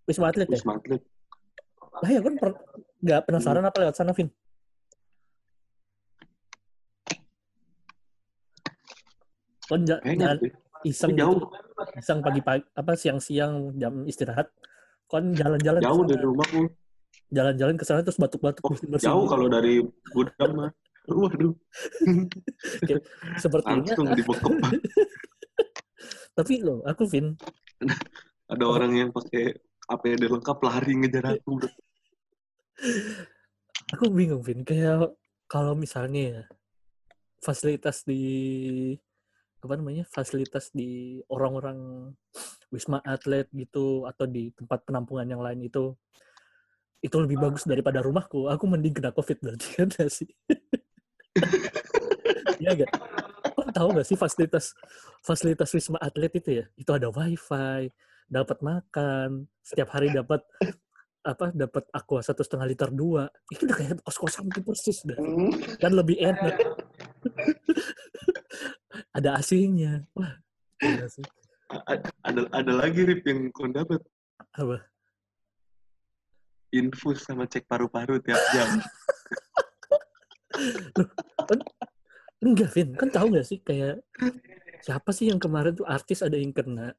Wisma 0.06 0.30
atlet 0.30 0.46
ya? 0.46 0.62
Wisma 0.62 0.78
Atlet. 0.78 1.02
lah 2.00 2.10
ya 2.14 2.22
kan 2.22 2.38
per- 2.38 2.62
nggak 3.02 3.22
penasaran 3.26 3.66
apa 3.66 3.78
lewat 3.82 3.96
sana 3.98 4.14
Vin 4.14 4.30
Kayaknya 9.70 10.26
jalan 10.26 10.38
iseng 10.82 11.12
Tapi 11.14 11.22
jauh, 11.22 11.38
gitu, 11.38 11.48
iseng 12.00 12.20
pagi-pagi 12.24 12.64
apa 12.74 12.92
siang-siang 12.96 13.76
jam 13.78 13.94
istirahat 14.08 14.48
kon 15.06 15.36
jalan-jalan 15.36 15.82
jauh 15.84 16.04
dari 16.08 16.24
rumahku. 16.24 16.62
jalan-jalan 17.30 17.76
ke 17.78 17.86
sana 17.86 18.02
terus 18.02 18.18
batuk-batuk 18.18 18.66
Oh, 18.66 18.74
jauh 18.98 19.26
gitu. 19.26 19.30
kalau 19.30 19.48
dari 19.52 19.84
gudang 20.10 20.52
mah. 20.56 20.72
Waduh, 21.10 21.58
sepertinya 23.42 23.98
langsung 23.98 24.14
dibekep. 24.14 24.54
tapi 26.38 26.62
loh 26.62 26.86
aku 26.86 27.10
Vin 27.10 27.34
Ada 28.54 28.66
orang 28.66 28.94
yang 28.98 29.10
pakai 29.14 29.54
APD 29.90 30.26
lengkap 30.26 30.58
lari 30.62 30.94
ngejar 31.02 31.38
aku. 31.38 31.58
aku 33.94 34.06
bingung 34.14 34.46
Vin 34.46 34.62
kayak 34.62 35.18
kalau 35.50 35.74
misalnya 35.74 36.22
ya 36.22 36.42
fasilitas 37.42 38.06
di 38.06 38.94
apa 39.60 39.74
namanya 39.76 40.08
fasilitas 40.08 40.72
di 40.72 41.20
orang-orang 41.28 42.12
wisma 42.72 43.04
atlet 43.04 43.48
gitu 43.52 44.08
atau 44.08 44.24
di 44.24 44.56
tempat 44.56 44.88
penampungan 44.88 45.28
yang 45.28 45.44
lain 45.44 45.60
itu 45.68 45.92
itu 47.00 47.16
lebih 47.16 47.40
bagus 47.40 47.64
daripada 47.68 48.00
rumahku 48.04 48.48
aku 48.48 48.64
mending 48.68 48.96
kena 48.96 49.12
covid 49.12 49.40
berarti 49.40 49.68
kan 49.78 49.88
gak 49.92 50.12
sih 50.12 50.30
Iya 52.60 52.76
gak? 52.76 52.92
Kau 53.56 53.72
tahu 53.72 53.88
gak 53.96 54.08
sih 54.08 54.20
fasilitas 54.20 54.76
fasilitas 55.24 55.72
wisma 55.72 55.96
atlet 56.04 56.28
itu 56.36 56.60
ya? 56.60 56.66
Itu 56.76 56.92
ada 56.92 57.08
wifi, 57.08 57.88
dapat 58.28 58.60
makan, 58.60 59.48
setiap 59.64 59.96
hari 59.96 60.12
dapat 60.12 60.44
apa 61.20 61.52
dapat 61.52 61.84
aqua 61.92 62.24
satu 62.24 62.48
setengah 62.48 62.68
liter 62.68 62.90
dua 62.96 63.28
itu 63.52 63.68
udah 63.68 63.76
kayak 63.76 64.00
kos 64.08 64.16
kosan 64.16 64.48
itu 64.48 64.64
persis 64.64 65.04
dah 65.04 65.20
Hmm. 65.20 65.52
dan 65.76 65.92
lebih 65.92 66.16
enak 66.16 66.56
ada 69.16 69.40
AC-nya 69.40 70.06
wah 70.14 70.34
ada 72.26 72.42
ada 72.50 72.72
lagi 72.74 73.06
Rip 73.06 73.24
yang 73.26 73.50
kau 73.54 73.70
dapat 73.70 74.02
apa 74.56 74.86
infus 76.70 77.26
sama 77.26 77.50
cek 77.50 77.66
paru-paru 77.66 78.22
tiap 78.22 78.38
jam. 78.54 78.70
enggak 82.46 82.70
Vin 82.72 82.94
kan 82.94 83.10
tahu 83.10 83.34
gak 83.34 83.48
sih 83.48 83.58
kayak 83.60 84.06
siapa 84.86 85.10
sih 85.12 85.34
yang 85.34 85.42
kemarin 85.42 85.74
tuh 85.74 85.90
artis 85.90 86.22
ada 86.22 86.38
yang 86.38 86.54
kena 86.54 86.94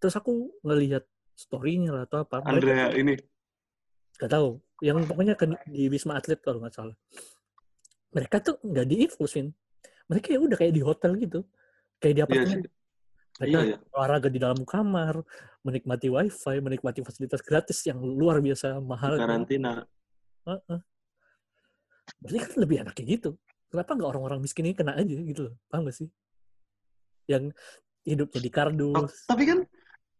terus 0.00 0.16
aku 0.16 0.50
ngelihat 0.64 1.04
story-nya 1.36 1.92
lah 1.92 2.08
atau 2.08 2.24
apa 2.24 2.40
mereka 2.42 2.50
Andrea 2.56 2.86
ini 2.96 3.14
Gak 4.20 4.30
tahu. 4.36 4.60
Yang 4.84 5.08
pokoknya 5.08 5.34
kan 5.34 5.56
di 5.64 5.88
Wisma 5.88 6.20
Atlet 6.20 6.40
kalau 6.44 6.60
nggak 6.60 6.76
salah. 6.76 6.96
Mereka 8.12 8.36
tuh 8.44 8.60
nggak 8.60 8.86
diinfusin. 8.86 9.56
Mereka 10.10 10.34
ya 10.34 10.38
udah 10.42 10.56
kayak 10.58 10.74
di 10.74 10.82
hotel 10.82 11.14
gitu. 11.16 11.40
Kayak 12.02 12.12
di 12.12 12.18
iya 12.18 12.26
apartemen. 12.26 12.50
sih. 12.50 12.62
Mereka 13.40 13.56
Iya 13.56 13.60
ya. 13.72 13.76
olahraga 13.94 14.28
di 14.28 14.38
dalam 14.42 14.60
kamar, 14.66 15.22
menikmati 15.62 16.10
wifi, 16.10 16.56
menikmati 16.60 17.00
fasilitas 17.00 17.40
gratis 17.40 17.78
yang 17.86 18.02
luar 18.02 18.42
biasa 18.42 18.82
mahal. 18.82 19.16
Karantina. 19.16 19.86
Heeh. 20.44 20.80
Berarti 22.20 22.38
kan 22.42 22.52
lebih 22.58 22.76
enak 22.84 22.92
kayak 22.92 23.08
gitu. 23.16 23.30
Kenapa 23.70 23.94
nggak 23.94 24.10
orang-orang 24.10 24.42
miskin 24.42 24.66
ini 24.66 24.74
kena 24.74 24.98
aja 24.98 25.14
gitu 25.14 25.46
loh? 25.46 25.54
Paham 25.70 25.86
gak 25.86 25.94
sih? 25.94 26.10
Yang 27.30 27.54
hidupnya 28.02 28.40
di 28.42 28.50
kardus. 28.50 29.30
tapi 29.30 29.46
kan 29.46 29.62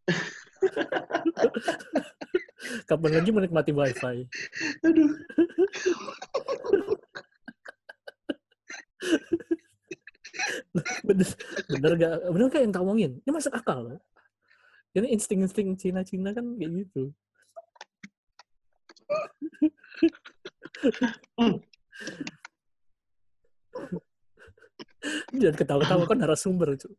Kapan 2.88 3.10
lagi 3.10 3.30
menikmati 3.34 3.74
wifi? 3.74 4.22
aduh 4.86 5.10
bener 11.06 11.28
bener 11.68 11.92
gak 11.98 12.14
bener 12.32 12.46
gak 12.50 12.62
yang 12.62 12.74
omongin? 12.80 13.12
Ini 13.24 13.30
masuk 13.30 13.52
akal. 13.54 13.98
Ini 14.94 15.06
insting-insting 15.14 15.78
Cina-Cina 15.78 16.34
kan 16.34 16.58
kayak 16.58 16.72
gitu. 16.86 17.14
Jangan 25.36 25.56
ketawa-tawa 25.56 26.04
kan 26.04 26.18
narasumber 26.18 26.74
cu. 26.76 26.90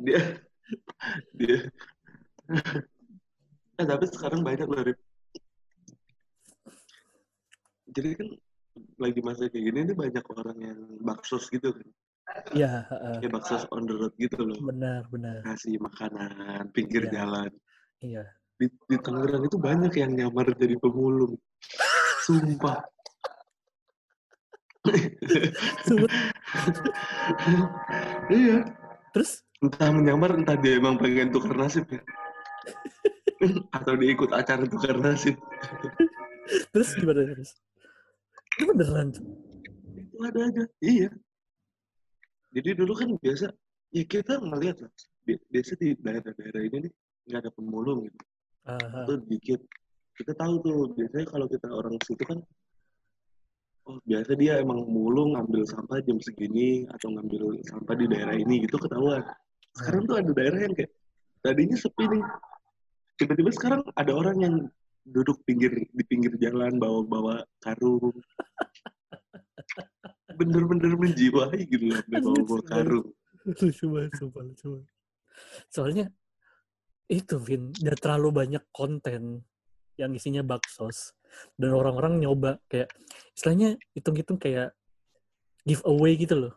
dia 0.00 0.40
dia. 1.36 1.68
Eh 3.76 3.84
tapi 3.84 4.04
sekarang 4.08 4.40
banyak 4.40 4.64
loh 4.64 4.80
jadi 7.90 8.10
kan 8.14 8.28
lagi 8.98 9.20
masa 9.24 9.48
kayak 9.48 9.64
gini 9.70 9.78
nih 9.90 9.96
banyak 9.96 10.24
orang 10.36 10.58
yang 10.58 10.78
baksos 11.04 11.48
gitu 11.52 11.72
kan. 11.72 11.88
Ya 12.54 12.86
heeh. 12.86 13.26
kayak 13.26 13.32
baksos 13.34 13.66
on 13.74 13.90
the 13.90 13.94
road 13.96 14.14
gitu 14.20 14.38
loh. 14.38 14.58
Benar 14.62 15.02
benar. 15.10 15.42
Kasih 15.42 15.80
makanan 15.82 16.70
pinggir 16.70 17.10
Iya. 17.10 17.12
jalan. 17.22 17.50
Iya. 18.00 18.24
Di, 18.60 18.66
di 18.86 18.96
Tangerang 19.00 19.44
itu 19.48 19.56
banyak 19.56 19.92
yang 19.96 20.12
nyamar 20.14 20.52
jadi 20.54 20.76
pemulung. 20.78 21.34
Sumpah. 22.24 22.80
Iya. 28.30 28.64
Terus? 29.12 29.42
Entah 29.60 29.90
menyamar 29.92 30.32
entah 30.38 30.56
dia 30.56 30.80
emang 30.80 30.96
pengen 30.96 31.34
tukar 31.34 31.52
nasib 31.52 31.84
ya. 31.90 32.00
Atau 33.76 33.98
dia 34.00 34.08
ikut 34.14 34.30
acara 34.32 34.64
tukar 34.64 34.96
nasib. 34.96 35.36
Terus 36.72 36.88
gimana 36.96 37.28
terus 37.28 37.52
itu 38.58 38.72
beneran? 38.74 39.08
Itu 39.94 40.16
ada 40.26 40.40
aja 40.50 40.64
iya. 40.82 41.10
Jadi 42.50 42.70
dulu 42.74 42.92
kan 42.98 43.14
biasa 43.20 43.54
ya 43.94 44.04
kita 44.06 44.42
ngeliat 44.42 44.82
lah. 44.82 44.92
Bi- 45.22 45.44
biasa 45.52 45.78
di 45.78 45.94
daerah-daerah 45.94 46.62
ini 46.66 46.76
nih 46.88 46.92
nggak 47.30 47.40
ada 47.46 47.50
pemulung 47.54 48.10
gitu. 48.10 48.18
Ah, 48.66 49.06
itu 49.06 49.14
dikit. 49.30 49.60
Kita 50.18 50.32
tahu 50.34 50.54
tuh 50.60 50.78
biasanya 50.98 51.26
kalau 51.30 51.46
kita 51.46 51.68
orang 51.70 51.94
situ 52.02 52.24
kan 52.26 52.38
oh 53.88 53.96
biasa 54.04 54.36
dia 54.36 54.60
emang 54.60 54.84
mulung 54.84 55.34
ngambil 55.34 55.64
sampah 55.64 55.98
jam 56.04 56.20
segini 56.20 56.84
atau 56.92 57.10
ngambil 57.16 57.58
sampah 57.64 57.94
di 57.96 58.06
daerah 58.10 58.36
ini 58.36 58.66
gitu 58.66 58.76
ketahuan. 58.76 59.24
Sekarang 59.78 60.02
tuh 60.04 60.16
ada 60.18 60.30
daerah 60.34 60.60
yang 60.66 60.74
kayak 60.74 60.92
tadinya 61.40 61.76
sepi 61.78 62.04
nih. 62.10 62.22
Tiba-tiba 63.16 63.50
sekarang 63.52 63.80
ada 63.94 64.12
orang 64.12 64.36
yang 64.40 64.54
duduk 65.04 65.42
pinggir 65.48 65.72
di 65.74 66.04
pinggir 66.04 66.36
jalan 66.36 66.76
bawa-bawa 66.76 67.44
karung. 67.60 68.14
Bener-bener 70.36 70.96
menjiwai 70.96 71.60
gitu 71.68 71.84
loh 71.90 72.00
bawa-bawa 72.08 72.62
karung. 72.64 73.08
Lucu 73.44 73.86
banget 73.88 74.12
sumpah 74.20 74.42
lucu 74.44 74.66
banget. 74.78 74.92
Soalnya 75.72 76.04
itu 77.10 77.36
Vin 77.42 77.74
udah 77.74 77.96
terlalu 77.98 78.28
banyak 78.30 78.64
konten 78.70 79.42
yang 79.98 80.14
isinya 80.14 80.40
baksos 80.46 81.12
dan 81.58 81.74
orang-orang 81.74 82.22
nyoba 82.22 82.62
kayak 82.70 82.88
istilahnya 83.34 83.76
hitung-hitung 83.92 84.38
kayak 84.38 84.72
giveaway 85.66 86.14
gitu 86.16 86.36
loh. 86.38 86.54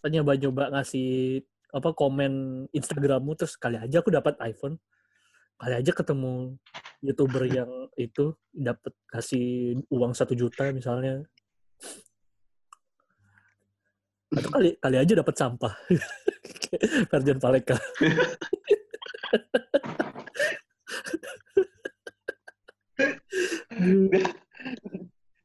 Kan 0.00 0.14
nyoba-nyoba 0.14 0.72
ngasih 0.72 1.42
apa 1.74 1.92
komen 1.92 2.64
Instagrammu 2.72 3.36
terus 3.36 3.58
kali 3.58 3.76
aja 3.76 4.00
aku 4.00 4.14
dapat 4.14 4.38
iPhone 4.40 4.80
kali 5.56 5.74
aja 5.80 5.92
ketemu 5.92 6.60
youtuber 7.00 7.48
yang 7.48 7.88
itu 7.96 8.36
dapat 8.52 8.92
kasih 9.08 9.80
uang 9.88 10.12
satu 10.12 10.36
juta 10.36 10.68
misalnya. 10.72 11.24
Atau 14.32 14.50
kali 14.52 14.76
kali 14.76 14.96
aja 15.00 15.12
dapat 15.16 15.34
sampah. 15.36 15.74
Ferdian 17.10 17.40
Paleka. 17.40 17.76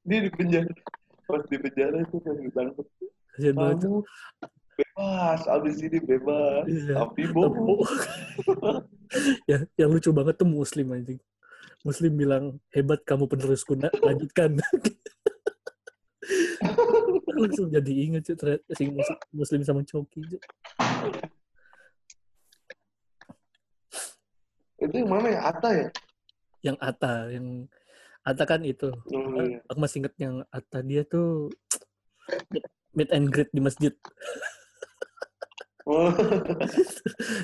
Dia 0.01 0.19
di 0.23 0.31
penjara. 0.31 0.71
Pas 1.27 1.43
di 1.47 1.57
penjara 1.59 1.99
itu 2.03 2.17
kan 2.23 2.35
ditangkap 2.39 2.87
kamu 3.39 4.03
bebas 5.01 5.41
abis 5.49 5.75
ini 5.81 5.97
bebas 5.99 6.63
Iya. 6.69 6.93
tapi 7.01 7.25
bohong 7.33 7.81
ya, 9.51 9.57
yang 9.75 9.89
lucu 9.91 10.13
banget 10.13 10.37
tuh 10.37 10.47
Muslim 10.47 10.93
anjing. 10.93 11.19
Muslim 11.81 12.13
bilang 12.13 12.45
hebat 12.69 13.01
kamu 13.01 13.25
penerusku 13.25 13.73
nak 13.73 13.89
lanjutkan. 13.99 14.53
Langsung 17.41 17.73
jadi 17.73 17.89
inget 17.91 18.29
sih 18.29 18.37
ternyata 18.37 18.69
si 18.77 18.85
Mus- 18.85 19.17
Muslim 19.33 19.65
sama 19.65 19.81
Coki. 19.81 20.21
Itu 24.77 24.93
yang 24.93 25.09
mana 25.09 25.27
ya? 25.29 25.41
Ata 25.49 25.69
ya? 25.73 25.87
Yang 26.61 26.77
Ata, 26.79 27.13
yang 27.33 27.65
Ata 28.21 28.43
kan 28.45 28.61
itu. 28.61 28.93
Oh, 28.93 29.41
iya. 29.41 29.57
Aku 29.65 29.81
masih 29.81 30.05
inget 30.05 30.13
yang 30.21 30.45
Ata 30.53 30.85
dia 30.85 31.01
tuh 31.01 31.49
meet 32.93 33.09
and 33.09 33.25
greet 33.33 33.49
di 33.49 33.57
masjid. 33.57 33.93
Oh, 35.89 36.13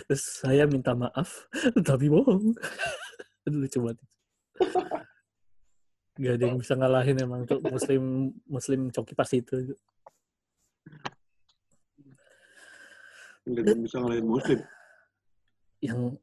Terus 0.06 0.24
saya 0.46 0.70
minta 0.70 0.94
maaf, 0.94 1.50
tapi 1.88 2.06
bohong. 2.06 2.54
Aduh 3.50 3.60
lucu 3.66 3.80
banget. 3.82 3.98
Gak 6.18 6.34
ada 6.38 6.46
yang 6.50 6.58
bisa 6.58 6.74
ngalahin 6.74 7.18
emang 7.22 7.46
tuh 7.46 7.62
muslim 7.62 8.34
muslim 8.50 8.90
coki 8.94 9.14
pas 9.14 9.30
itu. 9.34 9.74
nggak 13.48 13.64
ada 13.64 13.72
yang 13.72 13.84
bisa 13.88 13.98
ngalahin 14.04 14.28
muslim 14.28 14.60
Yang 15.80 16.20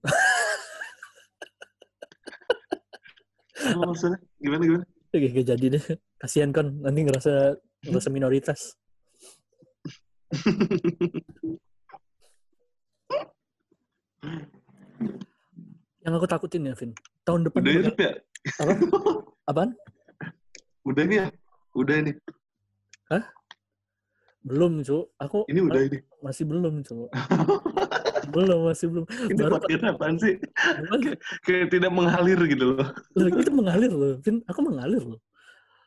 maksudnya 3.81 4.21
gimana 4.37 4.63
gimana 4.69 4.85
gak, 5.09 5.31
gak 5.33 5.47
jadi 5.57 5.67
deh. 5.79 5.85
Kasihan 6.21 6.53
kan 6.53 6.67
nanti 6.85 7.01
ngerasa 7.07 7.57
ngerasa 7.87 8.09
minoritas. 8.13 8.77
Yang 16.05 16.13
aku 16.21 16.27
takutin 16.29 16.69
ya, 16.69 16.75
Vin. 16.77 16.93
Tahun 17.25 17.41
depan 17.49 17.61
udah 17.65 17.73
tuh 17.89 18.05
ya 18.05 18.13
apa? 18.61 18.73
Apaan? 19.49 19.71
Udah 20.85 21.03
nih 21.09 21.17
ya? 21.17 21.27
Udah 21.73 21.97
nih. 22.05 22.15
Belum, 24.45 24.85
Cuk. 24.85 25.09
Aku 25.17 25.49
Ini 25.49 25.65
udah 25.65 25.81
ini. 25.89 25.99
masih 26.21 26.45
belum, 26.45 26.85
Cuk. 26.85 27.09
belum, 28.37 28.61
masih 28.69 28.87
belum. 28.93 29.05
Ini 29.33 29.41
Baru 29.41 29.57
podcast 29.57 29.85
apaan 29.89 30.17
sih? 30.21 30.37
Baru- 30.93 31.17
Kayak 31.49 31.73
tidak 31.73 31.91
mengalir 31.97 32.39
gitu 32.53 32.65
loh. 32.77 32.85
Loh, 33.17 33.29
itu 33.41 33.51
mengalir 33.57 33.89
loh. 33.89 34.21
Vin, 34.21 34.45
aku 34.45 34.61
mengalir 34.61 35.01
loh. 35.01 35.21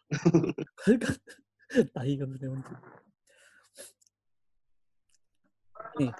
Kan 0.82 2.30
memang. 2.42 2.64
Nih, 6.02 6.12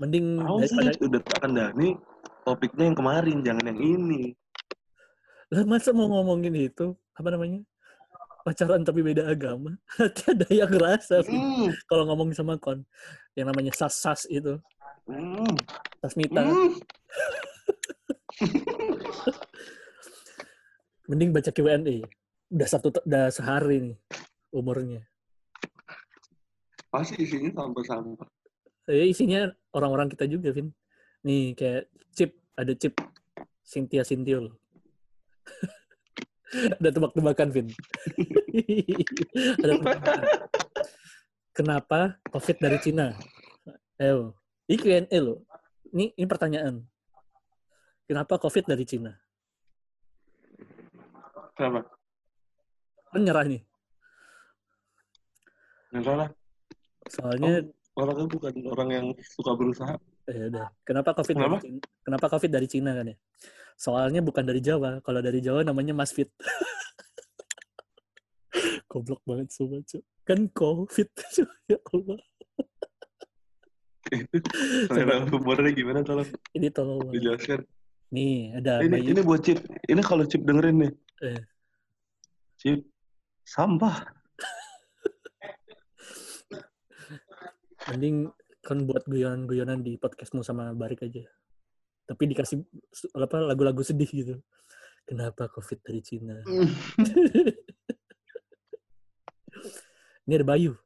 mending 0.00 0.26
Tahu 0.44 0.58
sih, 0.68 1.08
udah 1.08 1.20
tak 1.24 1.38
kandani 1.44 1.96
topiknya 2.44 2.84
yang 2.90 2.96
kemarin, 2.98 3.38
jangan 3.44 3.64
yang 3.70 3.80
ini. 3.80 4.22
lah 5.50 5.66
masa 5.66 5.90
mau 5.90 6.06
ngomongin 6.06 6.54
itu? 6.54 6.94
Apa 7.18 7.34
namanya? 7.34 7.60
Pacaran 8.46 8.86
tapi 8.86 9.02
beda 9.02 9.26
agama? 9.28 9.74
Ada 10.30 10.46
yang 10.48 10.70
ngerasa 10.70 11.26
Hmm, 11.26 11.74
kalau 11.90 12.06
ngomong 12.08 12.32
sama 12.32 12.56
kon 12.56 12.86
yang 13.34 13.50
namanya 13.50 13.74
sas 13.74 13.98
sas 13.98 14.24
itu. 14.30 14.56
Hmm, 15.10 15.54
sasmita. 16.00 16.46
Hmm. 16.46 16.78
mending 21.10 21.34
baca 21.34 21.50
Q&A 21.50 22.06
udah 22.54 22.68
satu 22.70 22.94
udah 23.02 23.34
sehari 23.34 23.82
nih 23.82 23.96
umurnya. 24.54 25.02
Pasti 26.90 27.18
isinya 27.22 27.50
sampah-sampah. 27.50 28.30
ya 28.90 29.06
isinya 29.06 29.40
orang-orang 29.74 30.10
kita 30.10 30.26
juga 30.26 30.50
Vin 30.54 30.70
nih 31.24 31.52
kayak 31.56 31.88
chip 32.14 32.30
ada 32.56 32.72
chip 32.76 32.94
Cynthia 33.64 34.02
Sintiul 34.02 34.50
ada 36.82 36.90
tebak-tebakan 36.90 37.48
Vin. 37.54 37.68
Ada 39.62 39.78
tebak-tebakan. 39.78 40.22
Kenapa 41.54 42.18
COVID 42.34 42.56
dari 42.58 42.78
Cina? 42.82 43.14
Ayo, 44.02 44.34
ini 44.66 44.74
Q&A 44.74 45.18
loh. 45.22 45.46
Ini 45.94 46.10
ini 46.18 46.26
pertanyaan. 46.26 46.82
Kenapa 48.10 48.34
COVID 48.42 48.66
dari 48.66 48.82
Cina? 48.82 49.14
Kenapa? 51.54 51.86
kan 53.10 53.20
nyerah 53.26 53.42
nih 53.42 53.62
Yang 55.90 56.04
salah. 56.06 56.28
soalnya 57.10 57.66
Orangnya 57.98 58.26
bukan 58.30 58.54
orang 58.70 58.88
yang 58.94 59.06
suka 59.18 59.50
berusaha. 59.58 59.98
Ya 60.30 60.46
udah. 60.46 60.66
Kenapa 60.86 61.10
COVID 61.18 61.34
Kenapa? 61.34 61.58
dari 61.58 61.62
Cina? 61.66 61.80
Kenapa 62.06 62.26
COVID 62.30 62.50
dari 62.54 62.66
Cina 62.70 62.90
kan 62.94 63.06
ya? 63.10 63.16
Soalnya 63.74 64.20
bukan 64.22 64.46
dari 64.46 64.62
Jawa. 64.62 65.02
Kalau 65.02 65.18
dari 65.18 65.42
Jawa 65.42 65.66
namanya 65.66 65.90
Masfit. 65.96 66.30
Goblok 68.90 69.22
banget 69.26 69.48
sumpah, 69.54 69.82
Cuk. 69.86 70.02
Kan 70.26 70.50
COVID, 70.50 71.08
Cuk. 71.34 71.50
Ya 71.66 71.78
Allah. 71.82 72.20
Selera 74.90 75.22
humornya 75.30 75.70
gimana 75.70 76.02
tolong 76.02 76.26
Ini 76.50 76.66
tolong 76.74 77.14
dijelaskan. 77.14 77.62
Nih, 78.10 78.58
ada 78.58 78.82
Ini 78.82 78.90
bayi. 78.90 79.14
ini 79.14 79.20
buat 79.22 79.38
Cip. 79.46 79.62
Ini 79.86 80.02
kalau 80.02 80.26
Cip 80.26 80.42
dengerin 80.42 80.82
nih. 80.82 80.92
Eh. 81.30 81.40
Cip, 82.58 82.82
sampah. 83.46 84.02
Mending 87.86 88.34
kan 88.60 88.84
buat 88.84 89.08
guyonan-guyonan 89.08 89.80
di 89.80 89.96
podcastmu 89.96 90.44
sama 90.44 90.72
Barik 90.76 91.04
aja. 91.04 91.24
Tapi 92.04 92.22
dikasih 92.32 92.60
apa 93.16 93.40
lagu-lagu 93.40 93.80
sedih 93.80 94.08
gitu. 94.08 94.36
Kenapa 95.08 95.48
COVID 95.48 95.80
dari 95.82 96.00
Cina? 96.04 96.36
Ini 100.28 100.38
ada 100.38 100.46
Bayu. 100.46 100.76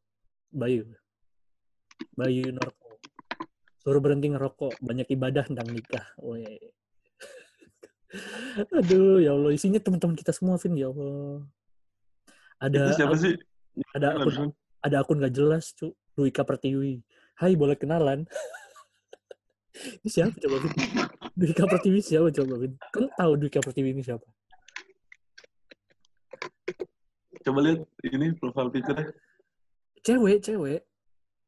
Bayu. 0.48 0.86
Bayu 2.14 2.48
Norko. 2.54 2.96
Suruh 3.82 4.00
berhenti 4.00 4.32
ngerokok. 4.32 4.80
Banyak 4.80 5.10
ibadah 5.12 5.44
tentang 5.44 5.68
nikah. 5.68 6.06
Weh. 6.22 6.72
Aduh, 8.78 9.20
ya 9.20 9.34
Allah. 9.36 9.52
Isinya 9.52 9.82
teman-teman 9.82 10.16
kita 10.16 10.32
semua, 10.32 10.56
Vin. 10.56 10.78
Ya 10.78 10.88
Allah. 10.88 11.44
Ada 12.62 12.80
Itu 12.80 12.96
siapa 12.96 13.16
sih? 13.18 13.34
ada 13.90 14.14
akun 14.14 14.54
ada 14.86 14.96
akun 15.02 15.18
gak 15.18 15.34
jelas, 15.34 15.74
cu. 15.74 15.92
Duika 16.14 16.46
Pertiwi. 16.46 17.02
Hai, 17.34 17.58
boleh 17.58 17.74
kenalan? 17.74 18.22
ini 19.74 20.06
siapa 20.06 20.38
coba, 20.38 20.56
Vin? 20.62 20.72
Duika 21.34 21.66
Pertiwi 21.66 21.98
siapa 21.98 22.30
coba, 22.30 22.54
Vin? 22.62 22.78
Kan 22.94 23.10
tahu 23.10 23.32
Duika 23.34 23.58
Pertiwi 23.58 23.90
ini 23.90 24.06
siapa? 24.06 24.22
Coba 27.42 27.58
lihat 27.58 27.82
ini 28.06 28.38
profile 28.38 28.70
picture 28.70 29.10
Cewek, 30.06 30.46
cewek. 30.46 30.86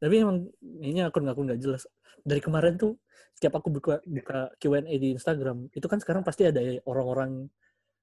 Tapi 0.03 0.15
emang 0.19 0.51
ini 0.83 1.07
akun-akun 1.07 1.55
gak 1.55 1.63
jelas. 1.63 1.87
Dari 2.27 2.43
kemarin 2.43 2.75
tuh, 2.75 2.99
setiap 3.39 3.63
aku 3.63 3.71
buka, 3.71 4.03
buka 4.03 4.51
Q&A 4.59 4.83
di 4.99 5.15
Instagram, 5.15 5.71
itu 5.71 5.87
kan 5.87 6.03
sekarang 6.03 6.27
pasti 6.27 6.51
ada 6.51 6.59
ya 6.59 6.83
orang-orang 6.83 7.47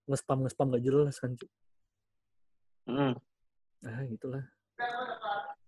nge-spam-nge-spam 0.08 0.72
gak 0.72 0.84
jelas 0.88 1.20
kan. 1.20 1.36
Hmm. 2.88 3.14
Ah, 3.84 4.08
gitulah. 4.08 4.48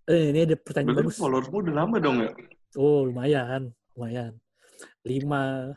Eh, 0.06 0.30
ini 0.30 0.46
ada 0.46 0.54
pertanyaan 0.54 1.02
Berarti 1.02 1.10
bagus. 1.10 1.18
followersmu 1.18 1.58
udah 1.66 1.76
lama 1.82 1.98
dong 1.98 2.18
ya? 2.22 2.30
Oh, 2.78 3.10
lumayan. 3.10 3.74
Lumayan. 3.98 4.38
Lima. 5.02 5.74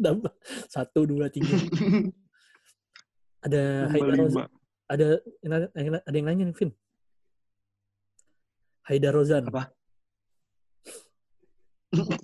Satu, 0.72 1.04
dua, 1.04 1.28
tiga. 1.28 1.52
Ada 3.44 3.92
Haidar 3.92 4.16
Rozan. 4.16 4.48
Ada, 4.88 5.06
ada 6.08 6.16
yang 6.16 6.26
nanya 6.32 6.44
nih, 6.48 6.56
Vin. 6.56 6.72
Haidar 8.88 9.12
Rozan. 9.12 9.44
Apa? 9.44 9.68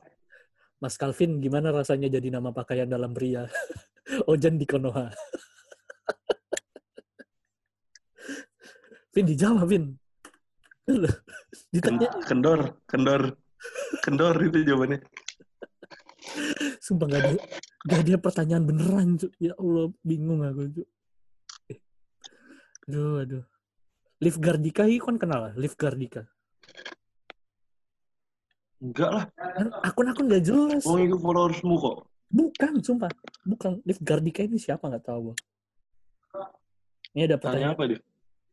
Mas 0.80 0.96
Calvin, 0.96 1.36
gimana 1.44 1.68
rasanya 1.68 2.08
jadi 2.08 2.32
nama 2.32 2.48
pakaian 2.56 2.88
dalam 2.88 3.12
pria? 3.12 3.44
Ojan 4.32 4.56
di 4.56 4.64
Konoha. 4.64 5.12
Vin, 9.12 9.28
dijawab, 9.28 9.68
Vin. 9.68 10.00
Ditanya, 11.74 12.08
Ken- 12.10 12.22
Kendor, 12.26 12.60
kendor, 12.86 13.22
kendor 14.00 14.34
itu 14.40 14.58
jawabannya. 14.64 15.00
Sumpah 16.80 17.06
gak 17.08 17.20
ada, 17.20 17.30
gak 17.86 18.00
ada 18.04 18.16
pertanyaan 18.18 18.64
beneran, 18.64 19.08
Cuk. 19.16 19.32
Ya 19.38 19.54
Allah, 19.54 19.88
bingung 20.00 20.42
aku, 20.42 20.62
Cuk. 20.72 20.88
Eh. 21.68 21.78
Aduh, 22.86 23.22
aduh. 23.22 23.44
Liv 24.20 24.36
Gardika 24.36 24.84
ini 24.84 25.00
kan 25.00 25.16
kenal 25.16 25.48
lah, 25.48 25.52
Liv 25.56 25.72
Gardika. 25.74 26.28
Enggak 28.80 29.10
lah, 29.12 29.24
Kan 29.36 29.68
Akun-akun 29.84 30.28
gak 30.28 30.44
jelas. 30.44 30.82
mau 30.84 30.96
ngikut 30.96 31.20
followersmu 31.20 31.74
kok. 31.76 31.96
Bukan, 32.30 32.72
sumpah. 32.80 33.10
Bukan. 33.44 33.82
Liv 33.84 33.98
Gardika 34.00 34.40
ini 34.40 34.56
siapa 34.56 34.86
nggak 34.86 35.04
tahu. 35.04 35.34
Ini 37.12 37.26
ada 37.26 37.36
Tanya 37.36 37.42
pertanyaan. 37.42 37.72
apa 37.74 37.82
dia? 37.90 38.00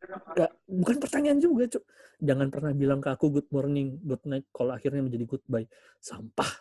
Nggak, 0.06 0.52
bukan 0.70 0.98
pertanyaan 1.02 1.40
juga, 1.42 1.64
Cuk. 1.78 1.84
Jangan 2.22 2.48
pernah 2.54 2.72
bilang 2.74 3.00
ke 3.02 3.10
aku 3.10 3.30
good 3.30 3.50
morning, 3.50 3.98
good 4.06 4.22
night, 4.30 4.46
kalau 4.54 4.74
akhirnya 4.74 5.02
menjadi 5.02 5.26
goodbye. 5.26 5.66
Sampah. 5.98 6.52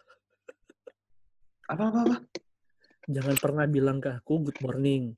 Apa 1.69 1.85
apa 1.93 1.99
apa? 2.07 2.17
Jangan 3.07 3.37
pernah 3.39 3.65
bilang 3.69 3.99
ke 4.01 4.11
aku 4.11 4.51
good 4.51 4.59
morning, 4.65 5.15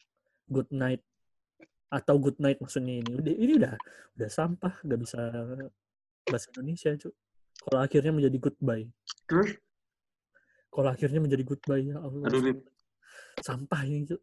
good 0.50 0.68
night, 0.74 1.02
atau 1.88 2.20
good 2.20 2.36
night 2.42 2.60
maksudnya 2.60 3.00
ini. 3.00 3.10
Udah, 3.16 3.34
ini 3.34 3.52
udah 3.56 3.74
udah 4.18 4.28
sampah, 4.28 4.74
gak 4.82 5.00
bisa 5.00 5.20
bahasa 6.26 6.46
Indonesia, 6.54 6.90
Cuk. 6.98 7.14
Kalau 7.58 7.80
akhirnya 7.82 8.12
menjadi 8.14 8.38
goodbye. 8.38 8.86
Terus? 9.26 9.50
Kalau 10.68 10.88
akhirnya 10.90 11.20
menjadi 11.22 11.44
goodbye, 11.46 11.82
ya 11.86 11.96
Allah. 12.02 12.26
Aduh, 12.28 12.42
Rip. 12.44 12.58
Sampah 13.40 13.80
ini, 13.86 14.06
Cuk. 14.10 14.20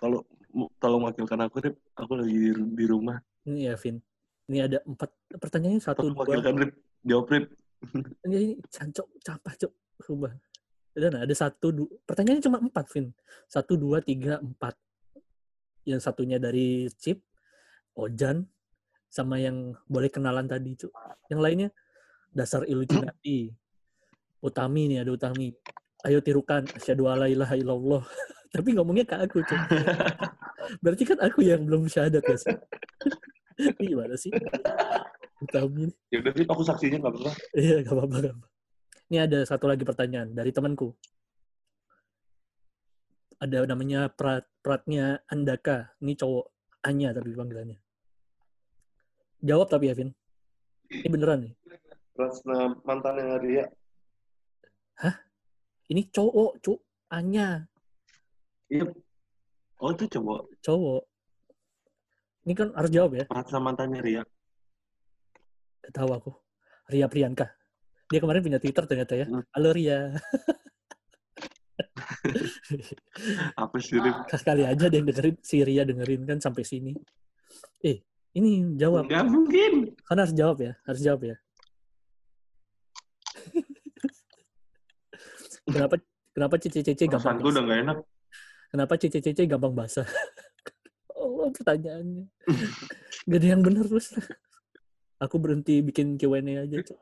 Kalau 0.00 0.24
tolong 0.80 1.04
wakilkan 1.04 1.40
aku, 1.44 1.56
Rip. 1.60 1.76
Aku 1.92 2.16
lagi 2.16 2.32
di, 2.32 2.50
di 2.56 2.84
rumah. 2.88 3.20
Ini 3.44 3.68
ya, 3.68 3.74
Vin. 3.76 4.00
Ini 4.48 4.58
ada 4.64 4.78
empat 4.82 5.12
pertanyaannya 5.36 5.82
satu 5.84 6.08
Tolong 6.08 6.16
dua. 6.16 6.24
wakilkan, 6.24 6.54
Rip. 6.56 6.72
Jawab, 7.04 7.26
Rip. 7.28 7.44
Ini, 8.24 8.36
ini 8.36 8.48
cancok, 8.64 9.06
campah, 9.20 9.54
cok. 9.60 9.72
Sumpah. 10.00 10.32
Dan 10.96 11.12
ada 11.20 11.34
satu, 11.36 11.66
dua, 11.70 11.88
pertanyaannya 12.08 12.44
cuma 12.48 12.58
empat, 12.64 12.84
Vin. 12.96 13.12
Satu, 13.44 13.76
dua, 13.76 14.00
tiga, 14.00 14.40
empat. 14.40 14.74
Yang 15.84 16.00
satunya 16.08 16.40
dari 16.40 16.88
Chip, 16.96 17.20
Ojan, 17.92 18.48
sama 19.12 19.36
yang 19.36 19.76
boleh 19.84 20.08
kenalan 20.08 20.48
tadi, 20.48 20.80
cuk. 20.80 20.92
Yang 21.28 21.40
lainnya, 21.44 21.68
dasar 22.32 22.64
Illuminati. 22.64 23.52
Utami 24.40 24.88
nih, 24.88 25.04
ada 25.04 25.12
Utami. 25.12 25.52
Ayo 26.00 26.24
tirukan, 26.24 26.64
asyhadu 26.72 27.12
alla 27.12 27.28
ilaha 27.28 27.52
illallah. 27.60 28.00
Tapi 28.50 28.68
ngomongnya 28.74 29.06
ke 29.06 29.16
aku, 29.16 29.46
cuk. 29.46 29.60
Berarti 30.82 31.02
kan 31.06 31.18
aku 31.22 31.46
yang 31.46 31.62
belum 31.62 31.86
syahadat 31.86 32.22
ya, 32.26 32.36
sih? 32.36 32.56
Ini 33.78 33.84
gimana 33.94 34.14
sih? 34.18 34.32
Utami. 35.40 35.86
Ya 36.10 36.18
udah. 36.18 36.32
Aku 36.50 36.62
saksinya 36.66 36.98
nggak 36.98 37.12
apa-apa. 37.14 37.32
Iya, 37.54 37.76
gak 37.86 37.94
apa-apa. 37.94 38.16
Ini 39.10 39.18
ada 39.26 39.38
satu 39.46 39.70
lagi 39.70 39.84
pertanyaan 39.86 40.34
dari 40.34 40.50
temanku. 40.50 40.94
Ada 43.40 43.64
namanya 43.64 44.10
Prat, 44.12 44.44
Pratnya 44.60 45.22
Andaka. 45.30 45.94
Ini 46.02 46.12
cowok. 46.18 46.46
Anya 46.80 47.12
tapi 47.12 47.36
panggilannya. 47.36 47.78
Jawab 49.44 49.68
tapi 49.68 49.92
ya, 49.92 49.94
Vin. 49.96 50.10
Ini 50.90 51.08
beneran 51.08 51.44
nih. 51.48 51.52
Rasna 52.16 52.76
mantannya 52.84 53.36
Ria. 53.40 53.64
Ini 55.90 56.02
cowok, 56.14 56.52
cu. 56.62 56.74
Anya, 57.10 57.66
Iya. 58.70 58.86
Oh 59.82 59.90
itu 59.90 60.06
cowok. 60.06 60.46
cowok. 60.62 61.02
Ini 62.46 62.54
kan 62.54 62.70
harus 62.78 62.90
jawab 62.94 63.18
ya. 63.18 63.26
Rasna 63.26 63.58
mantannya 63.58 63.98
Ria. 64.00 64.22
Gak 65.82 65.92
tahu 65.92 66.14
aku. 66.14 66.30
Ria 66.88 67.10
Priyanka. 67.10 67.50
Dia 68.10 68.18
kemarin 68.22 68.42
punya 68.46 68.58
Twitter 68.62 68.86
ternyata 68.86 69.14
ya. 69.18 69.26
Hmm. 69.26 69.42
Halo 69.50 69.70
Ria. 69.74 70.14
Apa 73.62 73.76
sih 73.82 73.98
Rip? 73.98 74.14
Kali 74.30 74.62
aja 74.64 74.86
yang 74.86 75.06
dengerin. 75.08 75.36
Si 75.42 75.64
Ria 75.66 75.82
dengerin 75.82 76.22
kan 76.28 76.38
sampai 76.38 76.62
sini. 76.62 76.94
Eh, 77.82 78.06
ini 78.38 78.78
jawab. 78.78 79.10
Nggak 79.10 79.26
mungkin. 79.26 79.72
Kan 80.06 80.22
harus 80.22 80.34
jawab 80.36 80.62
ya. 80.62 80.78
Harus 80.86 81.02
jawab 81.02 81.26
ya. 81.26 81.34
kenapa 85.70 85.94
kenapa 86.34 86.54
CCCC 86.58 87.06
gampang 87.10 87.18
Perasaan 87.18 87.42
gue 87.42 87.50
udah 87.50 87.62
nggak 87.66 87.80
enak. 87.88 87.98
Kenapa 88.70 88.94
CCCC 88.94 89.50
gampang 89.50 89.74
basah? 89.74 90.06
Allah 91.20 91.50
pertanyaannya. 91.52 92.24
Gak 93.28 93.38
ada 93.42 93.46
yang 93.46 93.62
bener 93.66 93.84
terus. 93.84 94.14
Aku 95.20 95.36
berhenti 95.36 95.84
bikin 95.84 96.16
Q&A 96.16 96.40
aja. 96.40 96.78
Cok. 96.80 97.00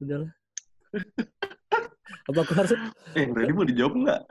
Udahlah. 0.00 0.32
Apa 2.30 2.38
aku 2.46 2.52
harus 2.56 2.72
Eh 3.18 3.26
tadi 3.28 3.52
mau 3.52 3.66
dijawab 3.66 3.94
nggak? 3.98 4.22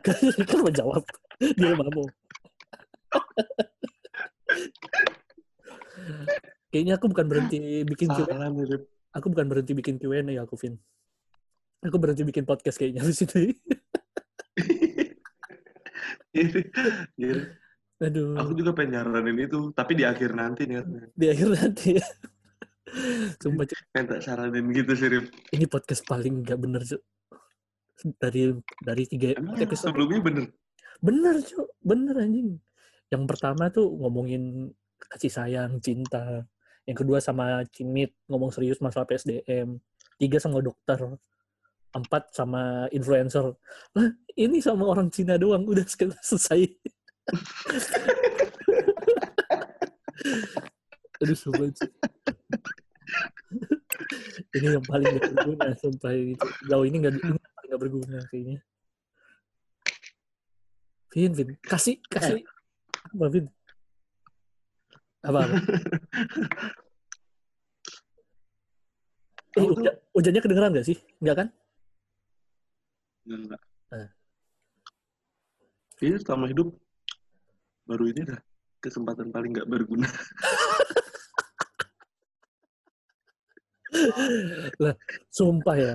kan 0.00 0.16
mau 0.64 0.72
jawab 0.72 1.04
dia 1.40 1.76
mana 1.76 1.90
mau 1.92 2.08
kayaknya 6.72 6.96
aku 6.96 7.06
bukan 7.12 7.26
berhenti 7.28 7.84
bikin 7.84 8.08
Q&A 8.08 8.48
aku 9.12 9.26
bukan 9.32 9.46
berhenti 9.48 9.72
bikin 9.76 10.00
Q&A 10.00 10.24
ya 10.24 10.44
aku 10.44 10.56
Vin 10.56 10.80
aku 11.84 11.96
berhenti 12.00 12.24
bikin 12.24 12.48
podcast 12.48 12.80
kayaknya 12.80 13.04
di 13.04 13.14
situ 13.14 13.52
Aduh 17.98 18.38
Aku 18.38 18.54
juga 18.54 18.70
pengen 18.72 18.94
nyaranin 19.02 19.38
itu, 19.42 19.74
tapi 19.74 19.98
di 19.98 20.04
akhir 20.06 20.30
nanti 20.32 20.70
nih. 20.70 20.82
di 21.18 21.26
akhir 21.26 21.48
nanti 21.50 21.86
ya 21.98 22.06
sumpah 23.36 23.68
Cuk. 23.68 23.78
Tak 23.92 24.20
saranin 24.24 24.64
gitu 24.72 24.96
sih 24.96 25.08
Rip. 25.12 25.28
ini 25.52 25.68
podcast 25.68 26.02
paling 26.04 26.40
nggak 26.40 26.56
bener 26.56 26.82
Cuk. 26.82 27.02
dari 28.16 28.54
dari 28.80 29.04
tiga 29.04 29.34
Emang 29.34 29.58
episode 29.58 29.92
sebelumnya 29.92 30.22
bener. 30.22 30.44
bener 31.02 31.36
Cuk. 31.42 31.68
bener 31.82 32.16
anjing 32.16 32.56
yang 33.10 33.24
pertama 33.26 33.68
tuh 33.68 33.92
ngomongin 33.92 34.72
kasih 34.98 35.28
sayang 35.28 35.76
cinta 35.82 36.46
yang 36.86 36.96
kedua 36.96 37.20
sama 37.20 37.60
Cimit 37.68 38.16
ngomong 38.24 38.48
serius 38.48 38.80
masalah 38.80 39.04
PSDM 39.04 39.76
tiga 40.16 40.38
sama 40.40 40.64
dokter 40.64 40.96
empat 41.94 42.34
sama 42.36 42.88
influencer. 42.92 43.56
Lah 43.96 44.08
ini 44.36 44.60
sama 44.60 44.84
orang 44.88 45.08
Cina 45.08 45.40
doang 45.40 45.64
udah 45.64 45.84
selesai. 46.20 46.68
Aduh 51.18 51.34
sumpah 51.34 51.66
Cuk. 51.74 51.90
ini 54.54 54.78
yang 54.78 54.86
paling 54.86 55.18
gak 55.18 55.34
berguna 55.34 55.74
sumpah. 55.78 56.12
Itu 56.14 56.46
jauh 56.68 56.84
ini 56.86 56.96
nggak 57.02 57.14
ini 57.18 57.40
paling 57.40 57.68
nggak 57.68 57.80
berguna 57.80 58.18
kayaknya. 58.30 58.62
Vin 61.10 61.34
Vin. 61.34 61.58
Kasih 61.64 61.98
kasih. 62.06 62.44
Apa 63.16 63.26
Vin? 63.32 63.48
Apa, 65.26 65.42
apa? 65.42 65.58
eh 69.58 69.66
hujan, 69.66 69.90
hujannya 70.14 70.38
kedengeran 70.38 70.70
gak 70.70 70.86
sih? 70.86 70.94
Nggak 71.18 71.36
kan 71.42 71.50
Enggak. 73.28 73.60
Eh. 73.92 74.08
Ini 76.08 76.16
selama 76.24 76.48
hidup 76.48 76.72
baru 77.84 78.04
ini 78.08 78.24
dah 78.24 78.40
kesempatan 78.80 79.28
paling 79.28 79.52
nggak 79.52 79.68
berguna. 79.68 80.08
sumpah 85.32 85.76
ya 85.76 85.94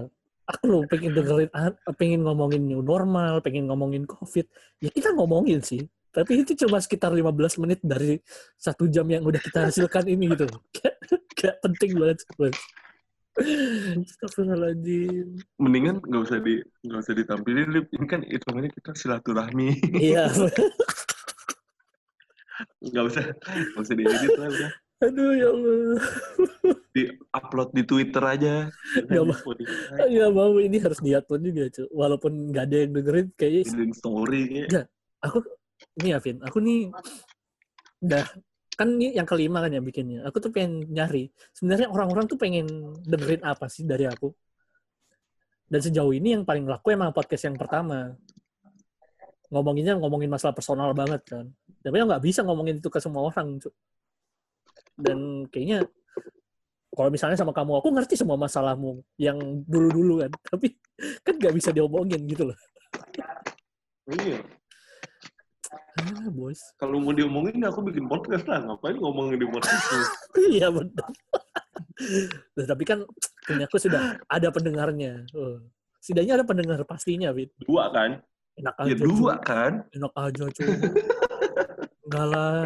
aku 0.50 0.64
loh 0.68 0.84
pengen 0.90 1.16
dengerin 1.16 1.50
pengen 1.96 2.22
ngomongin 2.26 2.64
new 2.68 2.82
normal 2.84 3.40
pengen 3.40 3.70
ngomongin 3.70 4.04
covid 4.04 4.44
ya 4.84 4.92
kita 4.92 5.16
ngomongin 5.16 5.64
sih 5.64 5.88
tapi 6.14 6.46
itu 6.46 6.54
cuma 6.54 6.78
sekitar 6.78 7.10
15 7.10 7.34
menit 7.66 7.80
dari 7.82 8.22
satu 8.54 8.86
jam 8.86 9.10
yang 9.10 9.26
udah 9.26 9.42
kita 9.42 9.72
hasilkan 9.72 10.06
ini 10.06 10.38
gitu 10.38 10.46
kayak, 10.78 10.96
kayak 11.34 11.58
penting 11.66 11.98
banget. 11.98 12.22
Astagfirullahaladzim. 14.08 15.42
Mendingan 15.58 15.98
nggak 16.06 16.22
usah 16.22 16.38
di 16.40 16.62
nggak 16.86 17.00
usah 17.02 17.16
ditampilin 17.18 17.68
Rip. 17.74 17.88
Ini 17.90 18.06
kan 18.06 18.22
hitungannya 18.22 18.72
kita 18.72 18.92
silaturahmi. 18.94 19.70
Iya. 19.98 20.30
Nggak 22.84 23.06
usah 23.12 23.24
nggak 23.34 23.82
usah 23.82 23.96
diedit 23.98 24.32
lah 24.40 24.48
udah. 24.48 24.72
Aduh 25.04 25.32
ya 25.36 25.48
Allah. 25.52 26.00
Di 26.96 27.04
upload 27.34 27.70
di 27.76 27.84
Twitter 27.84 28.24
aja. 28.24 28.56
Nggak 29.04 29.24
mau. 29.26 29.52
Ya 30.08 30.28
mau 30.32 30.54
ini 30.62 30.78
harus 30.80 31.00
diupload 31.04 31.42
juga, 31.44 31.64
cuy. 31.74 31.88
Walaupun 31.92 32.32
nggak 32.54 32.64
ada 32.70 32.78
yang 32.78 32.92
dengerin, 32.96 33.28
kayaknya 33.36 33.62
Jadiin 33.68 33.94
story 33.96 34.42
kayak. 34.70 34.88
aku 35.20 35.38
ini 36.00 36.08
ya, 36.14 36.18
Vin. 36.24 36.38
Aku 36.46 36.58
nih 36.64 36.88
udah 38.04 38.26
kan 38.74 38.90
ini 38.90 39.14
yang 39.14 39.28
kelima 39.28 39.62
kan 39.62 39.72
ya 39.72 39.82
bikinnya. 39.82 40.26
Aku 40.28 40.42
tuh 40.42 40.50
pengen 40.50 40.90
nyari. 40.90 41.30
Sebenarnya 41.54 41.88
orang-orang 41.90 42.26
tuh 42.26 42.38
pengen 42.38 42.66
dengerin 43.06 43.46
apa 43.46 43.70
sih 43.70 43.86
dari 43.86 44.10
aku. 44.10 44.34
Dan 45.70 45.80
sejauh 45.82 46.14
ini 46.14 46.38
yang 46.38 46.44
paling 46.46 46.66
laku 46.66 46.94
emang 46.94 47.14
podcast 47.14 47.50
yang 47.50 47.58
pertama. 47.58 48.14
Ngomonginnya 49.54 49.98
ngomongin 49.98 50.30
masalah 50.30 50.54
personal 50.54 50.94
banget 50.98 51.22
kan. 51.26 51.46
Tapi 51.86 51.96
nggak 52.02 52.24
bisa 52.24 52.42
ngomongin 52.42 52.82
itu 52.82 52.90
ke 52.90 52.98
semua 52.98 53.30
orang. 53.30 53.62
Dan 54.94 55.50
kayaknya 55.50 55.86
kalau 56.94 57.10
misalnya 57.10 57.38
sama 57.38 57.50
kamu, 57.50 57.82
aku 57.82 57.90
ngerti 57.90 58.14
semua 58.14 58.38
masalahmu 58.38 59.02
yang 59.18 59.38
dulu-dulu 59.66 60.22
kan. 60.26 60.32
Tapi 60.54 60.68
kan 61.26 61.34
nggak 61.42 61.54
bisa 61.58 61.70
diomongin 61.74 62.22
gitu 62.30 62.54
loh. 62.54 62.58
Iya. 64.10 64.42
Ah, 65.94 66.28
bos. 66.30 66.60
Kalau 66.76 66.98
mau 67.00 67.14
diomongin 67.14 67.62
aku 67.64 67.86
bikin 67.86 68.06
podcast 68.06 68.46
lah. 68.46 68.60
Ngapain 68.62 68.98
ngomongin 68.98 69.38
di 69.40 69.48
podcast? 69.48 69.86
Iya 70.54 70.68
benar. 70.74 71.10
Nah, 72.58 72.66
tapi 72.68 72.84
kan 72.84 73.06
punya 73.46 73.66
aku 73.70 73.78
sudah 73.78 74.18
ada 74.26 74.48
pendengarnya. 74.50 75.24
Oh. 75.34 75.62
Setidaknya 76.02 76.42
ada 76.42 76.46
pendengar 76.46 76.82
pastinya, 76.84 77.32
Fit. 77.32 77.54
Dua 77.64 77.88
kan? 77.94 78.20
Enak 78.60 78.76
Ya 78.84 78.94
aja. 78.94 79.04
dua 79.06 79.34
cuy. 79.40 79.46
kan? 79.46 79.74
Enak 79.94 80.14
aja, 80.14 80.46
cuy. 80.52 80.68
Enggak 82.06 82.26
lah. 82.28 82.58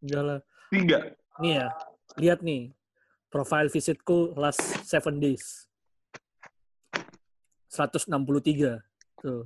Enggak 0.00 0.22
lah. 0.24 0.38
Tiga. 0.72 0.98
Nih 1.38 1.52
ya, 1.58 1.66
lihat 2.16 2.40
nih. 2.40 2.72
Profile 3.28 3.66
visitku 3.66 4.30
last 4.38 4.62
seven 4.86 5.18
days. 5.18 5.66
163. 7.68 8.78
Tuh. 9.18 9.42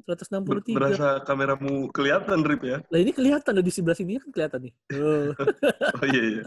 163. 0.00 0.72
Berasa 0.72 1.20
kameramu 1.22 1.92
kelihatan 1.92 2.40
Rip 2.42 2.64
ya? 2.64 2.80
Lah 2.88 2.98
ini 2.98 3.12
kelihatan 3.12 3.60
di 3.60 3.68
sebelah 3.68 3.92
sini 3.92 4.16
kan 4.16 4.32
kelihatan 4.32 4.60
nih. 4.68 4.74
Oh. 4.96 5.28
Oh 6.00 6.06
iya 6.08 6.22
iya. 6.38 6.44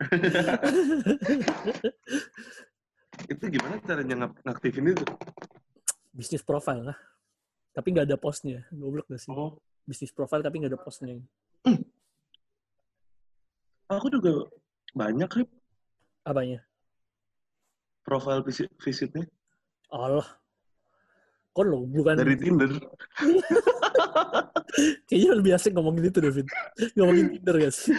itu 3.32 3.44
gimana 3.52 3.76
caranya 3.84 4.14
ngak- 4.24 4.40
ngaktifin 4.42 4.90
itu? 4.90 5.04
Bisnis 6.10 6.42
profile 6.42 6.90
lah. 6.92 6.98
Tapi 7.76 7.92
nggak 7.92 8.08
ada 8.08 8.16
postnya. 8.16 8.64
Goblok 8.72 9.06
gak 9.12 9.20
sih? 9.20 9.28
Oh, 9.30 9.60
Bisnis 9.84 10.10
profile 10.10 10.40
tapi 10.40 10.64
nggak 10.64 10.72
ada 10.74 10.80
postnya. 10.80 11.20
aku 13.90 14.06
juga 14.08 14.46
banyak 14.94 15.30
Rip 15.36 15.50
Apanya? 16.24 16.64
profile 18.00 18.40
visit 18.42 18.72
visitnya 18.80 19.28
Allah. 19.92 20.24
Kok 21.50 21.64
lo 21.66 21.82
bukan 21.86 22.14
dari 22.14 22.38
Tinder. 22.38 22.70
kayaknya 25.10 25.30
lebih 25.34 25.52
asik 25.58 25.74
ngomongin 25.74 26.08
itu 26.08 26.22
David. 26.22 26.46
ngomongin 26.94 27.26
Tinder 27.34 27.56
sih? 27.74 27.98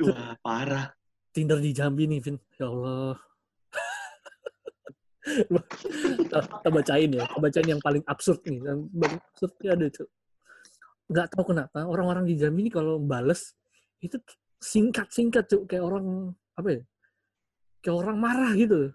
Wah 0.00 0.32
parah. 0.40 0.96
Tinder 1.32 1.58
di 1.60 1.72
Jambi 1.72 2.04
nih, 2.08 2.20
Vin. 2.20 2.36
Ya 2.60 2.68
Allah. 2.68 3.16
kita 6.60 6.68
bacain 6.68 7.08
ya, 7.08 7.24
kita 7.24 7.40
bacain 7.40 7.68
yang 7.68 7.80
paling 7.80 8.04
absurd 8.04 8.44
nih. 8.44 8.60
Yang 8.60 8.80
paling 8.92 9.20
absurdnya 9.32 9.70
ada, 9.72 9.86
Cuk. 9.88 10.08
Nggak 11.12 11.26
tahu 11.32 11.44
kenapa 11.56 11.78
orang-orang 11.88 12.24
di 12.28 12.34
Jambi 12.36 12.68
ini 12.68 12.72
kalau 12.72 13.00
bales 13.00 13.56
itu 14.04 14.20
singkat-singkat, 14.60 15.48
Cuk. 15.48 15.72
Kayak 15.72 15.84
orang, 15.88 16.36
apa 16.52 16.68
ya? 16.68 16.82
Kayak 17.80 17.96
orang 17.96 18.16
marah 18.20 18.52
gitu. 18.52 18.92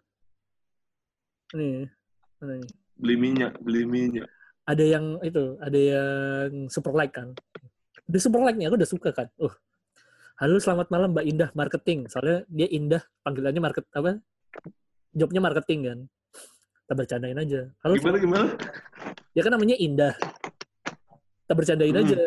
Nih? 1.58 1.90
Beli 2.38 3.16
minyak, 3.16 3.58
beli 3.60 3.82
minyak. 3.84 4.30
ada 4.68 4.84
yang 4.84 5.18
itu 5.24 5.56
ada 5.58 5.80
yang 5.80 6.68
super 6.68 6.92
like 6.92 7.10
kan? 7.10 7.32
Udah 8.06 8.20
super 8.20 8.44
like 8.44 8.54
nih 8.54 8.68
aku 8.68 8.76
udah 8.78 8.90
suka 8.90 9.10
kan? 9.12 9.28
Uh. 9.38 9.50
Halo 10.38 10.60
selamat 10.60 10.92
malam 10.92 11.16
mbak 11.16 11.26
Indah 11.26 11.50
marketing. 11.54 12.06
Soalnya 12.06 12.46
dia 12.48 12.68
Indah 12.70 13.02
panggilannya 13.24 13.58
market 13.58 13.90
apa? 13.90 14.22
Jobnya 15.12 15.42
marketing 15.42 15.80
kan? 15.84 16.00
Kita 16.84 16.94
bercandain 16.94 17.38
aja. 17.38 17.62
Halo 17.82 17.94
Gimana 17.96 18.04
selamat- 18.14 18.22
gimana? 18.22 18.46
ya 19.34 19.42
kan 19.42 19.52
namanya 19.52 19.76
Indah. 19.78 20.14
Kita 21.42 21.54
bercandain 21.54 21.96
Hmm. 21.96 22.04
aja. 22.04 22.18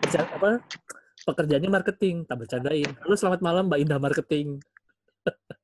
Berca- 0.00 0.30
apa? 0.30 0.50
Pekerjaannya 1.20 1.68
marketing 1.70 2.16
tak 2.24 2.38
bercandain. 2.38 2.90
Halo 3.04 3.12
selamat 3.12 3.40
malam 3.42 3.68
mbak 3.68 3.78
Indah 3.78 3.98
marketing 3.98 4.56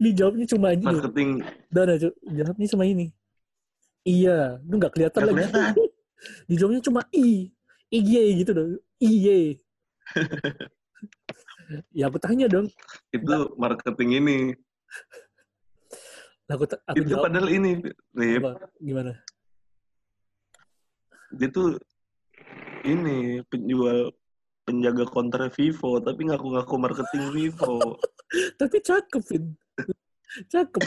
ini 0.00 0.10
jawabnya 0.10 0.46
cuma 0.50 0.74
ini 0.74 0.84
Marketing 0.84 1.30
Dan 1.70 1.86
aja 1.94 2.08
jawabnya 2.26 2.68
cuma 2.70 2.84
ini. 2.84 3.06
Iya, 4.00 4.58
lu 4.64 4.80
nggak 4.80 4.92
kelihatan 4.96 5.20
lagi. 5.28 5.34
kelihatan. 5.36 5.72
Dijawabnya 6.48 6.82
cuma 6.84 7.00
i, 7.12 7.48
iye 7.92 8.22
gitu 8.40 8.52
dong, 8.52 8.72
iye. 9.00 9.56
ya 11.96 12.08
aku 12.08 12.18
tanya 12.20 12.48
dong, 12.48 12.68
itu 13.12 13.24
marketing 13.56 14.10
ini. 14.20 14.38
Aku, 16.50 16.66
aku 16.66 16.98
itu 16.98 17.14
jawab 17.14 17.30
padahal 17.30 17.48
ini, 17.48 17.78
Rip. 18.10 18.42
apa? 18.42 18.68
Gimana? 18.82 19.12
Dia 21.30 21.48
tuh 21.48 21.78
ini 22.82 23.38
penjual 23.46 24.10
penjaga 24.64 25.04
konter 25.08 25.48
Vivo 25.52 25.98
tapi 26.00 26.28
ngaku-ngaku 26.28 26.74
marketing 26.78 27.24
Vivo. 27.32 27.96
Tapi 28.62 28.78
cakep, 28.78 29.22
Vin. 29.26 29.58
cakep, 30.46 30.82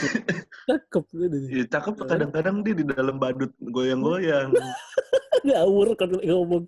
cakep. 0.64 1.04
Ya, 1.52 1.68
cakep 1.68 1.96
kadang-kadang 2.08 2.64
dia 2.64 2.72
di 2.72 2.88
dalam 2.88 3.20
badut 3.20 3.52
goyang-goyang. 3.60 4.56
Ngawur 5.46 5.92
kan 6.00 6.08
ngomong. 6.24 6.64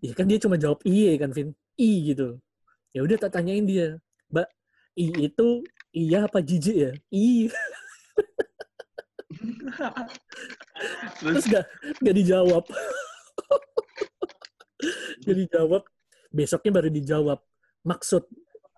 ya 0.00 0.16
kan 0.16 0.24
dia 0.24 0.40
cuma 0.40 0.56
jawab 0.56 0.80
iye 0.88 1.20
kan, 1.20 1.28
Vin. 1.36 1.52
I 1.76 2.16
gitu. 2.16 2.40
Ya 2.96 3.04
udah 3.04 3.20
tak 3.20 3.36
tanyain 3.36 3.68
dia, 3.68 4.00
Mbak, 4.32 4.48
i 4.96 5.28
itu 5.28 5.60
iya 5.92 6.24
apa 6.24 6.40
jijik 6.40 6.76
ya? 6.80 6.92
I. 7.12 7.52
Terus 11.20 11.44
Terus 11.44 11.44
gak, 11.50 11.64
gak 12.00 12.14
dijawab. 12.16 12.64
Gak 15.24 15.36
dijawab. 15.36 15.82
Besoknya 16.34 16.70
baru 16.74 16.88
dijawab. 16.90 17.38
Maksud 17.84 18.24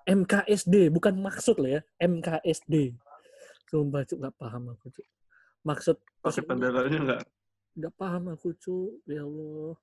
MKSD, 0.07 0.95
bukan 0.95 1.19
maksud 1.19 1.59
loh 1.59 1.71
ya. 1.79 1.81
MKSD. 1.99 2.95
Sumpah, 3.67 4.07
Cuk, 4.07 4.23
gak 4.23 4.37
paham 4.39 4.71
aku, 4.71 4.87
Cuk. 4.95 5.07
Maksud, 5.67 5.99
pakai 6.23 6.43
pendaranya 6.47 6.99
nggak 7.03 7.23
gak 7.77 7.95
paham 7.99 8.31
aku, 8.31 8.55
Cuk. 8.55 9.03
Ya 9.11 9.27
Allah. 9.27 9.75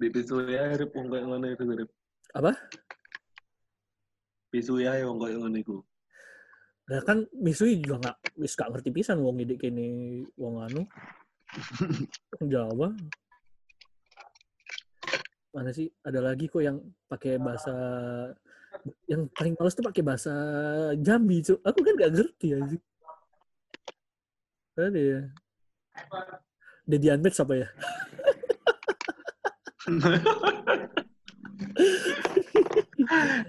di 0.00 0.08
pisu 0.08 0.48
ya 0.48 0.72
Rip 0.80 0.96
wong 0.96 1.12
kayak 1.12 1.26
mana 1.28 1.46
itu 1.52 1.64
Rip. 1.66 1.90
Apa? 2.32 2.56
Pisu 4.48 4.80
ya 4.80 4.96
kayak 4.96 5.36
mana 5.36 5.60
itu. 5.60 5.84
Nah 6.90 7.00
kan 7.06 7.22
Misui 7.38 7.78
juga 7.78 8.10
gak, 8.10 8.34
wis 8.34 8.58
gak 8.58 8.74
ngerti 8.74 8.90
pisan 8.90 9.22
wong 9.22 9.38
ini 9.38 9.54
kini 9.54 9.88
wong 10.34 10.58
anu. 10.66 10.82
Jawa. 12.52 12.90
Mana 15.50 15.70
sih? 15.74 15.90
Ada 16.06 16.22
lagi 16.22 16.46
kok 16.46 16.62
yang 16.62 16.78
pakai 17.10 17.38
bahasa 17.38 17.74
yang 19.10 19.26
paling 19.34 19.58
males 19.58 19.74
tuh 19.74 19.82
pakai 19.82 20.02
bahasa 20.06 20.32
Jambi, 21.02 21.42
Cuk. 21.42 21.58
Aku 21.66 21.78
kan 21.82 21.94
gak 21.98 22.12
ngerti 22.14 22.48
aja. 22.54 22.78
Ada 24.78 25.00
ya. 25.00 25.20
Dedi 26.86 27.06
Unmatch 27.10 27.42
apa 27.42 27.54
ya? 27.58 27.68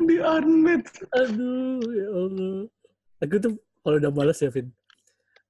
di 0.02 0.16
unmet. 0.20 0.84
Aduh, 1.20 1.82
ya 1.94 2.08
Allah. 2.10 2.58
Aku 3.22 3.36
tuh 3.38 3.54
kalau 3.86 3.98
udah 4.02 4.12
males 4.14 4.40
ya, 4.42 4.50
Vin. 4.50 4.74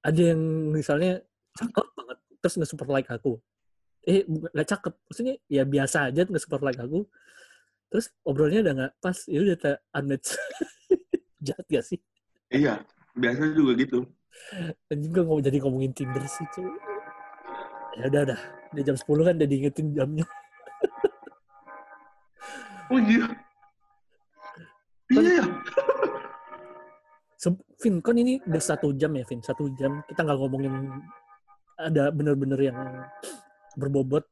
Ada 0.01 0.33
yang 0.33 0.41
misalnya 0.73 1.21
cakep 1.55 1.87
banget, 1.93 2.17
terus 2.41 2.55
nge-super 2.57 2.87
like 2.89 3.07
aku. 3.07 3.37
Eh, 4.07 4.25
nggak 4.25 4.67
cakep. 4.67 4.93
Maksudnya 5.09 5.35
ya 5.45 5.63
biasa 5.65 6.09
aja 6.09 6.21
nge-super 6.25 6.61
like 6.65 6.81
aku. 6.81 7.05
Terus 7.91 8.07
obrolnya 8.23 8.63
udah 8.65 8.73
nggak 8.73 8.93
pas, 9.03 9.17
ya 9.27 9.39
udah 9.43 9.57
tak 9.59 9.77
unmatch. 9.93 10.33
Jahat 11.45 11.65
gak 11.67 11.85
sih? 11.85 11.99
Iya, 12.53 12.85
biasa 13.17 13.51
juga 13.57 13.71
gitu. 13.77 13.99
Dan 14.87 14.97
juga 15.01 15.19
ngomong 15.25 15.43
jadi 15.43 15.57
ngomongin 15.59 15.91
Tinder 15.91 16.23
sih, 16.29 16.45
cuy. 16.53 16.69
Ya 17.99 18.07
udah 18.07 18.21
dah. 18.33 18.41
Udah 18.71 18.83
jam 18.87 18.95
10 18.95 19.27
kan 19.27 19.35
udah 19.35 19.49
diingetin 19.49 19.87
jamnya. 19.91 20.25
Oh 22.91 22.99
iya. 22.99 23.25
Iya 25.11 25.31
ya. 25.39 25.45
Vin, 27.81 27.97
kan 28.03 28.15
ini 28.19 28.37
udah 28.45 28.61
satu 28.61 28.93
jam 28.93 29.11
ya, 29.17 29.23
Vin. 29.25 29.41
Satu 29.41 29.71
jam. 29.79 30.03
Kita 30.05 30.21
nggak 30.21 30.37
ngomongin 30.37 30.73
ada 31.79 32.13
bener-bener 32.13 32.59
yang 32.61 32.77
berbobot. 33.77 34.25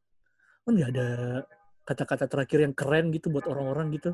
Kan 0.66 0.74
nggak 0.78 0.92
ada 0.96 1.08
kata-kata 1.88 2.26
terakhir 2.30 2.60
yang 2.66 2.74
keren 2.78 3.10
gitu 3.10 3.34
buat 3.34 3.50
orang-orang 3.50 3.92
gitu. 3.98 4.14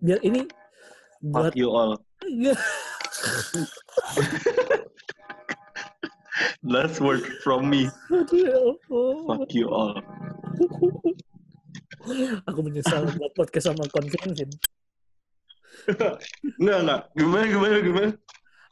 Biar 0.00 0.22
ini 0.24 0.46
buat 1.20 1.52
Fuck 1.52 1.60
you 1.60 1.68
all. 1.74 1.98
Last 6.64 7.00
word 7.04 7.20
from 7.44 7.68
me. 7.68 7.88
Fuck 9.28 9.52
you 9.52 9.68
all. 9.68 10.00
Aku 12.48 12.60
menyesal 12.64 13.04
buat 13.16 13.32
podcast 13.36 13.68
sama 13.72 13.84
Konvin, 13.92 14.32
Vin. 14.32 14.50
Enggak, 16.60 16.78
enggak. 16.84 17.00
Gimana, 17.16 17.44
gimana, 17.48 17.76
gimana? 17.80 18.10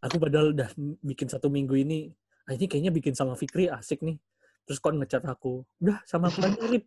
Aku 0.04 0.16
padahal 0.20 0.52
udah 0.52 0.68
bikin 1.02 1.28
satu 1.28 1.48
minggu 1.48 1.74
ini. 1.80 2.12
Ah, 2.48 2.56
ini 2.56 2.64
kayaknya 2.64 2.88
bikin 2.88 3.12
sama 3.12 3.36
Fikri 3.36 3.68
asik 3.68 4.00
nih. 4.00 4.16
Terus 4.64 4.80
kon 4.80 4.96
ngechat 4.96 5.20
aku. 5.28 5.68
Udah, 5.84 6.00
sama 6.08 6.32
aku 6.32 6.40
aja, 6.48 6.56
Rip. 6.64 6.84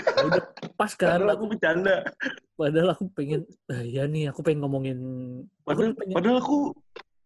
Ya 0.00 0.24
udah, 0.24 0.42
pas 0.72 0.92
kan. 0.96 1.20
Padahal 1.20 1.28
Aku, 1.28 1.36
aku 1.36 1.44
bercanda. 1.52 1.96
padahal 2.56 2.88
aku 2.96 3.04
pengen, 3.12 3.44
ah, 3.68 3.84
ya 3.84 4.08
nih, 4.08 4.32
aku 4.32 4.40
pengen 4.40 4.64
ngomongin. 4.64 4.98
Aku 5.64 5.68
Padahal, 5.68 5.92
tuh 5.92 5.98
pengen, 6.00 6.14
padahal 6.16 6.36
aku 6.40 6.56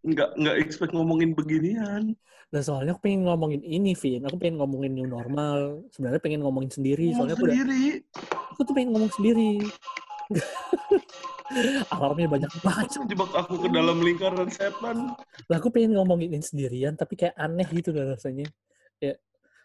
nggak 0.03 0.31
nggak 0.35 0.57
expect 0.67 0.91
ngomongin 0.91 1.31
beginian. 1.39 2.19
nah, 2.51 2.63
soalnya 2.65 2.99
aku 2.99 3.07
pengen 3.07 3.23
ngomongin 3.31 3.63
ini, 3.63 3.95
Vin. 3.95 4.27
Aku 4.27 4.35
pengen 4.43 4.59
ngomongin 4.59 4.91
new 4.91 5.07
normal. 5.07 5.87
Sebenarnya 5.95 6.19
pengen 6.19 6.43
ngomongin 6.43 6.75
sendiri. 6.75 7.15
Ngomong 7.15 7.31
Soalnya 7.31 7.37
aku, 7.39 7.47
udah, 7.47 7.57
aku 8.51 8.61
tuh 8.67 8.75
pengen 8.75 8.91
ngomong 8.99 9.13
sendiri. 9.15 9.63
Alarmnya 11.91 12.29
banyak 12.31 12.53
banget. 12.63 12.89
Jebak 13.11 13.33
aku 13.35 13.67
ke 13.67 13.69
dalam 13.75 13.99
lingkaran 13.99 14.47
setan. 14.47 15.19
Lah 15.51 15.57
aku 15.59 15.69
pengen 15.75 15.99
ngomongin 15.99 16.31
ini 16.31 16.45
sendirian, 16.45 16.95
tapi 16.95 17.19
kayak 17.19 17.35
aneh 17.35 17.67
gitu 17.75 17.91
lah 17.91 18.15
rasanya. 18.15 18.47
Ya, 19.03 19.19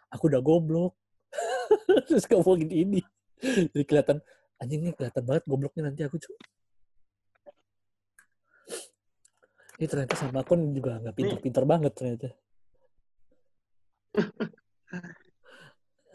aku 0.10 0.28
udah 0.34 0.41
goblok. 0.41 0.98
Terus 2.10 2.26
ngomongin 2.32 2.70
ini. 2.74 3.02
Jadi 3.38 3.84
kelihatan, 3.86 4.18
anjing 4.57 4.82
nih 4.82 4.94
kelihatan 4.98 5.24
banget 5.30 5.44
gobloknya 5.45 5.91
nanti 5.91 6.02
aku, 6.02 6.18
cuy. 6.18 6.36
Ini 9.76 9.86
ternyata 9.91 10.16
sama 10.16 10.40
akun 10.40 10.72
juga 10.72 10.98
nggak 11.03 11.16
pinter-pinter 11.20 11.64
banget 11.68 11.91
ternyata. 11.94 12.30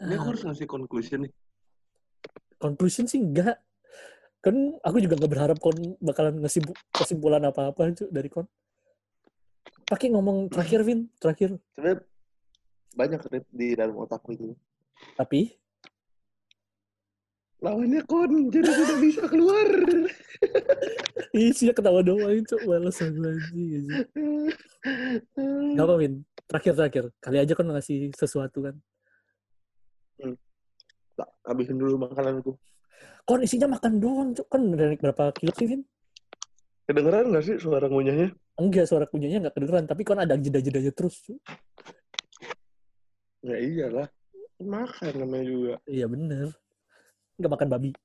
Ini 0.01 0.13
aku 0.17 0.25
Ah, 0.25 0.29
harus 0.33 0.41
ngasih 0.49 0.65
conclusion 0.65 1.29
nih. 1.29 1.31
conclusion 2.57 3.05
sih 3.05 3.21
enggak. 3.21 3.61
Kan 4.41 4.81
aku 4.81 4.97
juga 4.97 5.21
nggak 5.21 5.31
berharap 5.31 5.57
kon 5.61 5.77
bakalan 6.01 6.41
ngasih 6.41 6.65
kesimpulan 6.89 7.45
apa-apa 7.45 7.93
cuy, 7.93 8.09
dari 8.09 8.29
kon. 8.29 8.49
Pakai 9.85 10.09
ngomong 10.09 10.49
terakhir, 10.49 10.81
Vin. 10.81 11.11
Terakhir. 11.21 11.61
Sebenarnya 11.77 12.01
banyak 12.97 13.19
di 13.53 13.67
dalam 13.77 13.95
otakku 14.01 14.33
itu. 14.33 14.57
Tapi, 15.13 15.61
Lawannya 17.61 18.01
kon, 18.09 18.49
jadi 18.49 18.65
tidak 18.73 18.97
bisa 19.05 19.23
keluar. 19.29 19.69
isinya 21.37 21.77
ketawa 21.77 22.01
doang 22.01 22.33
itu. 22.33 22.57
Anjing. 22.65 23.21
anjing. 23.21 23.85
Gak 25.77 25.85
apa, 25.85 25.93
Win. 26.01 26.25
Terakhir-terakhir. 26.49 27.13
Kali 27.21 27.37
aja 27.37 27.53
kan 27.53 27.69
ngasih 27.69 28.09
sesuatu 28.17 28.65
kan. 28.65 28.75
Tak, 31.13 31.29
habisin 31.45 31.77
dulu 31.77 32.01
makananku. 32.01 32.57
Kon 33.25 33.45
isinya 33.45 33.67
makan 33.71 34.01
doang, 34.01 34.29
Cuk. 34.35 34.47
Kan 34.49 34.73
naik 34.73 35.01
berapa 35.01 35.31
kilo 35.37 35.53
sih, 35.55 35.67
Vin? 35.69 35.81
Kedengeran 36.89 37.31
nggak 37.31 37.43
sih 37.45 37.55
suara 37.61 37.87
ngunyahnya? 37.87 38.33
Enggak, 38.59 38.85
suara 38.89 39.05
kunyanya 39.07 39.47
nggak 39.47 39.55
kedengeran. 39.55 39.85
Tapi 39.87 40.01
kon 40.03 40.19
ada 40.19 40.35
jeda-jedanya 40.35 40.91
terus, 40.91 41.21
Cuk. 41.23 41.39
Ya 43.41 43.57
iyalah. 43.57 44.07
Makan 44.61 45.13
namanya 45.17 45.45
juga. 45.45 45.73
Iya, 45.89 46.05
bener. 46.05 46.53
Nggak 47.41 47.51
makan 47.57 47.69
babi. 47.73 47.91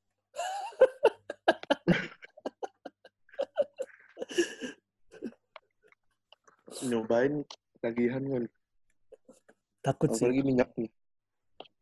nyobain 6.85 7.45
tagihan 7.81 8.23
kan. 8.25 8.45
Takut 9.81 10.11
sih. 10.13 10.27
Apalagi 10.27 10.43
minyak 10.43 10.71
nih. 10.77 10.91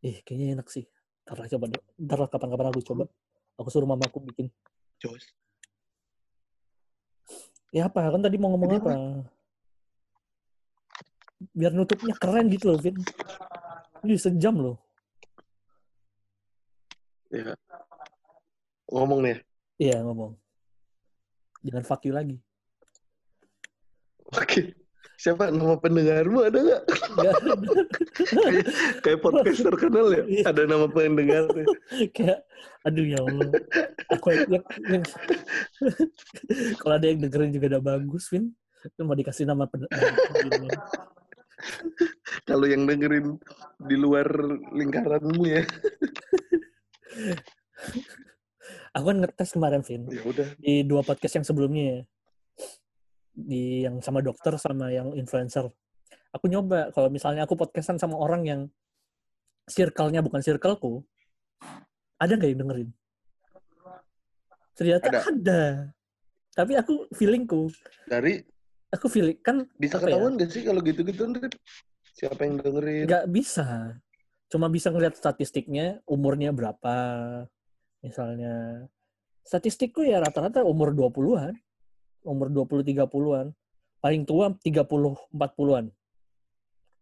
Ih, 0.05 0.17
kayaknya 0.21 0.61
enak 0.61 0.67
sih. 0.69 0.85
Ntar 1.25 1.41
lah 1.41 1.47
coba 1.49 1.65
deh. 1.73 1.83
Ntar 1.97 2.17
lah 2.21 2.29
kapan-kapan 2.29 2.69
aku 2.69 2.81
coba. 2.85 3.03
Aku 3.57 3.69
suruh 3.73 3.89
mamaku 3.89 4.21
bikin. 4.29 4.47
Jos. 5.01 5.25
Ya 7.73 7.89
apa? 7.89 8.13
Kan 8.13 8.21
tadi 8.21 8.37
mau 8.37 8.53
ngomong 8.53 8.69
Jadi 8.69 8.79
apa? 8.85 8.91
Biar 11.51 11.73
nutupnya 11.73 12.13
keren 12.15 12.47
gitu 12.53 12.71
loh, 12.71 12.79
Vin. 12.79 12.95
Ini 14.05 14.15
sejam 14.21 14.55
loh. 14.55 14.77
Ya. 17.33 17.57
Ngomong 18.93 19.25
nih. 19.25 19.37
Iya, 19.81 20.05
ngomong. 20.05 20.37
Jangan 21.65 21.83
fuck 21.83 22.05
you 22.05 22.13
lagi. 22.13 22.37
Oke. 24.29 24.77
Siapa 25.17 25.49
nama 25.49 25.79
pendengarmu 25.81 26.45
ada 26.45 26.59
nggak? 26.59 26.83
Kayak, 27.15 27.35
kayak 29.01 29.19
podcaster 29.23 29.75
kenal 29.75 30.07
ya? 30.11 30.23
Iya. 30.27 30.43
Ada 30.51 30.61
nama 30.67 30.85
pendengar. 30.91 31.47
kayak, 32.11 32.39
aduh 32.83 33.05
ya 33.05 33.19
Allah. 33.23 33.49
Aku 34.11 34.25
yang, 34.31 34.63
yang- 34.91 35.07
kalau 36.83 36.93
ada 36.95 37.07
yang 37.07 37.19
dengerin 37.23 37.51
juga 37.55 37.67
udah 37.77 37.83
bagus, 37.83 38.27
Vin. 38.29 38.51
Itu 38.85 39.01
mau 39.01 39.15
dikasih 39.15 39.47
nama 39.47 39.65
pen- 39.65 39.89
nama- 39.89 40.83
Kalau 42.45 42.65
yang 42.69 42.85
dengerin 42.85 43.39
di 43.81 43.95
luar 43.97 44.27
lingkaranmu 44.75 45.43
ya. 45.47 45.63
Aku 48.95 49.05
kan 49.11 49.17
ngetes 49.19 49.51
kemarin, 49.51 49.81
Vin. 49.83 50.07
Ya 50.07 50.21
udah. 50.23 50.47
Di 50.55 50.83
dua 50.87 51.01
podcast 51.03 51.35
yang 51.41 51.45
sebelumnya 51.47 51.83
ya. 51.83 51.99
Di 53.35 53.63
yang 53.83 53.99
sama 53.99 54.23
dokter 54.23 54.55
sama 54.55 54.87
yang 54.93 55.11
influencer. 55.11 55.67
Aku 56.35 56.51
nyoba, 56.51 56.91
kalau 56.91 57.07
misalnya 57.07 57.47
aku 57.47 57.55
podcastan 57.55 57.95
sama 57.95 58.19
orang 58.19 58.43
yang 58.43 58.61
circle-nya 59.71 60.19
bukan 60.19 60.43
circleku, 60.43 60.99
ada 62.19 62.35
nggak 62.35 62.49
yang 62.51 62.59
dengerin? 62.67 62.89
Ternyata 64.75 65.07
Ada. 65.07 65.19
ada. 65.31 65.63
Tapi 66.51 66.75
aku 66.75 67.07
feelingku, 67.15 67.71
Dari 68.07 68.43
aku 68.91 69.07
feeling 69.07 69.39
kan 69.39 69.63
bisa 69.75 69.99
ya? 69.99 70.07
ketahuan 70.07 70.39
gak 70.39 70.51
sih 70.51 70.63
kalau 70.63 70.79
gitu-gitu? 70.83 71.23
Siapa 72.15 72.47
yang 72.47 72.59
dengerin? 72.59 73.07
nggak 73.07 73.25
bisa. 73.31 73.95
Cuma 74.51 74.67
bisa 74.67 74.91
ngeliat 74.91 75.15
statistiknya, 75.15 76.03
umurnya 76.03 76.51
berapa. 76.51 76.95
Misalnya, 78.03 78.85
statistikku 79.43 80.03
ya 80.03 80.19
rata-rata 80.19 80.63
umur 80.67 80.91
20-an. 80.91 81.55
Umur 82.27 82.47
20-30-an. 82.51 83.51
Paling 84.03 84.23
tua 84.27 84.51
30-40-an. 84.63 85.91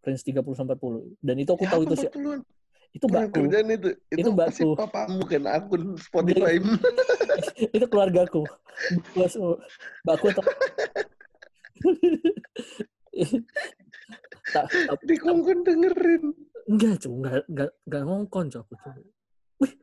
Range 0.04 0.20
30-40. 0.20 1.24
Dan 1.24 1.36
itu 1.40 1.52
aku 1.56 1.66
tahu 1.66 1.82
itu 1.88 1.96
sih. 1.96 2.12
40-an? 2.12 2.44
Itu 2.94 3.10
mbakku. 3.10 3.42
kerjaan 3.42 3.74
itu. 3.74 3.90
Itu, 4.14 4.22
Itu 4.22 4.30
mbakku. 4.38 4.78
papamu 4.78 5.26
kan 5.26 5.44
akun 5.50 5.98
Spotify. 5.98 6.62
itu 7.76 7.86
keluargaku. 7.90 8.46
Mbakku, 10.06 10.30
atau... 10.30 10.44
tak, 14.54 14.66
tak, 14.70 15.00
Di 15.08 15.16
kongkon 15.18 15.66
dengerin. 15.66 16.24
Enggak, 16.70 17.02
cu. 17.02 17.10
Enggak, 17.18 17.44
enggak, 17.50 17.72
enggak 17.90 18.04
ngongkon. 18.06 18.46
Aku, 18.62 18.74
cu. 18.78 18.90
Wih, 19.64 19.74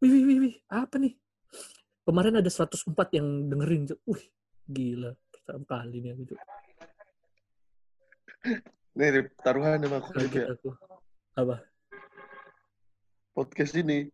wih, 0.00 0.24
wih, 0.24 0.38
wih. 0.48 0.54
Apa 0.72 0.96
nih? 0.96 1.12
Kemarin 2.08 2.40
ada 2.40 2.48
104 2.48 2.88
yang 3.12 3.52
dengerin, 3.52 3.92
cu. 3.92 3.96
Wih, 4.08 4.24
gila. 4.72 5.12
Pertama 5.28 5.68
kali 5.68 6.00
nih 6.00 6.16
aku, 6.16 6.32
cu. 6.32 6.36
Nih 8.98 9.30
taruhan 9.46 9.78
sama 9.78 10.02
aku 10.02 10.10
ya. 10.34 10.50
aku. 10.50 10.74
Apa? 11.38 11.62
Podcast 13.30 13.78
ini 13.78 14.10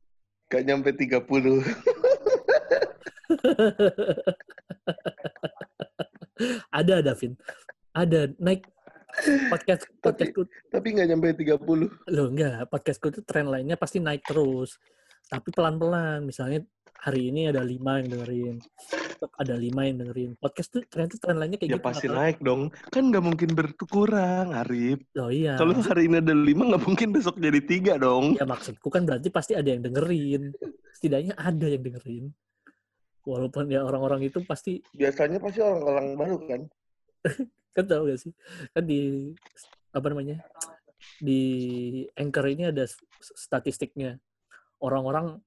gak 0.52 0.68
nyampe 0.68 0.92
30. 0.92 1.24
ada, 6.84 7.00
Davin. 7.00 7.32
Ada. 7.96 8.28
Naik 8.36 8.68
podcast 9.48 9.88
podcastku 10.04 10.44
Tapi 10.68 11.00
gak 11.00 11.08
nyampe 11.08 11.32
30. 11.32 11.64
Loh 12.12 12.28
enggak, 12.28 12.68
podcastku 12.68 13.08
itu 13.08 13.24
tren 13.24 13.48
lainnya 13.48 13.80
pasti 13.80 14.04
naik 14.04 14.20
terus. 14.28 14.76
Tapi 15.32 15.48
pelan-pelan. 15.48 16.28
Misalnya 16.28 16.60
hari 17.04 17.28
ini 17.28 17.52
ada 17.52 17.60
lima 17.60 18.00
yang 18.00 18.08
dengerin. 18.16 18.56
Ada 19.36 19.54
lima 19.60 19.84
yang 19.84 19.96
dengerin. 20.00 20.30
Podcast 20.40 20.72
tuh 20.72 20.80
ternyata 20.88 21.20
tren 21.20 21.36
lainnya 21.36 21.60
kayak 21.60 21.76
Ya 21.76 21.76
gitu. 21.76 21.84
pasti 21.84 22.06
naik 22.08 22.40
dong. 22.40 22.72
Kan 22.88 23.12
gak 23.12 23.24
mungkin 23.24 23.50
berkurang, 23.52 24.56
Arif. 24.56 25.04
Oh 25.20 25.28
iya. 25.28 25.60
Kalau 25.60 25.76
hari 25.76 26.08
ini 26.08 26.24
ada 26.24 26.32
5, 26.32 26.72
gak 26.72 26.82
mungkin 26.88 27.08
besok 27.12 27.36
jadi 27.36 27.60
tiga 27.60 28.00
dong. 28.00 28.40
Ya 28.40 28.48
maksudku 28.48 28.88
kan 28.88 29.04
berarti 29.04 29.28
pasti 29.28 29.52
ada 29.52 29.68
yang 29.68 29.84
dengerin. 29.84 30.56
Setidaknya 30.96 31.36
ada 31.36 31.66
yang 31.68 31.84
dengerin. 31.84 32.24
Walaupun 33.24 33.68
ya 33.68 33.84
orang-orang 33.84 34.24
itu 34.24 34.40
pasti 34.44 34.80
Biasanya 34.96 35.40
pasti 35.44 35.60
orang-orang 35.60 36.06
baru 36.16 36.36
kan. 36.48 36.60
kan 37.76 37.84
tahu 37.84 38.02
gak 38.08 38.20
sih? 38.24 38.32
Kan 38.72 38.84
di 38.88 39.28
apa 39.92 40.06
namanya? 40.08 40.40
Di 41.20 41.40
Anchor 42.16 42.48
ini 42.48 42.72
ada 42.72 42.88
statistiknya. 43.20 44.16
Orang-orang 44.80 45.40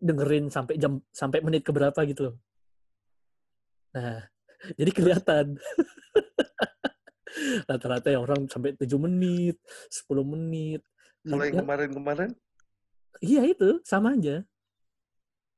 dengerin 0.00 0.48
sampai 0.48 0.80
jam 0.80 1.04
sampai 1.12 1.44
menit 1.44 1.62
keberapa 1.62 2.00
gitu 2.08 2.32
loh. 2.32 2.36
Nah, 3.94 4.24
jadi 4.80 4.90
kelihatan. 4.90 5.46
Rata-rata 7.70 8.10
ya 8.10 8.18
orang 8.18 8.50
sampai 8.50 8.74
7 8.74 8.90
menit, 8.98 9.54
10 9.86 10.26
menit. 10.26 10.82
Kalau 11.22 11.46
yang 11.46 11.54
Ya, 11.54 11.62
kemarin-kemarin, 11.62 12.30
iya 13.22 13.46
itu 13.46 13.78
sama 13.86 14.18
aja. 14.18 14.42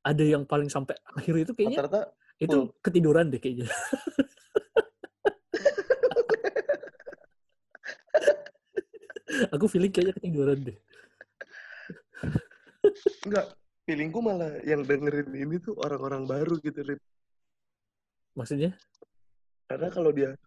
Ada 0.03 0.23
yang 0.37 0.43
paling 0.45 0.67
sampai 0.67 0.99
akhir 1.15 1.47
itu 1.47 1.51
kayaknya 1.55 1.79
rata-rata 1.81 2.11
itu 2.37 2.75
ketiduran 2.83 3.31
deh 3.31 3.39
kayaknya. 3.39 3.71
Aku 9.55 9.65
feeling 9.65 9.89
kayaknya 9.89 10.13
ketiduran 10.19 10.59
deh. 10.61 10.77
enggak. 13.25 13.47
Feelingku 13.83 14.23
malah 14.23 14.63
yang 14.63 14.87
dengerin 14.87 15.35
ini 15.35 15.59
tuh 15.59 15.75
orang-orang 15.75 16.23
baru 16.23 16.55
gitu, 16.63 16.87
Rip. 16.87 17.03
Maksudnya? 18.31 18.79
Karena 19.67 19.91
kalau 19.91 20.15
dia, 20.15 20.39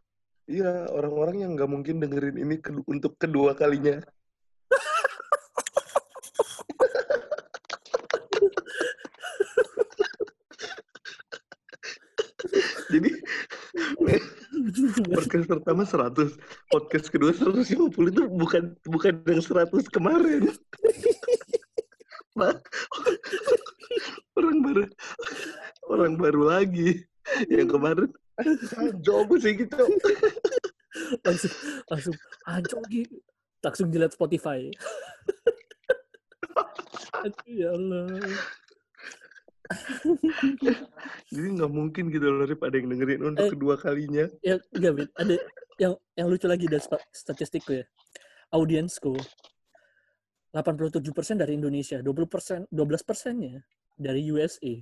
iya 0.48 0.88
orang-orang 0.88 1.44
yang 1.44 1.52
nggak 1.52 1.68
mungkin 1.68 2.00
dengerin 2.00 2.40
ini 2.40 2.56
ke- 2.56 2.80
untuk 2.88 3.20
kedua 3.20 3.52
kalinya. 3.52 4.00
Jadi 12.88 13.20
podcast 15.12 15.44
pertama 15.44 15.84
100, 15.84 16.40
podcast 16.72 17.12
kedua 17.12 17.36
150 17.36 17.92
itu 17.92 18.22
bukan 18.32 18.72
bukan 18.88 19.12
yang 19.28 19.44
100 19.44 19.92
kemarin. 19.92 20.48
Orang 24.36 24.58
baru 24.60 24.82
orang 25.88 26.14
baru 26.20 26.42
lagi 26.44 27.00
yang 27.48 27.66
kemarin 27.66 28.12
jauh 29.00 29.24
sih 29.40 29.56
gitu. 29.56 29.76
langsung 31.24 31.52
langsung 31.88 32.14
anjing 32.44 32.80
lagi 32.80 33.02
langsung 33.60 33.86
dilihat 33.88 34.12
Spotify. 34.12 34.68
Aduh, 37.16 37.48
ya 37.48 37.68
Allah. 37.72 38.06
Jadi 41.32 41.48
nggak 41.58 41.72
mungkin 41.72 42.12
gitu 42.12 42.26
loh 42.28 42.46
Rip 42.46 42.62
ada 42.62 42.76
yang 42.76 42.92
dengerin 42.92 43.22
untuk 43.24 43.44
Eh. 43.48 43.52
kedua 43.56 43.74
kalinya. 43.74 44.24
Ya, 44.40 44.60
enggak. 44.70 45.10
Ada 45.18 45.34
yang 45.80 45.94
yang 46.14 46.26
lucu 46.30 46.46
lagi 46.46 46.68
dari 46.68 46.80
sta- 46.80 47.02
statistikku 47.10 47.82
ya. 47.82 47.84
Audiensku 48.54 49.16
87% 50.56 51.36
dari 51.36 51.52
Indonesia, 51.60 52.00
20% 52.00 52.72
12 52.72 53.04
persennya 53.04 53.60
dari 53.92 54.24
USA. 54.32 54.72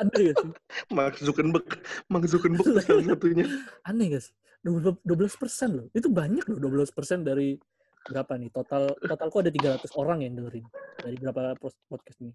Aneh 0.00 0.32
gak 0.32 0.36
sih? 0.40 0.50
Mark 0.96 1.20
Zuckerberg, 1.20 1.68
Mark 2.08 2.24
Zuckerberg 2.24 2.80
salah 2.80 3.04
satunya. 3.04 3.44
Aneh 3.84 4.16
gak 4.16 4.24
sih? 4.24 4.34
12 4.64 5.04
persen 5.36 5.68
loh. 5.76 5.86
Itu 5.92 6.08
banyak 6.08 6.48
loh 6.48 6.58
12 6.58 6.96
persen 6.96 7.20
dari 7.22 7.60
berapa 8.08 8.40
nih? 8.40 8.50
Total 8.50 8.88
totalku 8.96 9.44
ada 9.44 9.52
300 9.52 9.84
orang 10.00 10.24
yang 10.24 10.32
dengerin 10.40 10.66
dari 11.04 11.16
berapa 11.20 11.56
podcast 11.60 12.18
ini. 12.24 12.32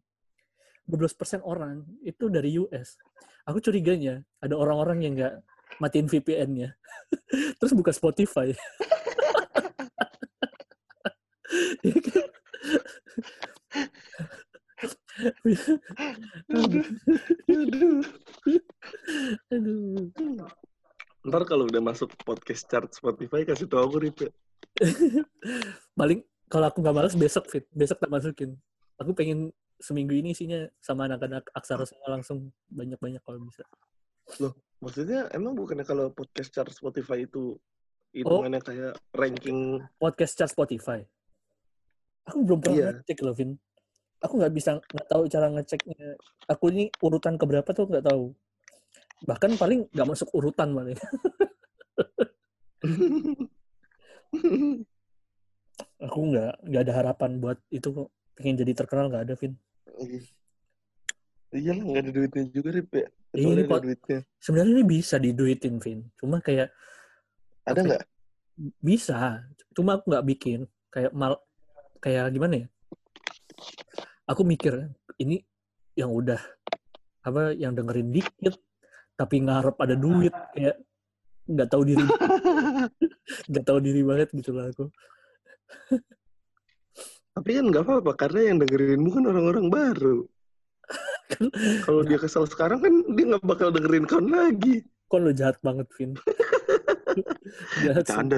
12 0.85 1.17
persen 1.17 1.39
orang 1.41 1.81
itu 2.05 2.29
dari 2.29 2.59
US. 2.61 2.99
Aku 3.49 3.59
curiganya 3.59 4.21
ada 4.39 4.55
orang-orang 4.55 5.03
yang 5.03 5.13
nggak 5.17 5.35
matiin 5.81 6.07
VPN-nya. 6.07 6.75
Terus 7.59 7.73
buka 7.73 7.89
Spotify. 7.89 8.53
Aduh. 16.49 16.85
Aduh. 17.51 18.01
Aduh. 19.51 20.09
Nggak 20.17 20.51
Ntar 21.23 21.47
kalau 21.47 21.63
udah 21.71 21.79
masuk 21.79 22.11
podcast 22.27 22.67
chart 22.67 22.91
Spotify 22.91 23.47
kasih 23.47 23.71
tau 23.71 23.87
aku 23.87 24.03
Rip 24.03 24.27
ya. 24.27 24.31
paling 25.99 26.19
kalau 26.51 26.67
aku 26.67 26.83
nggak 26.83 26.95
malas 26.95 27.15
besok 27.15 27.47
fit 27.47 27.63
besok 27.71 28.03
tak 28.03 28.11
masukin 28.11 28.59
aku 28.99 29.15
pengen 29.15 29.55
seminggu 29.79 30.11
ini 30.17 30.35
isinya 30.35 30.67
sama 30.83 31.07
anak-anak 31.07 31.47
aksara 31.55 31.87
semua 31.87 32.19
langsung 32.19 32.51
banyak-banyak 32.71 33.23
kalau 33.23 33.39
bisa 33.43 33.63
Maksudnya 34.83 35.31
emang 35.35 35.55
bukannya 35.55 35.87
kalau 35.87 36.11
podcast 36.11 36.51
chart 36.51 36.71
Spotify 36.71 37.23
itu 37.23 37.55
hitungannya 38.11 38.59
kayak 38.59 38.93
ranking 39.15 39.79
podcast 39.99 40.35
chart 40.35 40.51
Spotify 40.51 41.03
aku 42.23 42.37
belum 42.41 42.59
pernah 42.59 42.77
Iya. 42.77 42.87
ngecek 42.95 43.19
loh 43.21 43.33
Vin 43.33 43.51
aku 44.17 44.33
nggak 44.37 44.53
bisa 44.53 44.69
nggak 44.79 45.07
tahu 45.07 45.23
cara 45.27 45.47
ngeceknya 45.49 46.15
aku 46.45 46.63
ini 46.69 46.83
urutan 46.99 47.35
keberapa 47.35 47.69
tuh 47.69 47.85
nggak 47.85 48.05
tahu 48.05 48.31
bahkan 49.23 49.51
paling 49.53 49.87
nggak 49.89 50.07
masuk 50.07 50.31
urutan 50.31 50.71
paling 50.71 50.95
aku 55.99 56.19
nggak 56.25 56.53
nggak 56.63 56.81
ada 56.81 56.93
harapan 56.93 57.31
buat 57.37 57.59
itu 57.69 57.87
kok 57.87 58.07
pengen 58.33 58.55
jadi 58.57 58.71
terkenal 58.73 59.07
nggak 59.07 59.25
ada 59.25 59.35
Vin 59.35 59.53
Iya 61.53 61.71
lah 61.71 61.83
nggak 61.85 62.01
ada 62.01 62.11
duitnya 62.11 62.43
juga 62.49 62.69
Rip 62.73 62.89
ya. 62.91 63.05
Ini 63.05 63.45
Kecuali 63.45 63.53
ada 63.55 63.69
pot- 63.69 63.83
duitnya. 63.85 64.19
sebenarnya 64.39 64.73
ini 64.73 64.85
bisa 64.87 65.15
diduitin 65.17 65.75
Vin 65.77 65.99
cuma 66.15 66.37
kayak 66.39 66.73
Ada 67.63 67.77
Oke. 67.77 67.87
nggak? 67.87 68.03
bisa 68.79 69.17
cuma 69.71 69.97
aku 69.97 70.05
nggak 70.07 70.25
bikin 70.27 70.59
kayak 70.89 71.09
mal 71.11 71.37
kayak 72.03 72.35
gimana 72.35 72.55
ya 72.59 72.67
aku 74.27 74.43
mikir 74.43 74.91
ini 75.17 75.39
yang 75.95 76.11
udah 76.11 76.39
apa 77.23 77.55
yang 77.55 77.71
dengerin 77.71 78.11
dikit 78.11 78.59
tapi 79.15 79.39
ngarep 79.39 79.79
ada 79.79 79.95
duit 79.95 80.35
kayak 80.51 80.75
nggak 81.47 81.69
tahu 81.71 81.83
diri 81.87 82.03
nggak 83.49 83.63
tahu 83.63 83.79
diri 83.79 84.01
banget 84.03 84.29
gitu 84.35 84.51
lah 84.51 84.67
aku 84.67 84.91
Tapi 87.33 87.49
kan 87.57 87.65
nggak 87.65 87.81
apa-apa 87.81 88.13
karena 88.13 88.53
yang 88.53 88.57
dengerinmu 88.61 89.09
kan 89.09 89.25
orang-orang 89.25 89.65
baru. 89.65 90.17
Kan- 91.33 91.49
Kalau 91.81 92.05
dia 92.05 92.21
kesal 92.21 92.45
sekarang 92.45 92.77
kan 92.77 92.93
dia 93.17 93.25
nggak 93.25 93.41
bakal 93.41 93.73
dengerin 93.73 94.05
kau 94.05 94.21
lagi. 94.21 94.85
kok 95.09 95.17
lo 95.17 95.33
jahat 95.33 95.57
banget 95.65 95.89
Vin 95.97 96.13
jahat. 97.85 98.05
Canda. 98.05 98.37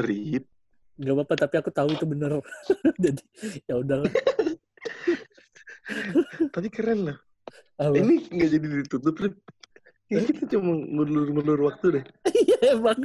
Nggak 0.95 1.13
apa-apa 1.15 1.33
tapi 1.35 1.55
aku 1.59 1.69
tahu 1.71 1.89
itu 1.91 2.05
bener 2.07 2.39
jadi 3.03 3.21
ya 3.67 3.75
udahlah 3.79 4.11
Tapi 6.55 6.67
keren 6.73 7.11
lah. 7.11 7.17
Apa? 7.77 7.93
Ini 7.93 8.25
nggak 8.31 8.49
jadi 8.57 8.67
ditutup 8.83 9.15
Rip. 9.21 9.35
Ya, 10.09 10.21
kita 10.21 10.45
cuma 10.57 10.77
ngulur-ngulur 10.77 11.61
waktu 11.65 12.01
deh. 12.01 12.03
iya 12.45 12.77
emang 12.77 12.97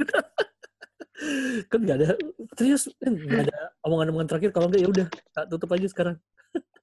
kan 1.69 1.81
nggak 1.85 1.97
ada 2.01 2.17
serius 2.57 2.89
kan 2.97 3.13
nggak 3.13 3.53
ada 3.53 3.77
omongan-omongan 3.85 4.25
terakhir 4.33 4.57
kalau 4.57 4.73
nggak 4.73 4.81
ya 4.81 4.89
udah 4.89 5.07
tak 5.37 5.45
tutup 5.53 5.69
aja 5.77 5.85
sekarang 5.85 6.17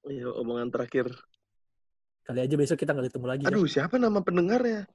Iya, 0.06 0.30
omongan 0.30 0.70
terakhir. 0.70 1.10
kali 2.22 2.46
aja 2.46 2.56
besok 2.56 2.78
kita 2.78 2.94
nggak 2.94 3.10
ketemu 3.10 3.26
lagi 3.28 3.44
ya. 3.44 3.50
Aduh, 3.50 3.66
siapa 3.66 3.98
nama 3.98 4.22
pendengarnya? 4.22 4.86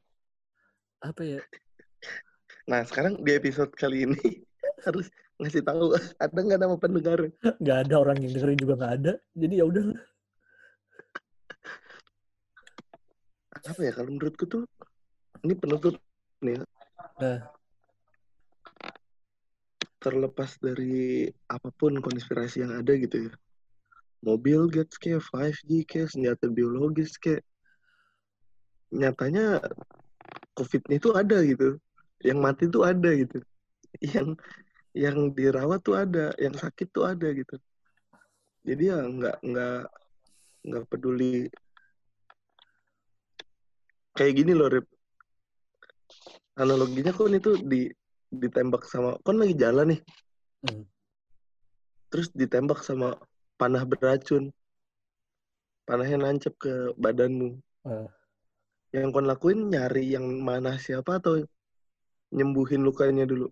apa 1.03 1.23
ya 1.27 1.41
Nah, 2.71 2.87
sekarang 2.87 3.19
di 3.19 3.35
episode 3.35 3.75
kali 3.75 4.07
ini 4.07 4.47
harus 4.87 5.11
ngasih 5.43 5.63
tahu 5.67 5.99
ada 6.23 6.39
nggak 6.39 6.61
nama 6.63 6.77
pendengar? 6.79 7.19
nggak 7.59 7.79
ada 7.89 7.95
orang 7.99 8.17
yang 8.23 8.33
dengerin 8.39 8.59
juga 8.63 8.75
nggak 8.79 8.95
ada 9.03 9.13
jadi 9.35 9.55
ya 9.59 9.65
udah 9.67 9.85
Apa 13.63 13.81
ya 13.87 13.93
kalau 13.95 14.11
menurutku 14.11 14.45
tuh 14.51 14.67
ini 15.47 15.55
penutup 15.55 15.95
nih. 16.43 16.59
ya. 16.59 16.63
Nah. 17.23 17.39
Terlepas 20.03 20.59
dari 20.59 21.31
apa 21.47 21.71
pun 21.71 22.03
konspirasi 22.03 22.67
yang 22.67 22.75
ada 22.75 22.91
gitu 22.99 23.31
ya. 23.31 23.33
Mobil 24.23 24.67
Gates 24.71 24.99
kayak 24.99 25.23
5G 25.31 25.87
kayak 25.87 26.11
senjata 26.11 26.51
biologis 26.51 27.15
kayak 27.23 27.47
nyatanya 28.91 29.63
COVID-nya 30.59 30.99
itu 30.99 31.11
ada 31.15 31.39
gitu. 31.47 31.79
Yang 32.23 32.39
mati 32.43 32.65
tuh 32.67 32.83
ada 32.83 33.11
gitu. 33.15 33.39
Yang 34.03 34.43
yang 34.93 35.33
dirawat 35.33 35.81
tuh 35.81 35.97
ada, 35.97 36.37
yang 36.37 36.53
sakit 36.53 36.89
tuh 36.93 37.09
ada 37.09 37.29
gitu. 37.33 37.57
Jadi 38.63 38.83
ya 38.93 39.03
nggak 39.03 39.37
nggak 39.43 39.83
nggak 40.63 40.85
peduli 40.87 41.51
kayak 44.15 44.35
gini 44.39 44.53
loh 44.55 44.71
Rip. 44.71 44.87
Analoginya 46.61 47.11
kan 47.17 47.33
itu 47.33 47.59
di 47.65 47.89
ditembak 48.33 48.85
sama 48.87 49.17
kan 49.25 49.41
lagi 49.41 49.57
jalan 49.57 49.97
nih. 49.97 50.01
Hmm. 50.69 50.85
Terus 52.13 52.29
ditembak 52.37 52.85
sama 52.85 53.17
panah 53.57 53.83
beracun. 53.89 54.53
Panahnya 55.89 56.21
nancep 56.21 56.55
ke 56.61 56.95
badanmu. 57.01 57.59
Ah. 57.83 58.07
Yang 58.93 59.09
kon 59.17 59.27
lakuin 59.27 59.73
nyari 59.73 60.13
yang 60.13 60.29
mana 60.45 60.77
siapa 60.77 61.19
atau 61.19 61.41
nyembuhin 62.31 62.85
lukanya 62.85 63.25
dulu. 63.25 63.49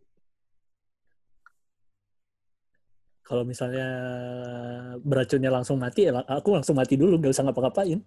Kalau 3.30 3.46
misalnya 3.46 3.86
beracunnya 5.06 5.54
langsung 5.54 5.78
mati 5.78 6.10
ya 6.10 6.18
aku 6.26 6.58
langsung 6.58 6.74
mati 6.74 6.98
dulu 6.98 7.14
nggak 7.14 7.30
usah 7.30 7.46
ngapa-ngapain 7.46 8.02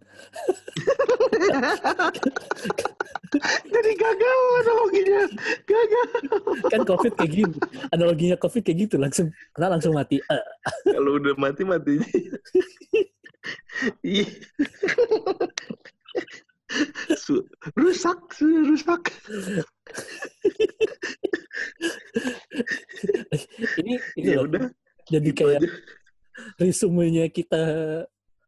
Jadi 3.65 3.91
gagal 3.97 4.39
analoginya. 4.61 5.21
Gagal. 5.65 6.07
kan 6.69 6.81
covid 6.85 7.13
kayak 7.17 7.31
gitu 7.33 7.57
analoginya 7.89 8.37
covid 8.37 8.61
kayak 8.61 8.77
gitu 8.85 8.95
langsung 9.01 9.27
kena 9.55 9.73
langsung 9.73 9.95
mati 9.97 10.21
Eh, 10.21 10.43
Kalau 10.91 11.17
udah 11.17 11.33
mati 11.39 11.63
mati. 11.65 11.97
Iya. 14.05 14.27
Rusak, 17.73 18.19
rusak. 18.39 19.03
ini 23.81 23.93
ini 24.15 24.29
Ya 24.29 24.39
loh, 24.39 24.45
udah, 24.47 24.63
jadi 25.13 25.29
gitu 25.29 25.39
kayak 25.45 25.59
aja. 25.61 25.69
resumenya 26.61 27.25
kita 27.29 27.61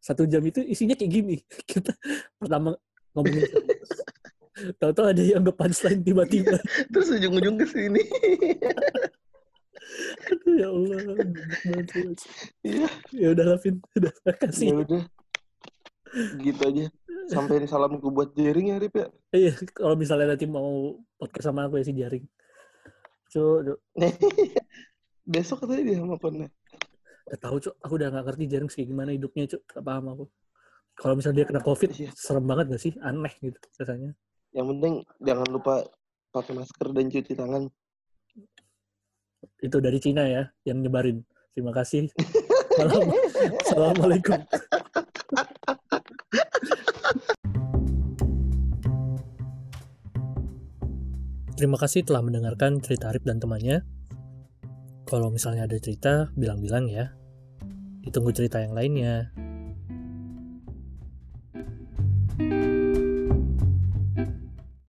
satu 0.01 0.25
jam 0.29 0.41
itu 0.45 0.61
isinya 0.61 0.93
kayak 0.93 1.11
gini 1.11 1.35
kita 1.71 1.93
pertama 2.37 2.77
ngomongin 3.17 3.45
tahu-tahu 4.79 5.11
ada 5.11 5.19
yang 5.19 5.43
nge 5.43 5.53
punchline 5.53 6.01
tiba-tiba 6.01 6.55
Terus 6.87 7.11
ujung-ujung 7.19 7.59
ke 7.59 7.67
sini. 7.67 7.99
Aduh, 10.31 10.55
ya 10.55 10.67
Allah. 10.71 10.99
Iya. 12.63 12.87
ya 13.11 13.27
udah 13.35 13.45
lah 13.51 13.59
Vin 13.59 13.83
udah 13.99 14.13
makasih 14.23 14.71
Ya 14.71 14.75
udah. 14.79 15.03
Gitu 16.39 16.61
aja. 16.63 16.85
Sampai 17.27 17.67
salamku 17.67 18.07
buat 18.15 18.31
Jering 18.31 18.71
ya, 18.71 18.79
Rip 18.79 18.95
ya. 18.95 19.07
iya 19.35 19.51
kalau 19.75 19.99
misalnya 19.99 20.39
nanti 20.39 20.47
mau 20.47 21.03
podcast 21.19 21.51
sama 21.51 21.67
aku 21.67 21.81
ya 21.81 21.83
si 21.83 21.91
jaring 21.91 22.23
Cuk, 23.35 23.75
Besok 25.25 25.65
katanya 25.65 25.83
dia 25.89 25.97
sama 25.97 26.15
Konnya. 26.21 26.49
Gak 27.25 27.41
tahu 27.41 27.57
cuk, 27.57 27.73
aku 27.81 27.93
udah 27.97 28.13
gak 28.13 28.25
ngerti 28.29 28.43
jaring 28.45 28.69
kayak 28.69 28.87
gimana 28.93 29.09
hidupnya 29.09 29.49
cuk, 29.49 29.61
gak 29.65 29.81
paham 29.81 30.05
aku. 30.13 30.25
Kalau 30.95 31.13
misalnya 31.17 31.37
dia 31.41 31.47
kena 31.49 31.61
covid, 31.65 31.89
Iya. 31.97 32.11
serem 32.13 32.45
banget 32.45 32.65
gak 32.69 32.81
sih? 32.85 32.93
Aneh 33.01 33.33
gitu 33.41 33.57
rasanya. 33.81 34.13
Yang 34.53 34.65
penting 34.77 34.93
jangan 35.25 35.47
lupa 35.49 35.73
pakai 36.29 36.53
masker 36.53 36.87
dan 36.93 37.05
cuci 37.09 37.33
tangan. 37.33 37.63
Itu 39.57 39.77
dari 39.81 39.97
Cina 39.97 40.29
ya, 40.29 40.45
yang 40.69 40.85
nyebarin. 40.85 41.25
Terima 41.57 41.73
kasih. 41.73 42.05
Salam. 42.77 43.09
Assalamualaikum. 43.65 44.37
Terima 51.55 51.79
kasih 51.79 52.03
telah 52.03 52.21
mendengarkan 52.21 52.83
cerita 52.83 53.09
Arif 53.09 53.23
dan 53.23 53.39
temannya. 53.39 53.81
Kalau 55.05 55.29
misalnya 55.29 55.69
ada 55.69 55.77
cerita, 55.77 56.33
bilang-bilang 56.33 56.89
ya. 56.89 57.13
Ditunggu 58.01 58.33
cerita 58.33 58.57
yang 58.57 58.73
lainnya. 58.73 59.29